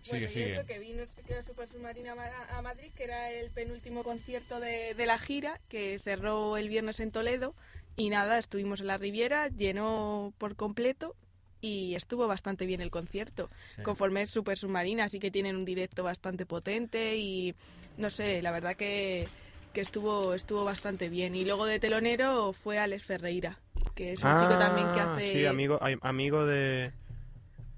Sigue, 0.00 0.18
bueno, 0.18 0.26
y 0.26 0.28
sigue. 0.30 0.52
eso, 0.54 0.66
que 0.66 0.78
vino 0.78 1.02
que 1.26 1.42
Super 1.42 1.68
Submarina 1.68 2.12
a 2.12 2.14
Ma- 2.14 2.58
a 2.58 2.62
Madrid, 2.62 2.90
que 2.94 3.04
era 3.04 3.30
el 3.30 3.50
penúltimo 3.50 4.02
concierto 4.04 4.60
de, 4.60 4.94
de 4.94 5.06
la 5.06 5.18
gira, 5.18 5.60
que 5.68 5.98
cerró 5.98 6.56
el 6.56 6.68
viernes 6.68 7.00
en 7.00 7.10
Toledo. 7.10 7.54
Y 7.96 8.10
nada, 8.10 8.38
estuvimos 8.38 8.80
en 8.80 8.86
la 8.86 8.96
Riviera, 8.96 9.48
llenó 9.48 10.32
por 10.38 10.54
completo 10.54 11.16
y 11.60 11.96
estuvo 11.96 12.28
bastante 12.28 12.64
bien 12.64 12.80
el 12.80 12.92
concierto. 12.92 13.50
Sí. 13.74 13.82
Conforme 13.82 14.22
es 14.22 14.30
Super 14.30 14.56
Submarina, 14.56 15.04
así 15.04 15.18
que 15.18 15.32
tienen 15.32 15.56
un 15.56 15.64
directo 15.64 16.04
bastante 16.04 16.46
potente 16.46 17.16
y 17.16 17.56
no 17.96 18.08
sé, 18.08 18.40
la 18.40 18.52
verdad 18.52 18.76
que, 18.76 19.26
que 19.72 19.80
estuvo, 19.80 20.32
estuvo 20.34 20.64
bastante 20.64 21.08
bien. 21.08 21.34
Y 21.34 21.44
luego 21.44 21.66
de 21.66 21.80
telonero 21.80 22.52
fue 22.52 22.78
Alex 22.78 23.04
Ferreira, 23.04 23.58
que 23.96 24.12
es 24.12 24.22
un 24.22 24.36
chico 24.38 24.56
también 24.56 24.92
que 24.92 25.00
Ah, 25.00 25.16
hace... 25.16 25.32
Sí, 25.32 25.44
amigo, 25.46 25.80
amigo 26.02 26.46
de, 26.46 26.92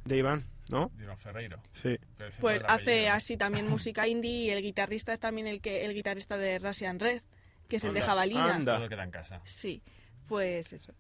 de 0.05 0.17
Iván, 0.19 0.45
¿no? 0.71 0.91
Ferreiro. 1.19 1.61
Sí. 1.83 1.99
Pues 2.41 2.63
hace 2.67 2.83
apellido. 2.83 3.13
así 3.13 3.37
también 3.37 3.69
música 3.69 4.07
indie 4.09 4.45
y 4.47 4.51
el 4.51 4.63
guitarrista 4.63 5.13
es 5.13 5.21
también 5.21 5.47
el 5.47 5.61
que 5.61 5.85
el 5.85 5.95
guitarrista 5.95 6.39
de 6.39 6.59
Russian 6.59 6.99
Red, 6.99 7.23
que 7.69 7.77
es 7.77 7.85
el 7.85 7.93
de 7.93 8.01
Anda, 8.01 8.07
Jabalina. 8.11 8.55
anda. 8.55 8.77
Todo 8.79 8.89
queda 8.89 9.05
en 9.05 9.11
casa. 9.11 9.41
Sí, 9.45 9.83
pues 10.29 10.73
eso. 10.73 10.93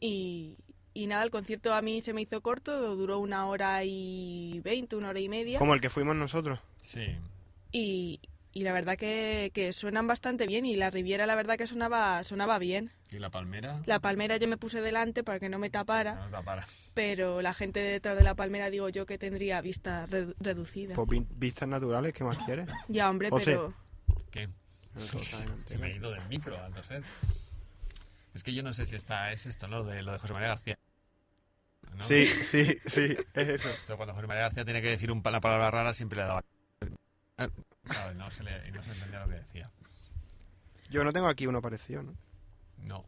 Y, 0.00 0.56
y 0.94 1.06
nada, 1.06 1.22
el 1.22 1.30
concierto 1.30 1.74
a 1.74 1.82
mí 1.82 2.00
se 2.00 2.12
me 2.12 2.22
hizo 2.22 2.40
corto, 2.40 2.96
duró 2.96 3.18
una 3.18 3.46
hora 3.46 3.84
y 3.84 4.60
veinte, 4.64 4.96
una 4.96 5.10
hora 5.10 5.20
y 5.20 5.28
media. 5.28 5.58
Como 5.58 5.74
el 5.74 5.80
que 5.80 5.90
fuimos 5.90 6.16
nosotros. 6.16 6.58
Sí. 6.82 7.06
Y, 7.72 8.20
y 8.52 8.62
la 8.62 8.72
verdad 8.72 8.96
que, 8.96 9.50
que 9.54 9.72
suenan 9.72 10.06
bastante 10.06 10.46
bien 10.46 10.64
y 10.66 10.74
la 10.76 10.90
Riviera 10.90 11.26
la 11.26 11.34
verdad 11.34 11.56
que 11.56 11.66
sonaba, 11.66 12.22
sonaba 12.24 12.58
bien. 12.58 12.90
¿Y 13.10 13.18
la 13.18 13.30
palmera? 13.30 13.82
La 13.86 14.00
palmera 14.00 14.36
yo 14.38 14.48
me 14.48 14.56
puse 14.56 14.80
delante 14.80 15.22
para 15.22 15.38
que 15.38 15.48
no 15.48 15.58
me 15.58 15.70
tapara, 15.70 16.14
No 16.14 16.30
da 16.30 16.42
para. 16.42 16.66
Pero 16.98 17.40
la 17.42 17.54
gente 17.54 17.78
detrás 17.78 18.18
de 18.18 18.24
la 18.24 18.34
palmera 18.34 18.70
digo 18.70 18.88
yo 18.88 19.06
que 19.06 19.18
tendría 19.18 19.60
vista 19.60 20.04
re- 20.06 20.34
reducida. 20.40 20.96
Pues 20.96 21.08
vi- 21.08 21.24
vistas 21.30 21.68
naturales, 21.68 22.12
¿qué 22.12 22.24
más 22.24 22.36
quieres? 22.38 22.68
Ya, 22.88 23.08
hombre, 23.08 23.30
José. 23.30 23.52
pero... 23.52 23.72
¿Qué? 24.32 24.48
Se 25.06 25.78
me 25.78 25.86
ha 25.86 25.90
ido 25.94 26.10
del 26.10 26.26
micro 26.26 26.60
al 26.60 26.74
toser. 26.74 27.04
Es 28.34 28.42
que 28.42 28.52
yo 28.52 28.64
no 28.64 28.72
sé 28.72 28.84
si 28.84 28.96
está, 28.96 29.30
es 29.30 29.46
esto, 29.46 29.68
¿no? 29.68 29.84
De 29.84 30.02
lo 30.02 30.10
de 30.10 30.18
José 30.18 30.32
María 30.32 30.48
García. 30.48 30.76
¿no? 31.96 32.02
Sí, 32.02 32.26
sí, 32.26 32.64
sí, 32.86 33.16
es 33.32 33.48
eso. 33.48 33.68
Entonces, 33.68 33.96
cuando 33.96 34.12
José 34.14 34.26
María 34.26 34.42
García 34.42 34.64
tiene 34.64 34.82
que 34.82 34.88
decir 34.88 35.12
un, 35.12 35.22
una 35.24 35.40
palabra 35.40 35.70
rara, 35.70 35.94
siempre 35.94 36.18
le 36.18 36.24
daba. 36.26 36.44
Claro, 37.84 38.14
no 38.14 38.28
se, 38.32 38.42
le, 38.42 38.68
y 38.68 38.72
no 38.72 38.82
se 38.82 38.90
entendía 38.90 39.20
lo 39.20 39.28
que 39.28 39.34
decía. 39.36 39.70
Yo 40.90 41.04
no 41.04 41.12
tengo 41.12 41.28
aquí 41.28 41.46
uno 41.46 41.62
parecido, 41.62 42.02
¿no? 42.02 42.14
No. 42.78 43.04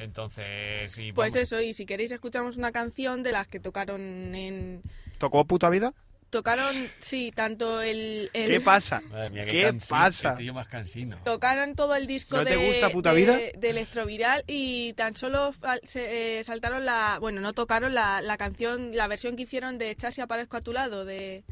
Entonces, 0.00 0.90
sí. 0.92 1.12
Pues 1.12 1.32
vamos- 1.34 1.42
eso, 1.48 1.60
y 1.60 1.72
si 1.72 1.86
queréis 1.86 2.10
escuchamos 2.12 2.56
una 2.56 2.72
canción 2.72 3.22
de 3.22 3.32
las 3.32 3.46
que 3.46 3.60
tocaron 3.60 4.34
en... 4.34 4.82
¿Tocó 5.18 5.44
puta 5.44 5.68
vida? 5.70 5.92
Tocaron, 6.30 6.72
sí, 7.00 7.32
tanto 7.34 7.82
el... 7.82 8.30
el- 8.32 8.50
¿Qué 8.50 8.60
pasa? 8.60 9.00
Madre 9.10 9.30
mía, 9.30 9.44
¿Qué 9.46 9.62
cansino, 9.62 9.98
pasa? 9.98 10.34
tío 10.36 10.54
más 10.54 10.68
cansino. 10.68 11.18
Tocaron 11.24 11.74
todo 11.74 11.96
el 11.96 12.06
disco 12.06 12.36
¿No 12.36 12.44
te 12.44 12.56
de, 12.56 12.68
gusta 12.68 12.90
Puta 12.90 13.10
de- 13.12 13.16
Vida? 13.16 13.36
de 13.36 13.70
Electroviral 13.70 14.44
y 14.46 14.92
tan 14.92 15.16
solo 15.16 15.52
fal- 15.52 15.80
se, 15.82 16.38
eh, 16.38 16.44
saltaron 16.44 16.84
la... 16.84 17.18
Bueno, 17.20 17.40
no 17.40 17.52
tocaron 17.52 17.94
la, 17.94 18.20
la 18.20 18.36
canción, 18.36 18.94
la 18.96 19.08
versión 19.08 19.34
que 19.34 19.42
hicieron 19.42 19.76
de 19.76 19.94
Chasi 19.96 20.20
aparezco 20.20 20.56
a 20.56 20.60
tu 20.60 20.72
lado, 20.72 21.04
de, 21.04 21.42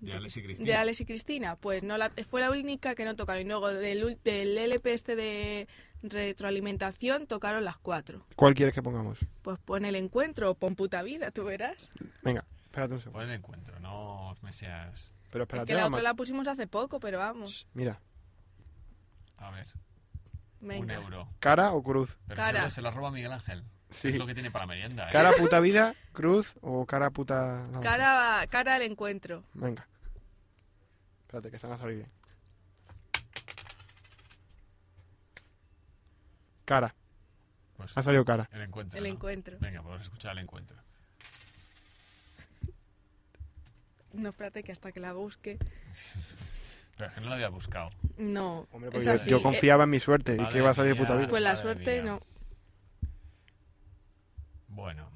De 0.00 0.12
Alex 0.12 0.36
y 0.36 0.42
Cristina. 0.42 0.66
de 0.66 0.74
Alex 0.76 1.00
y 1.00 1.04
Cristina. 1.06 1.56
Pues 1.56 1.82
no 1.82 1.98
la, 1.98 2.10
fue 2.28 2.40
la 2.40 2.50
única 2.50 2.94
que 2.94 3.04
no 3.04 3.16
tocaron. 3.16 3.42
Y 3.42 3.48
luego 3.48 3.68
del, 3.68 4.04
ul- 4.04 4.18
del 4.22 4.56
LP 4.56 4.92
este 4.94 5.16
de 5.16 5.66
retroalimentación 6.02 7.26
tocaron 7.26 7.64
las 7.64 7.76
cuatro. 7.78 8.24
¿Cuál 8.36 8.54
quieres 8.54 8.74
que 8.74 8.82
pongamos? 8.82 9.18
Pues 9.42 9.58
pon 9.58 9.84
el 9.84 9.96
encuentro 9.96 10.50
o 10.50 10.54
pon 10.54 10.76
puta 10.76 11.02
vida, 11.02 11.30
tú 11.32 11.44
verás. 11.44 11.90
Venga, 12.22 12.44
espérate 12.64 12.94
un 12.94 13.00
segundo. 13.00 13.20
Pon 13.20 13.28
el 13.30 13.36
encuentro, 13.36 13.80
no 13.80 14.36
me 14.42 14.52
seas. 14.52 15.12
Pero 15.32 15.44
Es 15.44 15.48
espérate, 15.48 15.66
que 15.66 15.74
la 15.74 15.82
vamos. 15.82 15.96
otra 15.98 16.10
la 16.10 16.14
pusimos 16.14 16.46
hace 16.48 16.66
poco, 16.68 17.00
pero 17.00 17.18
vamos. 17.18 17.66
Mira, 17.74 18.00
A 19.38 19.50
ver, 19.50 19.66
un 20.60 20.68
Venga. 20.68 20.94
euro. 20.94 21.28
¿cara 21.40 21.72
o 21.72 21.82
cruz? 21.82 22.18
Pero 22.28 22.40
Cara. 22.42 22.70
se 22.70 22.82
la 22.82 22.90
roba 22.92 23.10
Miguel 23.10 23.32
Ángel. 23.32 23.64
Sí. 23.90 24.08
Es 24.08 24.14
lo 24.16 24.26
que 24.26 24.34
tiene 24.34 24.50
para 24.50 24.66
merienda. 24.66 25.08
¿eh? 25.08 25.12
¿Cara 25.12 25.30
puta 25.38 25.60
vida, 25.60 25.94
cruz 26.12 26.56
o 26.60 26.84
cara 26.84 27.10
puta... 27.10 27.66
la? 27.72 27.80
Cara, 27.80 28.46
cara 28.50 28.74
al 28.74 28.82
encuentro. 28.82 29.44
Venga. 29.54 29.87
Espérate, 31.28 31.50
que 31.50 31.58
se 31.58 31.66
van 31.66 31.76
a 31.76 31.78
salir 31.78 31.96
bien. 31.96 32.10
Cara. 36.64 36.94
Pues 37.76 37.96
Ha 37.98 38.02
salido 38.02 38.24
cara. 38.24 38.48
el 38.50 38.62
encuentro. 38.62 38.96
El 38.98 39.04
¿no? 39.04 39.10
encuentro. 39.10 39.56
Venga, 39.60 39.82
podemos 39.82 40.02
escuchar 40.04 40.32
el 40.32 40.38
encuentro. 40.38 40.74
No, 44.14 44.30
espérate 44.30 44.62
que 44.64 44.72
hasta 44.72 44.90
que 44.90 45.00
la 45.00 45.12
busque. 45.12 45.58
Pero 46.96 47.08
es 47.10 47.14
que 47.14 47.20
no 47.20 47.28
lo 47.28 47.34
había 47.34 47.50
buscado. 47.50 47.90
No, 48.16 48.66
Hombre, 48.72 48.88
es 48.98 49.04
porque 49.06 49.30
yo, 49.30 49.36
Eh, 49.36 49.42
confiaba 49.42 49.84
en 49.84 49.90
mi 49.90 50.00
suerte 50.00 50.34
y 50.34 50.48
que 50.48 50.58
iba 50.58 50.70
a 50.70 50.74
salir 50.74 50.92
mía. 50.94 51.02
puta 51.02 51.14
vida. 51.14 51.28
Pues 51.28 51.42
la 51.42 51.56
suerte 51.56 52.02
mía. 52.02 52.10
no. 52.12 52.20
Bueno. 54.68 55.10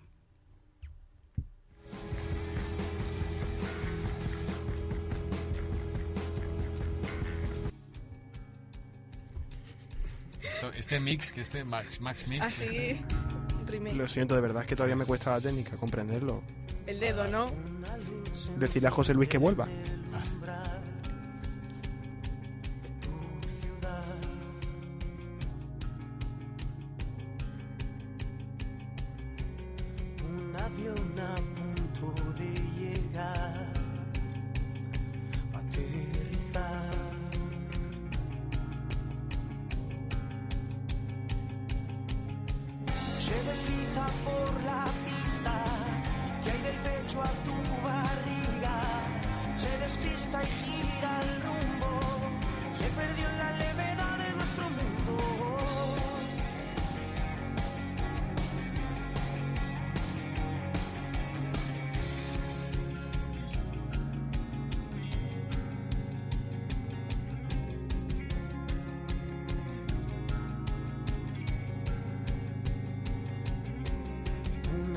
Esto- 10.63 10.79
Este 10.79 11.01
mix, 11.01 11.33
que 11.33 11.41
este 11.41 11.65
Max, 11.65 12.01
Max 12.01 12.27
Mix. 12.29 12.41
Así, 12.45 12.65
este- 12.65 13.01
remake. 13.67 13.97
Lo 13.97 14.07
siento, 14.07 14.35
de 14.37 14.41
verdad 14.43 14.63
es 14.63 14.69
que 14.69 14.77
todavía 14.77 14.95
me 14.95 15.05
cuesta 15.05 15.33
la 15.33 15.41
técnica 15.41 15.77
comprenderlo. 15.77 16.43
El 16.87 17.01
dedo, 17.01 17.27
¿no? 17.27 17.47
Decirle 18.59 18.89
a 18.89 18.91
José 18.93 19.13
Luis 19.15 19.29
que 19.29 19.39
vuelva. 19.39 19.65
Un 19.67 20.41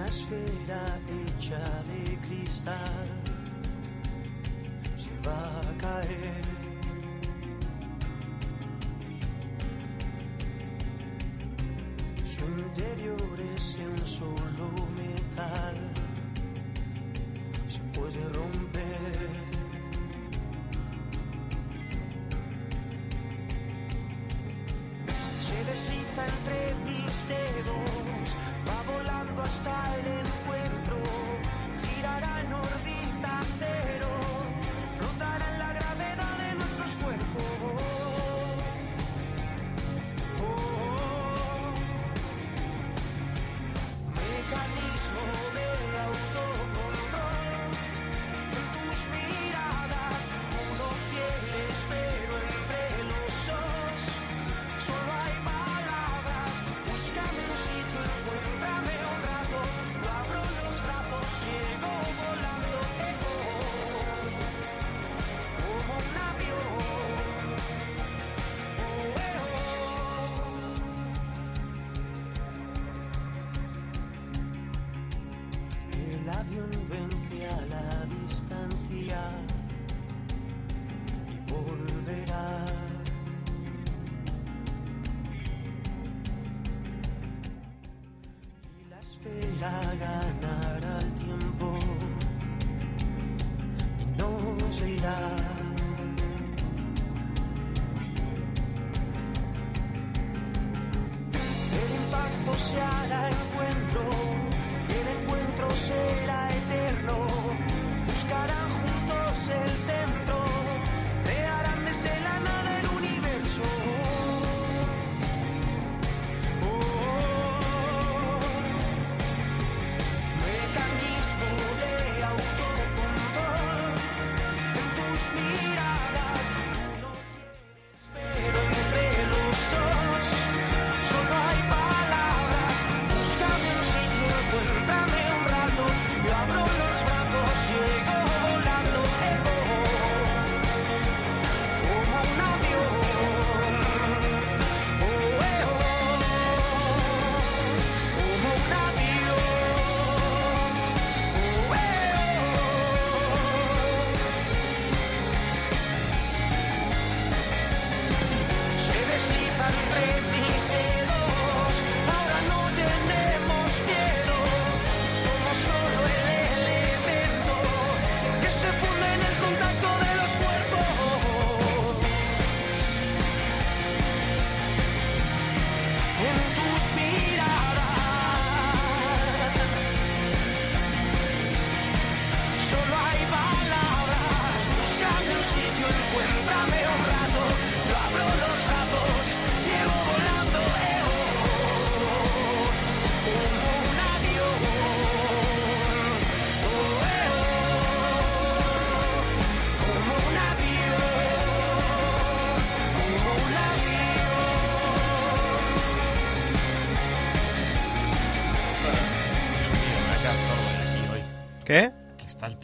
una 0.05 0.13
esfera 0.13 0.99
hecha 1.07 1.57
de 1.87 2.17
cristal 2.27 3.07
se 4.95 5.09
va 5.27 5.61
a 5.61 5.77
caer. 5.77 6.54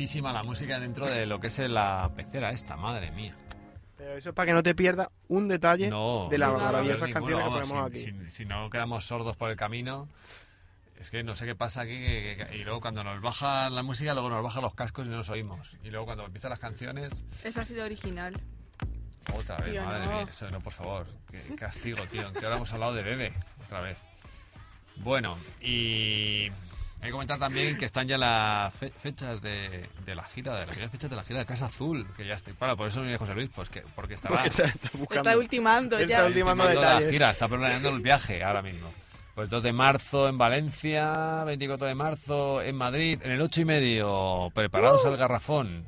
Altísima 0.02 0.34
la 0.34 0.42
música 0.42 0.80
dentro 0.80 1.06
de 1.06 1.28
lo 1.28 1.40
que 1.40 1.46
es 1.48 1.60
la 1.60 2.10
pecera 2.16 2.50
esta, 2.52 2.76
madre 2.76 3.12
mía. 3.12 3.36
Pero 3.96 4.18
eso 4.18 4.30
es 4.30 4.36
para 4.36 4.48
que 4.48 4.54
no 4.54 4.64
te 4.64 4.74
pierdas 4.74 5.10
un 5.28 5.48
detalle 5.48 5.90
No, 5.90 6.28
de 6.28 6.40
las 6.40 6.52
no 6.52 6.58
maravillosas 6.58 7.08
ninguno, 7.10 7.14
canciones 7.38 7.44
que 7.44 7.50
vamos, 7.50 7.70
ponemos 7.70 7.92
si, 8.00 8.10
aquí. 8.10 8.24
Si, 8.30 8.36
si 8.38 8.46
no 8.46 8.68
quedamos 8.72 9.06
sordos 9.06 9.38
por 9.38 9.52
el 9.52 9.56
camino, 9.58 10.10
es 11.00 11.12
que 11.12 11.24
no 11.24 11.36
sé 11.36 11.46
qué 11.46 11.54
pasa 11.54 11.82
aquí. 11.82 11.92
que- 12.00 12.48
que- 12.50 12.58
y 12.58 12.64
luego 12.64 12.82
cuando 12.82 13.04
nos 13.04 13.22
baja 13.22 13.70
la 13.70 13.84
música, 13.84 14.14
luego 14.16 14.32
nos 14.32 14.44
bajan 14.44 14.64
los 14.64 14.74
cascos 14.74 15.06
y 15.06 15.10
no 15.10 15.18
nos 15.18 15.30
oímos. 15.30 15.78
Y 15.84 15.92
luego 15.92 16.06
cuando 16.08 16.26
empiezan 16.26 16.50
las 16.50 16.60
canciones, 16.60 17.24
Esa 17.44 17.62
ha 17.62 17.66
sido 17.66 17.86
original. 17.86 18.34
otra 19.36 19.58
vez, 19.58 19.70
Tío, 19.72 19.84
madre 19.84 20.06
no. 20.08 20.12
mía. 20.14 20.28
Eso 20.32 20.50
no, 20.50 20.60
por 20.62 20.74
favor. 20.74 21.06
Qué 21.30 21.54
castigo, 21.56 22.02
tío. 22.08 22.28
¿En 22.28 22.34
qué 22.34 22.44
hora 22.48 22.56
hemos 22.56 22.74
hablado 22.74 22.96
de 22.96 23.04
bebé? 23.04 23.34
Otra 23.64 23.82
vez. 23.82 24.00
Bueno, 24.96 25.38
y 25.62 26.48
hay 27.02 27.08
que 27.08 27.12
comentar 27.12 27.40
también 27.40 27.78
que 27.78 27.86
están 27.86 28.08
ya 28.08 28.18
las 28.18 28.74
fe- 28.76 28.92
fechas 28.92 29.42
de, 29.42 29.90
de 30.06 30.16
la 30.16 30.24
gira, 30.24 30.60
de 30.60 30.66
las 30.68 30.92
fechas 30.92 31.10
de 31.10 31.16
la 31.16 31.24
gira 31.24 31.40
de 31.40 31.46
Casa 31.46 31.66
Azul, 31.66 32.06
que 32.16 32.26
ya 32.26 32.36
está. 32.36 32.52
Claro, 32.52 32.78
por 32.78 32.88
eso 32.88 32.98
no 33.00 33.04
viene 33.04 33.18
José 33.18 33.34
Luis, 33.34 33.50
pues 33.56 33.70
que, 33.70 33.82
porque 33.96 34.14
estará 34.14 34.36
Porque 34.36 34.50
está, 34.50 34.64
está 34.66 34.90
buscando. 34.94 35.30
Está 35.30 35.38
ultimando 35.38 35.98
Está 35.98 36.08
ya. 36.20 36.26
ultimando 36.26 36.64
ultimando 36.64 36.82
la 36.88 36.94
detalles. 36.96 37.12
gira, 37.12 37.32
está 37.32 37.48
planeando 37.48 37.90
el 37.90 38.02
viaje 38.02 38.44
ahora 38.44 38.62
mismo. 38.62 38.92
Pues 39.34 39.50
2 39.50 39.64
de 39.64 39.74
marzo 39.74 40.28
en 40.28 40.38
Valencia, 40.38 41.44
24 41.46 41.88
de 41.88 41.96
marzo 41.96 42.62
en 42.62 42.76
Madrid, 42.76 43.20
en 43.24 43.32
el 43.32 43.42
8 43.42 43.62
y 43.62 43.66
medio, 43.66 44.52
preparados 44.54 45.06
al 45.06 45.18
garrafón, 45.18 45.86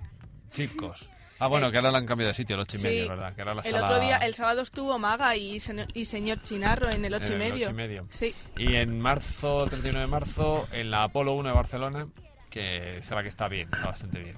chicos. 0.52 1.08
Ah, 1.44 1.48
bueno, 1.48 1.70
que 1.72 1.78
ahora 1.78 1.92
lo 1.92 1.98
han 1.98 2.06
cambiado 2.06 2.30
de 2.30 2.34
sitio, 2.36 2.56
el 2.56 2.62
8 2.62 2.78
y 2.78 2.80
Sí. 2.80 2.88
medio, 2.88 3.10
¿verdad? 3.10 3.36
Que 3.36 3.42
la 3.54 3.62
El 3.62 3.72
sala- 3.74 3.84
otro 3.84 4.00
día, 4.00 4.18
el 4.18 4.34
sábado 4.34 4.62
estuvo 4.62 4.98
Maga 4.98 5.36
y, 5.36 5.56
sen- 5.56 5.88
y 5.94 6.06
señor 6.06 6.42
Chinarro 6.42 6.90
en 6.90 7.04
el 7.06 7.14
8 7.14 7.26
en 7.28 7.32
y 7.32 7.34
el 7.34 7.40
medio. 7.40 7.66
ocho 7.68 7.72
y 7.72 7.74
medio. 7.74 8.08
Sí. 8.12 8.34
Y 8.58 8.76
en 8.76 9.00
marzo, 9.00 9.66
31 9.68 10.00
de 10.00 10.08
marzo, 10.08 10.68
en 10.72 10.90
la 10.92 11.04
Apolo 11.04 11.34
1 11.34 11.50
de 11.50 11.56
Barcelona, 11.56 12.08
que 12.50 13.00
la 13.16 13.22
que 13.24 13.30
está 13.30 13.48
bien, 13.48 13.68
está 13.74 13.88
bastante 13.88 14.20
bien. 14.20 14.38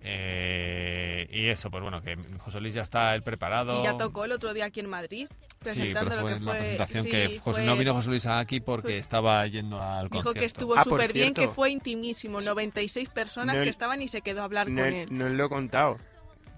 Eh, 0.00 1.26
y 1.30 1.48
eso, 1.48 1.70
pues 1.70 1.82
bueno, 1.82 2.00
que 2.02 2.16
José 2.38 2.60
Luis 2.60 2.74
ya 2.74 2.82
está 2.82 3.14
él 3.14 3.22
preparado. 3.22 3.80
Y 3.80 3.84
ya 3.84 3.96
tocó 3.96 4.24
el 4.24 4.32
otro 4.32 4.54
día 4.54 4.66
aquí 4.66 4.80
en 4.80 4.88
Madrid, 4.88 5.28
presentando 5.58 6.10
sí, 6.10 6.16
pero 6.16 6.20
fue 6.22 6.22
lo 6.22 6.26
que 6.26 6.32
en 6.32 6.44
fue. 6.44 6.52
la 6.54 6.58
presentación 6.86 7.04
sí, 7.04 7.10
que 7.10 7.38
José, 7.40 7.60
fue- 7.60 7.66
no 7.66 7.76
vino 7.76 7.94
José 7.94 8.08
Luis 8.10 8.26
aquí 8.26 8.60
porque 8.60 8.88
fue- 8.88 8.96
estaba 8.98 9.46
yendo 9.46 9.80
al 9.82 10.04
Dijo 10.08 10.14
concierto. 10.24 10.38
que 10.38 10.44
estuvo 10.46 10.76
Ah, 10.76 10.84
súper 10.84 11.12
bien, 11.12 11.34
que 11.34 11.48
fue 11.48 11.70
intimísimo. 11.70 12.40
96 12.40 13.08
personas 13.10 13.56
No- 13.56 13.62
que 13.64 13.70
estaban 13.70 14.00
y 14.02 14.08
se 14.08 14.22
quedó 14.22 14.42
a 14.42 14.44
hablar 14.44 14.68
No, 14.68 14.82
con 14.82 14.92
él. 14.92 15.08
no 15.10 15.26
os 15.26 15.32
lo 15.32 15.46
he 15.46 15.48
contado. 15.48 15.96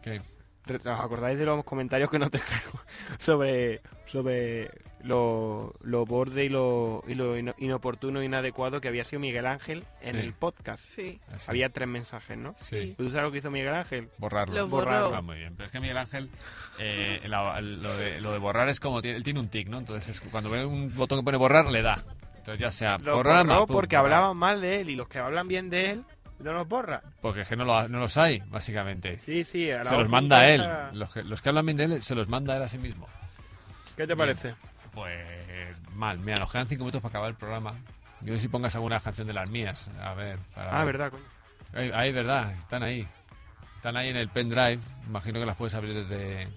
¿Qué? 0.02 0.20
¿Os 0.76 0.86
acordáis 0.86 1.38
de 1.38 1.46
los 1.46 1.64
comentarios 1.64 2.10
que 2.10 2.18
nos 2.18 2.30
dejaron 2.32 2.72
sobre, 3.18 3.80
sobre 4.06 4.70
lo, 5.02 5.74
lo 5.82 6.04
borde 6.04 6.44
y 6.44 6.48
lo, 6.48 7.02
y 7.08 7.14
lo 7.14 7.36
ino- 7.38 7.54
inoportuno 7.58 8.20
e 8.20 8.24
inadecuado 8.24 8.80
que 8.80 8.88
había 8.88 9.04
sido 9.04 9.20
Miguel 9.20 9.46
Ángel 9.46 9.84
en 10.02 10.14
Sí. 10.16 10.20
el 10.20 10.32
podcast. 10.34 10.82
Sí. 10.84 11.20
Así. 11.34 11.50
Había 11.50 11.68
tres 11.70 11.88
mensajes, 11.88 12.36
¿no? 12.36 12.54
Sí. 12.60 12.94
¿Tú 12.98 13.08
sabes 13.10 13.22
lo 13.24 13.32
que 13.32 13.38
hizo 13.38 13.50
Miguel 13.50 13.74
Ángel? 13.74 14.08
Borrarlo. 14.18 14.54
Lo 14.54 14.68
Borrarlo. 14.68 15.14
Ah, 15.14 15.22
muy 15.22 15.38
bien. 15.38 15.54
Pero 15.56 15.66
es 15.66 15.72
que 15.72 15.80
Miguel 15.80 15.96
Ángel, 15.98 16.30
eh, 16.78 17.20
la- 17.26 17.60
lo, 17.60 17.96
de, 17.96 18.20
lo 18.20 18.32
de 18.32 18.38
borrar 18.38 18.68
es 18.68 18.80
como, 18.80 19.00
él 19.00 19.24
tiene 19.24 19.40
un 19.40 19.48
tic, 19.48 19.68
¿no? 19.68 19.78
Entonces 19.78 20.08
es- 20.10 20.20
cuando 20.30 20.50
ve 20.50 20.64
un 20.64 20.94
botón 20.94 21.18
que 21.20 21.24
pone 21.24 21.36
borrar, 21.38 21.66
le 21.70 21.82
da. 21.82 22.02
Entonces 22.36 22.58
ya 22.60 22.70
sea 22.70 22.96
Lo 22.98 23.14
programa, 23.14 23.54
borró 23.54 23.66
pum, 23.66 23.76
porque 23.76 23.96
hablaban 23.96 24.36
mal 24.36 24.60
de 24.62 24.80
él 24.80 24.90
y 24.90 24.96
los 24.96 25.08
que 25.08 25.18
hablan 25.18 25.46
bien 25.46 25.68
de 25.70 25.90
él 25.90 26.04
no 26.40 26.52
los 26.52 26.68
borra. 26.68 27.02
Porque 27.22 27.42
es 27.42 27.48
que 27.48 27.56
no, 27.56 27.64
lo- 27.64 27.88
no 27.88 27.98
los 28.00 28.16
hay, 28.16 28.40
básicamente. 28.48 29.18
Sí, 29.18 29.44
sí. 29.44 29.70
a 29.70 29.78
la 29.78 29.84
Se 29.84 29.96
los 29.96 30.08
manda 30.08 30.40
a 30.40 30.48
él. 30.48 30.60
punta- 30.60 30.90
Los 30.92 31.12
que, 31.14 31.22
los 31.22 31.42
que 31.42 31.48
hablan 31.48 31.66
bien 31.66 31.76
de 31.78 31.84
él, 31.84 32.02
se 32.02 32.14
los 32.14 32.28
manda 32.28 32.56
él 32.56 32.62
a 32.62 32.68
sí 32.68 32.78
mismo. 32.78 33.06
¿Qué 33.96 34.02
te 34.06 34.14
Bien. 34.14 34.18
parece? 34.18 34.54
Pues 34.92 35.76
mal. 35.94 36.18
Mira, 36.18 36.38
nos 36.38 36.50
quedan 36.50 36.66
cinco 36.66 36.84
minutos 36.84 37.00
para 37.02 37.10
acabar 37.10 37.30
el 37.30 37.36
programa. 37.36 37.74
Yo 38.22 38.32
no 38.32 38.34
sé 38.34 38.40
si 38.40 38.48
pongas 38.48 38.74
alguna 38.74 39.00
canción 39.00 39.26
de 39.26 39.32
las 39.32 39.48
mías. 39.48 39.88
A 40.02 40.14
ver. 40.14 40.38
Para 40.54 40.80
Ah, 40.80 40.84
verdad, 40.84 41.10
coño. 41.10 41.24
Ahí, 41.74 41.90
ahí, 41.94 42.12
verdad. 42.12 42.52
Están 42.52 42.82
ahí. 42.82 43.06
Están 43.76 43.96
ahí 43.96 44.08
en 44.08 44.16
el 44.16 44.28
pendrive. 44.28 44.78
Imagino 45.06 45.40
que 45.40 45.46
las 45.46 45.56
puedes 45.56 45.74
abrir 45.74 45.94
desde... 46.06 46.48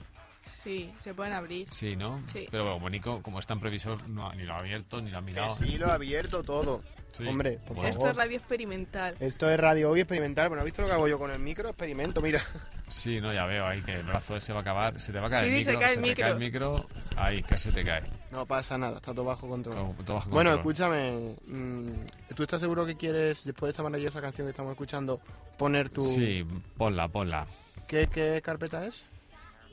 Sí, 0.45 0.93
se 0.97 1.13
pueden 1.13 1.33
abrir. 1.33 1.67
Sí, 1.71 1.95
¿no? 1.95 2.21
Sí. 2.27 2.47
Pero 2.49 2.79
bueno, 2.79 2.89
Nico, 2.89 3.21
como 3.21 3.39
está 3.39 3.53
en 3.53 3.59
previsor, 3.59 4.07
no, 4.09 4.31
ni 4.33 4.43
lo 4.43 4.53
ha 4.53 4.59
abierto, 4.59 5.01
ni 5.01 5.09
lo 5.11 5.17
ha 5.17 5.21
mirado. 5.21 5.57
Que 5.57 5.65
sí, 5.65 5.77
lo 5.77 5.87
ha 5.87 5.93
abierto 5.95 6.41
todo. 6.43 6.81
Sí. 7.13 7.25
Hombre, 7.27 7.59
por 7.65 7.75
Bueno. 7.75 7.89
Esto 7.89 8.01
favor. 8.01 8.11
es 8.11 8.17
radio 8.17 8.37
experimental. 8.37 9.15
Esto 9.19 9.49
es 9.49 9.59
radio 9.59 9.91
hoy 9.91 9.99
experimental. 10.01 10.49
Bueno, 10.49 10.61
¿has 10.61 10.65
visto 10.65 10.81
lo 10.81 10.87
que 10.87 10.93
hago 10.95 11.07
yo 11.07 11.19
con 11.19 11.29
el 11.31 11.37
micro? 11.39 11.69
Experimento, 11.69 12.21
mira. 12.21 12.41
Sí, 12.87 13.21
no, 13.21 13.33
ya 13.33 13.45
veo 13.45 13.65
ahí 13.65 13.81
que 13.81 13.93
el 13.93 14.03
brazo 14.03 14.35
ese 14.35 14.51
va 14.51 14.59
a 14.59 14.61
acabar. 14.61 14.99
Se 14.99 15.11
te 15.13 15.19
va 15.19 15.27
a 15.27 15.29
caer 15.29 15.49
Sí, 15.49 15.55
el 15.57 15.63
se 15.63 15.71
micro. 15.71 15.79
cae 15.85 15.93
el 15.95 16.01
te 16.03 16.15
cae 16.21 16.31
el 16.31 16.37
micro. 16.39 16.85
Ahí, 17.15 17.41
casi 17.43 17.65
se 17.65 17.71
te 17.71 17.83
cae. 17.83 18.03
No 18.31 18.45
pasa 18.45 18.77
nada, 18.77 18.97
está 18.97 19.13
todo 19.13 19.25
bajo 19.25 19.47
control. 19.47 19.75
Todo- 19.75 20.03
todo 20.03 20.15
bajo 20.17 20.29
Bueno, 20.31 20.51
control. 20.51 20.73
escúchame. 20.73 21.35
mm, 21.47 21.89
¿Tú 22.35 22.43
estás 22.43 22.59
seguro 22.59 22.85
que 22.85 22.95
quieres, 22.95 23.43
después 23.45 23.67
de 23.67 23.71
esta 23.71 23.83
maravillosa 23.83 24.19
canción 24.21 24.47
que 24.47 24.51
estamos 24.51 24.71
escuchando, 24.71 25.21
poner 25.57 25.89
tu... 25.89 26.01
Sí, 26.01 26.45
ponla, 26.77 27.07
ponla. 27.07 27.45
¿Qué, 27.87 28.07
qué 28.07 28.41
carpeta 28.43 28.85
es? 28.87 29.03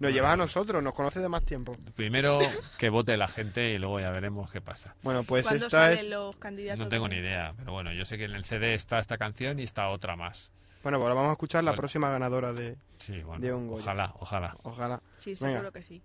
Nos 0.00 0.12
llevas 0.12 0.32
a 0.34 0.36
nosotros, 0.36 0.82
nos 0.82 0.94
conoces 0.94 1.20
de 1.22 1.28
más 1.28 1.44
tiempo. 1.44 1.76
Primero 1.96 2.38
que 2.78 2.88
vote 2.88 3.16
la 3.16 3.26
gente 3.28 3.70
y 3.72 3.78
luego 3.78 3.98
ya 4.00 4.10
veremos 4.10 4.50
qué 4.50 4.60
pasa. 4.60 4.94
Bueno, 5.02 5.24
pues 5.24 5.44
¿Cuándo 5.46 5.66
esta 5.66 5.78
salen 5.86 5.98
es... 5.98 6.06
los 6.06 6.36
candidatos? 6.36 6.80
No 6.80 6.88
tengo 6.88 7.08
ni 7.08 7.16
idea, 7.16 7.52
pero 7.56 7.72
bueno, 7.72 7.92
yo 7.92 8.04
sé 8.04 8.16
que 8.16 8.24
en 8.24 8.32
el 8.32 8.44
CD 8.44 8.74
está 8.74 8.98
esta 9.00 9.18
canción 9.18 9.58
y 9.58 9.64
está 9.64 9.88
otra 9.88 10.14
más. 10.14 10.52
Bueno, 10.84 10.98
pues 10.98 11.02
ahora 11.04 11.14
vamos 11.14 11.30
a 11.30 11.32
escuchar 11.32 11.64
la 11.64 11.72
Bueno. 11.72 11.78
próxima 11.78 12.10
ganadora 12.10 12.52
de... 12.52 12.76
Sí, 12.98 13.20
bueno, 13.22 13.40
De 13.44 13.52
un 13.52 13.66
Goya. 13.68 13.82
ojalá, 13.82 14.14
ojalá. 14.20 14.56
Ojalá. 14.62 15.02
Sí, 15.12 15.34
Venga. 15.40 15.52
seguro 15.56 15.72
que 15.72 15.82
sí. 15.82 16.02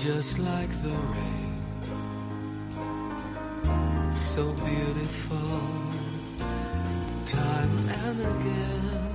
Just 0.00 0.38
like 0.38 0.70
the 0.82 0.88
rain. 0.88 1.62
So 4.16 4.50
beautiful, 4.52 5.60
time 7.26 7.76
and 8.06 8.20
again. 8.32 9.10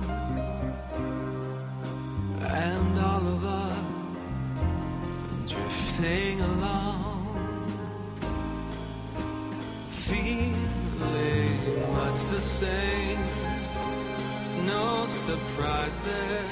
And 2.40 2.98
all 3.00 3.26
of 3.34 3.44
us 3.44 3.78
drifting 5.50 6.40
along, 6.40 7.36
feeling 9.90 10.54
much 11.94 12.26
the 12.26 12.40
same. 12.40 13.18
No 14.66 15.04
surprise 15.06 16.00
there. 16.02 16.44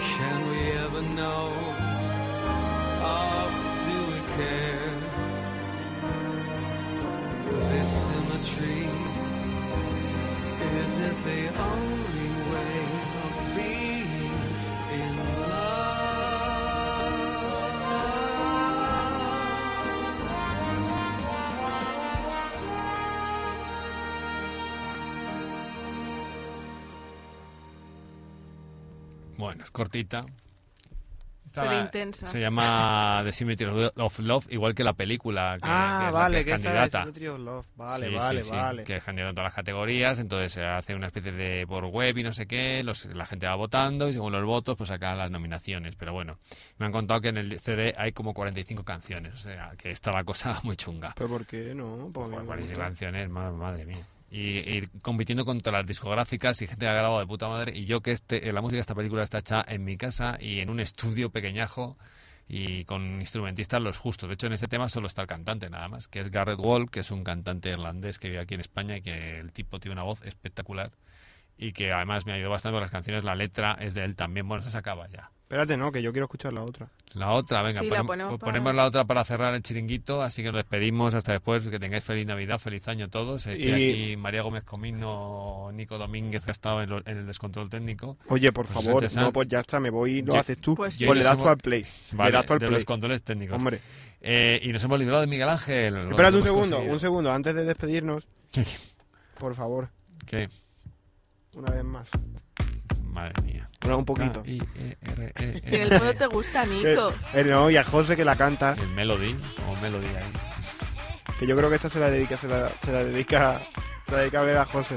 Can 0.00 0.50
we 0.50 0.72
ever 0.72 1.00
know? 1.00 1.89
Or 3.02 3.48
do 3.86 3.96
we 4.12 4.20
care? 4.36 4.92
This 7.70 7.90
symmetry, 8.08 8.82
is 10.82 10.98
it 10.98 11.16
the 11.24 11.42
only 11.62 12.30
way 12.52 12.76
of 13.24 13.32
being 13.56 14.34
in 14.92 15.14
love? 15.40 15.80
Bueno, 29.38 29.64
es 29.64 29.70
cortita. 29.70 30.26
Intensa. 31.82 32.26
Se 32.26 32.40
llama 32.40 33.22
The 33.24 33.32
Symmetry 33.32 33.66
of 33.96 34.18
Love, 34.20 34.46
igual 34.50 34.74
que 34.74 34.84
la 34.84 34.92
película. 34.92 35.54
Que, 35.56 35.62
que 35.62 35.68
Ah, 35.68 36.06
es 36.06 36.12
la 36.32 36.44
que 36.44 36.52
esa 36.52 36.62
candidata. 36.62 36.98
Symmetry 37.00 37.26
of 37.28 37.38
Love. 37.40 37.66
Vale, 37.76 38.08
Sí, 38.08 38.14
vale, 38.14 38.42
sí, 38.42 38.48
sí, 38.50 38.56
vale. 38.56 38.84
Que 38.84 38.96
es 38.96 39.04
candidato 39.04 39.30
a 39.30 39.34
todas 39.34 39.46
las 39.46 39.54
categorías, 39.54 40.18
entonces 40.18 40.52
se 40.52 40.64
hace 40.64 40.94
una 40.94 41.08
especie 41.08 41.32
de 41.32 41.66
por 41.66 41.84
web 41.86 42.16
y 42.18 42.22
no 42.22 42.32
sé 42.32 42.46
qué, 42.46 42.82
los- 42.84 43.06
la 43.06 43.26
gente 43.26 43.46
va 43.46 43.54
votando 43.56 44.08
y 44.08 44.12
según 44.12 44.32
los 44.32 44.44
votos 44.44 44.76
pues 44.76 44.88
sacan 44.88 45.18
las 45.18 45.30
nominaciones. 45.30 45.96
Pero 45.96 46.12
bueno, 46.12 46.38
me 46.78 46.86
han 46.86 46.92
contado 46.92 47.20
que 47.20 47.28
en 47.28 47.36
el 47.38 47.58
CD 47.58 47.94
hay 47.96 48.12
como 48.12 48.32
45 48.34 48.84
canciones, 48.84 49.34
o 49.34 49.38
sea, 49.38 49.72
que 49.76 49.90
está 49.90 50.12
la 50.12 50.24
cosa 50.24 50.60
muy 50.64 50.76
chunga. 50.76 51.14
¿Pero 51.16 51.28
por 51.28 51.46
qué 51.46 51.74
no? 51.74 52.08
Pues 52.12 52.28
me 52.28 52.36
45 52.36 52.68
gusta. 52.68 52.82
canciones, 52.84 53.28
ma- 53.28 53.50
madre 53.50 53.84
mía. 53.86 54.06
Y, 54.30 54.58
y 54.58 54.86
compitiendo 55.02 55.44
contra 55.44 55.72
las 55.72 55.86
discográficas 55.86 56.62
y 56.62 56.66
gente 56.66 56.86
que 56.86 56.88
ha 56.88 56.94
grabado 56.94 57.20
de 57.20 57.26
puta 57.26 57.48
madre 57.48 57.76
y 57.76 57.84
yo 57.84 58.00
que 58.00 58.12
este 58.12 58.48
eh, 58.48 58.52
la 58.52 58.60
música 58.60 58.76
de 58.76 58.82
esta 58.82 58.94
película 58.94 59.22
está 59.22 59.38
hecha 59.38 59.64
en 59.66 59.84
mi 59.84 59.96
casa 59.96 60.38
y 60.40 60.60
en 60.60 60.70
un 60.70 60.80
estudio 60.80 61.30
pequeñajo 61.30 61.96
y 62.52 62.84
con 62.84 63.20
instrumentistas 63.20 63.80
los 63.80 63.96
justos. 63.96 64.28
De 64.28 64.34
hecho, 64.34 64.48
en 64.48 64.54
este 64.54 64.66
tema 64.66 64.88
solo 64.88 65.06
está 65.06 65.22
el 65.22 65.28
cantante 65.28 65.70
nada 65.70 65.86
más, 65.88 66.08
que 66.08 66.18
es 66.18 66.30
Garrett 66.32 66.58
Wall, 66.58 66.90
que 66.90 67.00
es 67.00 67.12
un 67.12 67.22
cantante 67.22 67.70
irlandés 67.70 68.18
que 68.18 68.28
vive 68.28 68.40
aquí 68.40 68.54
en 68.54 68.60
España 68.60 68.96
y 68.96 69.02
que 69.02 69.38
el 69.38 69.52
tipo 69.52 69.78
tiene 69.78 69.92
una 69.92 70.02
voz 70.02 70.20
espectacular 70.26 70.90
y 71.56 71.72
que 71.72 71.92
además 71.92 72.26
me 72.26 72.32
ayudó 72.32 72.50
bastante 72.50 72.74
con 72.74 72.82
las 72.82 72.90
canciones. 72.90 73.22
La 73.22 73.36
letra 73.36 73.76
es 73.78 73.94
de 73.94 74.02
él 74.04 74.16
también. 74.16 74.48
Bueno, 74.48 74.62
se 74.62 74.76
acaba 74.76 75.08
ya. 75.08 75.30
Espérate, 75.50 75.76
no, 75.76 75.90
que 75.90 76.00
yo 76.00 76.12
quiero 76.12 76.26
escuchar 76.26 76.52
la 76.52 76.62
otra. 76.62 76.88
La 77.14 77.32
otra, 77.32 77.60
venga, 77.62 77.80
Sí, 77.80 77.90
la 77.90 78.04
ponem- 78.04 78.06
ponemos 78.06 78.30
pues 78.30 78.40
para- 78.40 78.52
ponemos 78.52 78.72
la 78.76 78.84
otra 78.86 79.04
para 79.04 79.24
cerrar 79.24 79.52
el 79.52 79.64
chiringuito, 79.64 80.22
así 80.22 80.42
que 80.44 80.52
nos 80.52 80.58
despedimos 80.58 81.12
hasta 81.12 81.32
después, 81.32 81.66
que 81.66 81.80
tengáis 81.80 82.04
feliz 82.04 82.24
Navidad, 82.24 82.60
feliz 82.60 82.86
año 82.86 83.08
todos. 83.08 83.48
Eh, 83.48 83.58
Y- 83.58 83.72
aquí 83.72 84.16
María 84.16 84.42
Gómez 84.42 84.62
Comino, 84.62 85.70
Nico 85.72 85.98
Domínguez 85.98 86.44
que 86.44 86.50
ha 86.50 86.52
estado 86.52 86.82
en, 86.82 86.90
lo- 86.90 86.98
en 87.04 87.16
el 87.18 87.26
descontrol 87.26 87.68
técnico. 87.68 88.16
Oye, 88.28 88.52
por 88.52 88.66
Pues 88.66 88.74
favor, 88.86 89.12
no, 89.16 89.32
pues 89.32 89.48
ya 89.48 89.58
está, 89.58 89.80
me 89.80 89.90
voy 89.90 90.18
y 90.18 90.22
lo 90.22 90.34
Yo- 90.34 90.38
haces 90.38 90.56
tú. 90.58 90.76
Pues 90.76 90.96
Pues, 91.04 91.18
le 91.18 91.24
das 91.24 91.32
hemos- 91.34 91.44
tú 91.46 91.48
al 91.50 91.58
play. 91.58 91.84
Vale, 92.12 92.30
le 92.30 92.36
das 92.36 92.46
tú 92.46 92.52
al 92.52 92.58
de 92.60 92.66
play. 92.66 92.74
los 92.76 92.84
controles 92.84 93.22
técnicos. 93.24 93.56
Hombre, 93.56 93.80
Eh, 94.22 94.60
y 94.62 94.68
nos 94.68 94.84
hemos 94.84 94.98
librado 94.98 95.22
de 95.22 95.26
Miguel 95.26 95.48
Ángel. 95.48 95.96
Espérate 95.96 96.36
un 96.36 96.42
segundo, 96.42 96.60
conseguido. 96.68 96.92
un 96.92 97.00
segundo, 97.00 97.32
antes 97.32 97.54
de 97.56 97.64
despedirnos, 97.64 98.28
por 99.40 99.54
favor, 99.56 99.88
¿Qué? 100.26 100.48
una 101.54 101.72
vez 101.72 101.82
más. 101.84 102.10
Madre 103.02 103.32
mía. 103.42 103.69
Bueno, 103.80 103.98
un 103.98 104.04
poquito. 104.04 104.42
I, 104.46 104.62
E, 104.76 104.96
E, 105.36 105.62
Si 105.68 105.74
en 105.76 105.82
el 105.82 105.98
fondo 105.98 106.14
te 106.14 106.26
gusta, 106.26 106.64
Eh, 106.64 106.66
Nico. 106.66 107.12
eh, 107.34 107.44
no, 107.44 107.70
y 107.70 107.76
a 107.76 107.84
José 107.84 108.16
que 108.16 108.24
la 108.24 108.36
canta, 108.36 108.74
Sí, 108.74 108.80
el 108.82 108.88
Melody, 108.90 109.34
como 109.56 109.80
Melody 109.80 110.06
ahí. 110.06 110.32
que 111.38 111.46
yo 111.46 111.56
creo 111.56 111.70
que 111.70 111.76
esta 111.76 111.88
se 111.88 111.98
la 112.00 112.10
dedica, 112.10 112.36
se 112.36 112.48
la, 112.48 112.68
se 112.84 112.92
la 112.92 113.04
dedica, 113.04 113.60
se 114.06 114.12
la 114.12 114.18
dedica 114.18 114.40
a 114.40 114.44
ver 114.44 114.58
a 114.58 114.66
José. 114.66 114.96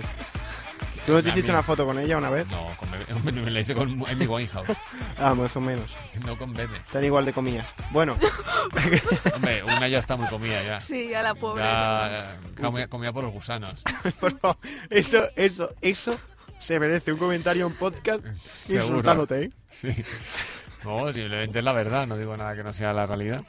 ¿Tú 1.05 1.11
no 1.11 1.21
te 1.21 1.29
hiciste 1.29 1.51
una 1.51 1.61
foto 1.63 1.85
con 1.85 1.99
ella 1.99 2.17
una 2.17 2.29
vez? 2.29 2.47
No, 2.47 2.65
con 2.77 2.89
Bebe- 2.89 3.11
hombre, 3.13 3.33
me 3.41 3.51
la 3.51 3.59
hice 3.59 3.75
con 3.75 3.89
Amy 4.09 4.25
Winehouse, 4.25 4.77
Ah, 5.17 5.33
más 5.33 5.53
o 5.57 5.59
menos. 5.61 5.95
no 6.25 6.37
con 6.37 6.53
Bebe. 6.53 6.77
Están 6.77 7.03
igual 7.03 7.25
de 7.25 7.33
comillas. 7.33 7.73
Bueno, 7.91 8.17
Hombre, 9.35 9.63
una 9.63 9.87
ya 9.89 9.97
está 9.99 10.15
muy 10.15 10.27
comida 10.29 10.63
ya. 10.63 10.79
Sí, 10.81 11.09
ya 11.09 11.21
la 11.21 11.35
pobre. 11.35 11.61
Ya 11.63 12.31
eh, 12.33 12.61
comía, 12.61 12.87
comía 12.87 13.11
por 13.11 13.23
los 13.25 13.33
gusanos. 13.33 13.81
por 14.19 14.37
favor, 14.39 14.57
eso, 14.89 15.27
eso, 15.35 15.69
eso 15.81 16.17
se 16.63 16.79
merece 16.79 17.11
un 17.11 17.19
comentario 17.19 17.67
en 17.67 17.73
podcast 17.73 18.23
Seguro. 18.67 18.85
insultándote, 18.85 19.43
¿eh? 19.43 19.49
Sí. 19.71 19.89
No, 20.83 21.13
simplemente 21.13 21.59
es 21.59 21.65
la 21.65 21.71
verdad, 21.73 22.07
no 22.07 22.17
digo 22.17 22.35
nada 22.35 22.55
que 22.55 22.63
no 22.63 22.73
sea 22.73 22.91
la 22.93 23.05
realidad. 23.05 23.43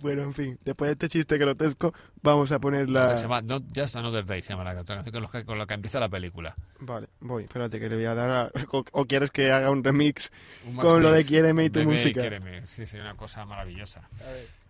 Bueno, 0.00 0.22
en 0.22 0.32
fin, 0.34 0.58
después 0.64 0.88
de 0.88 0.92
este 0.92 1.08
chiste 1.08 1.36
grotesco, 1.36 1.92
vamos 2.22 2.52
a 2.52 2.60
poner 2.60 2.88
la... 2.88 3.16
Se 3.16 3.24
llama 3.24 3.42
Not 3.42 3.64
Just 3.74 3.96
Another 3.96 4.24
Day, 4.24 4.40
se 4.40 4.50
llama 4.50 4.62
la 4.62 4.74
canción 4.74 5.02
con, 5.12 5.26
que- 5.32 5.44
con 5.44 5.58
la 5.58 5.66
que 5.66 5.74
empieza 5.74 5.98
la 5.98 6.08
película. 6.08 6.54
Vale, 6.78 7.08
voy, 7.20 7.42
espérate 7.42 7.80
que 7.80 7.88
le 7.88 7.96
voy 7.96 8.04
a 8.04 8.14
dar 8.14 8.30
a... 8.30 8.50
o, 8.70 8.84
o 8.92 9.04
quieres 9.06 9.30
que 9.32 9.50
haga 9.50 9.68
un 9.70 9.82
remix 9.82 10.30
Un 10.66 10.76
con 10.76 11.02
lo 11.02 11.10
de 11.10 11.18
Mix. 11.18 11.28
Quiéreme 11.28 11.64
y 11.64 11.70
tu 11.70 11.82
música. 11.82 12.20
Quiéreme. 12.20 12.64
Sí, 12.66 12.86
sería 12.86 13.04
una 13.06 13.16
cosa 13.16 13.44
maravillosa. 13.44 14.08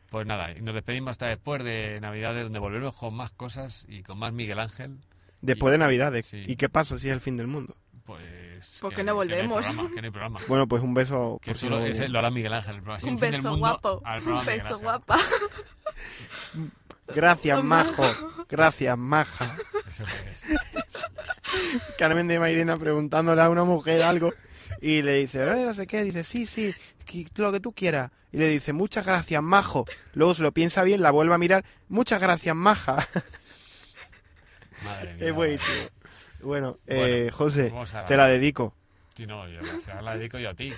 Pues 0.09 0.27
nada, 0.27 0.49
nos 0.63 0.75
despedimos 0.75 1.11
hasta 1.13 1.27
después 1.27 1.63
de 1.63 2.01
Navidades, 2.01 2.43
donde 2.45 2.59
volvemos 2.59 2.97
con 2.97 3.15
más 3.15 3.31
cosas 3.31 3.85
y 3.89 4.03
con 4.03 4.19
más 4.19 4.33
Miguel 4.33 4.59
Ángel. 4.59 4.97
Después 5.41 5.73
de 5.73 5.79
Navidades. 5.79 6.27
Sí. 6.27 6.45
¿Y 6.47 6.57
qué 6.57 6.69
pasa 6.69 6.99
si 6.99 7.09
es 7.09 7.15
el 7.15 7.21
fin 7.21 7.37
del 7.37 7.47
mundo? 7.47 7.75
Pues. 8.05 8.79
¿Por 8.81 8.91
qué 8.91 8.97
que- 8.97 9.05
no 9.05 9.07
que 9.07 9.11
hay 9.11 9.15
volvemos? 9.43 9.65
programa, 9.67 9.91
que 9.95 10.01
no 10.01 10.05
hay 10.07 10.11
programa. 10.11 10.41
Bueno, 10.49 10.67
pues 10.69 10.83
un 10.83 10.93
beso. 10.95 11.39
Que 11.43 11.51
por 11.53 11.57
si 11.57 11.69
no 11.69 11.77
ese 11.79 11.89
volvemos. 11.93 12.11
lo 12.13 12.19
hará 12.19 12.31
Miguel 12.31 12.53
Ángel. 12.53 12.75
el 12.77 12.83
programa. 12.83 13.01
Si 13.01 13.09
Un 13.09 13.19
fin 13.19 13.31
del 13.31 13.41
beso 13.41 13.51
mundo, 13.51 13.67
guapo. 13.67 14.03
al 14.05 14.23
Un 14.29 14.45
beso 14.45 14.79
guapa. 14.79 15.17
Gracias, 17.15 17.65
majo. 17.65 18.05
Gracias, 18.49 18.97
maja. 18.99 19.57
Eso 19.89 20.05
es. 20.05 20.45
Carmen 21.99 22.29
de 22.29 22.39
Mairena 22.39 22.77
preguntándole 22.77 23.43
a 23.43 23.49
una 23.51 23.65
mujer 23.65 24.03
algo 24.03 24.33
y 24.81 25.03
le 25.03 25.15
dice, 25.15 25.43
"Eh, 25.43 25.65
no 25.65 25.75
sé 25.75 25.87
qué, 25.87 26.05
dice, 26.05 26.23
sí, 26.25 26.47
sí, 26.47 26.75
lo 27.37 27.51
que 27.53 27.61
tú 27.61 27.73
quieras. 27.73 28.11
Y 28.33 28.37
le 28.39 28.47
dice, 28.49 28.73
muchas 28.73 29.05
gracias, 29.05 29.43
majo. 29.43 29.85
Luego 30.15 30.35
se 30.35 30.43
lo 30.45 30.53
piensa 30.53 30.85
bien, 30.85 31.03
la 31.03 31.11
vuelve 31.11 31.35
a 31.35 31.39
mirar, 31.39 31.65
muchas 31.89 32.21
gracias, 32.21 32.55
maja. 32.55 33.09
Madre 34.85 35.15
mía. 35.15 35.27
es 35.27 35.33
buenísimo. 35.35 35.89
Bueno, 36.43 36.79
Bueno, 36.87 37.05
eh, 37.05 37.31
José, 37.33 37.73
te 38.07 38.17
la 38.17 38.27
dedico. 38.29 38.75
Sí, 39.15 39.27
no, 39.27 39.47
yo 39.49 39.61
la 40.03 40.17
dedico 40.17 40.39
yo 40.39 40.51
a 40.51 40.55
ti. 40.55 40.73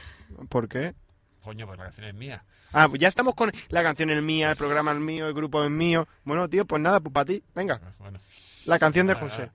¿Por 0.48 0.68
qué? 0.68 0.94
Coño, 1.42 1.66
pues 1.66 1.78
la 1.78 1.84
canción 1.84 2.07
es 2.07 2.14
mía. 2.14 2.44
Ah, 2.72 2.88
pues 2.88 3.00
ya 3.00 3.09
estamos 3.09 3.34
con 3.34 3.53
la 3.68 3.82
canción 3.82 4.11
es 4.11 4.22
mía, 4.22 4.50
el 4.53 4.57
programa 4.57 4.92
es 4.92 4.98
mío, 4.98 5.26
el 5.28 5.34
grupo 5.34 5.62
es 5.64 5.70
mío. 5.70 6.07
Bueno, 6.24 6.48
tío, 6.48 6.64
pues 6.64 6.80
nada, 6.80 7.00
pues 7.00 7.12
para 7.12 7.26
ti. 7.26 7.42
Venga, 7.55 7.78
Pues 7.78 7.98
bueno. 7.98 8.18
la 8.64 8.78
canción 8.78 9.07
de 9.07 9.14
José. 9.14 9.50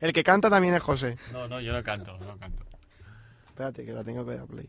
El 0.00 0.12
que 0.14 0.24
canta 0.24 0.48
también 0.50 0.74
es 0.74 0.82
José. 0.82 1.18
No, 1.32 1.46
no, 1.46 1.60
yo 1.60 1.72
no 1.72 1.82
canto, 1.82 2.16
no 2.18 2.36
canto. 2.38 2.64
Espérate, 3.48 3.84
que 3.84 3.92
la 3.92 4.02
tengo 4.02 4.24
que 4.26 4.36
dar 4.36 4.46
play. 4.46 4.68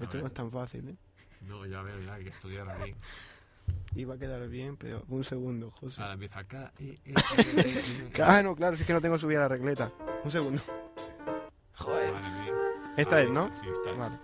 Esto 0.00 0.18
no 0.18 0.26
es 0.28 0.34
tan 0.34 0.50
fácil, 0.50 0.88
¿eh? 0.88 0.94
No, 1.42 1.66
ya 1.66 1.82
veo, 1.82 2.00
ya 2.00 2.14
hay 2.14 2.24
que 2.24 2.30
estudiar 2.30 2.68
aquí. 2.70 2.94
Iba 3.94 4.14
a 4.14 4.18
quedar 4.18 4.46
bien, 4.48 4.76
pero 4.76 5.02
un 5.08 5.24
segundo, 5.24 5.70
José. 5.72 6.00
Nada, 6.00 6.14
empieza 6.14 6.40
acá. 6.40 6.72
y- 6.78 6.84
y- 7.04 7.10
y- 7.10 8.20
Ah, 8.22 8.42
no, 8.42 8.54
claro, 8.54 8.76
si 8.76 8.82
es 8.82 8.86
que 8.86 8.92
no 8.92 9.00
tengo 9.00 9.18
subida 9.18 9.40
la 9.40 9.48
regleta. 9.48 9.90
Un 10.24 10.30
segundo. 10.30 10.62
Joder. 11.74 12.12
Esta 12.96 13.20
es, 13.22 13.30
¿no? 13.30 13.50
Sí, 13.54 13.66
esta 13.72 13.90
es. 13.90 13.98
Vale. 13.98 14.18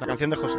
La 0.00 0.06
canción 0.06 0.30
de 0.30 0.36
José. 0.36 0.58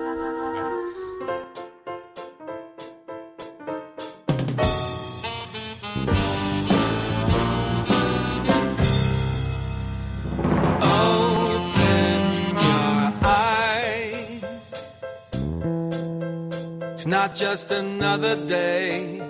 Not 17.20 17.36
just 17.36 17.70
another 17.74 18.34
day. 18.48 19.22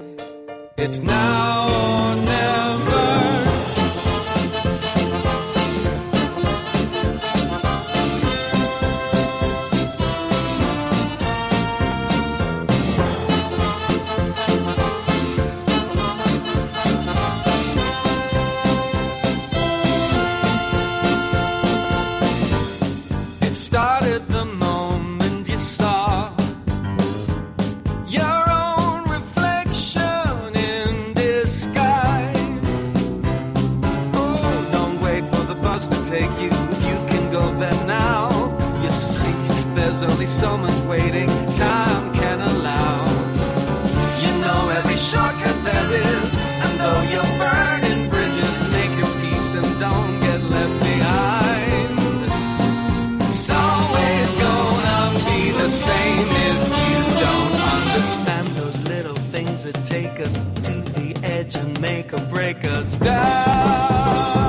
It's 0.78 1.00
now 1.00 2.14
or 2.14 2.16
never. 2.24 2.59
Take 60.02 60.20
us 60.22 60.36
to 60.36 60.72
the 60.96 61.14
edge 61.24 61.56
and 61.56 61.82
make 61.82 62.14
or 62.14 62.22
break 62.28 62.64
us 62.64 62.96
down. 62.96 64.49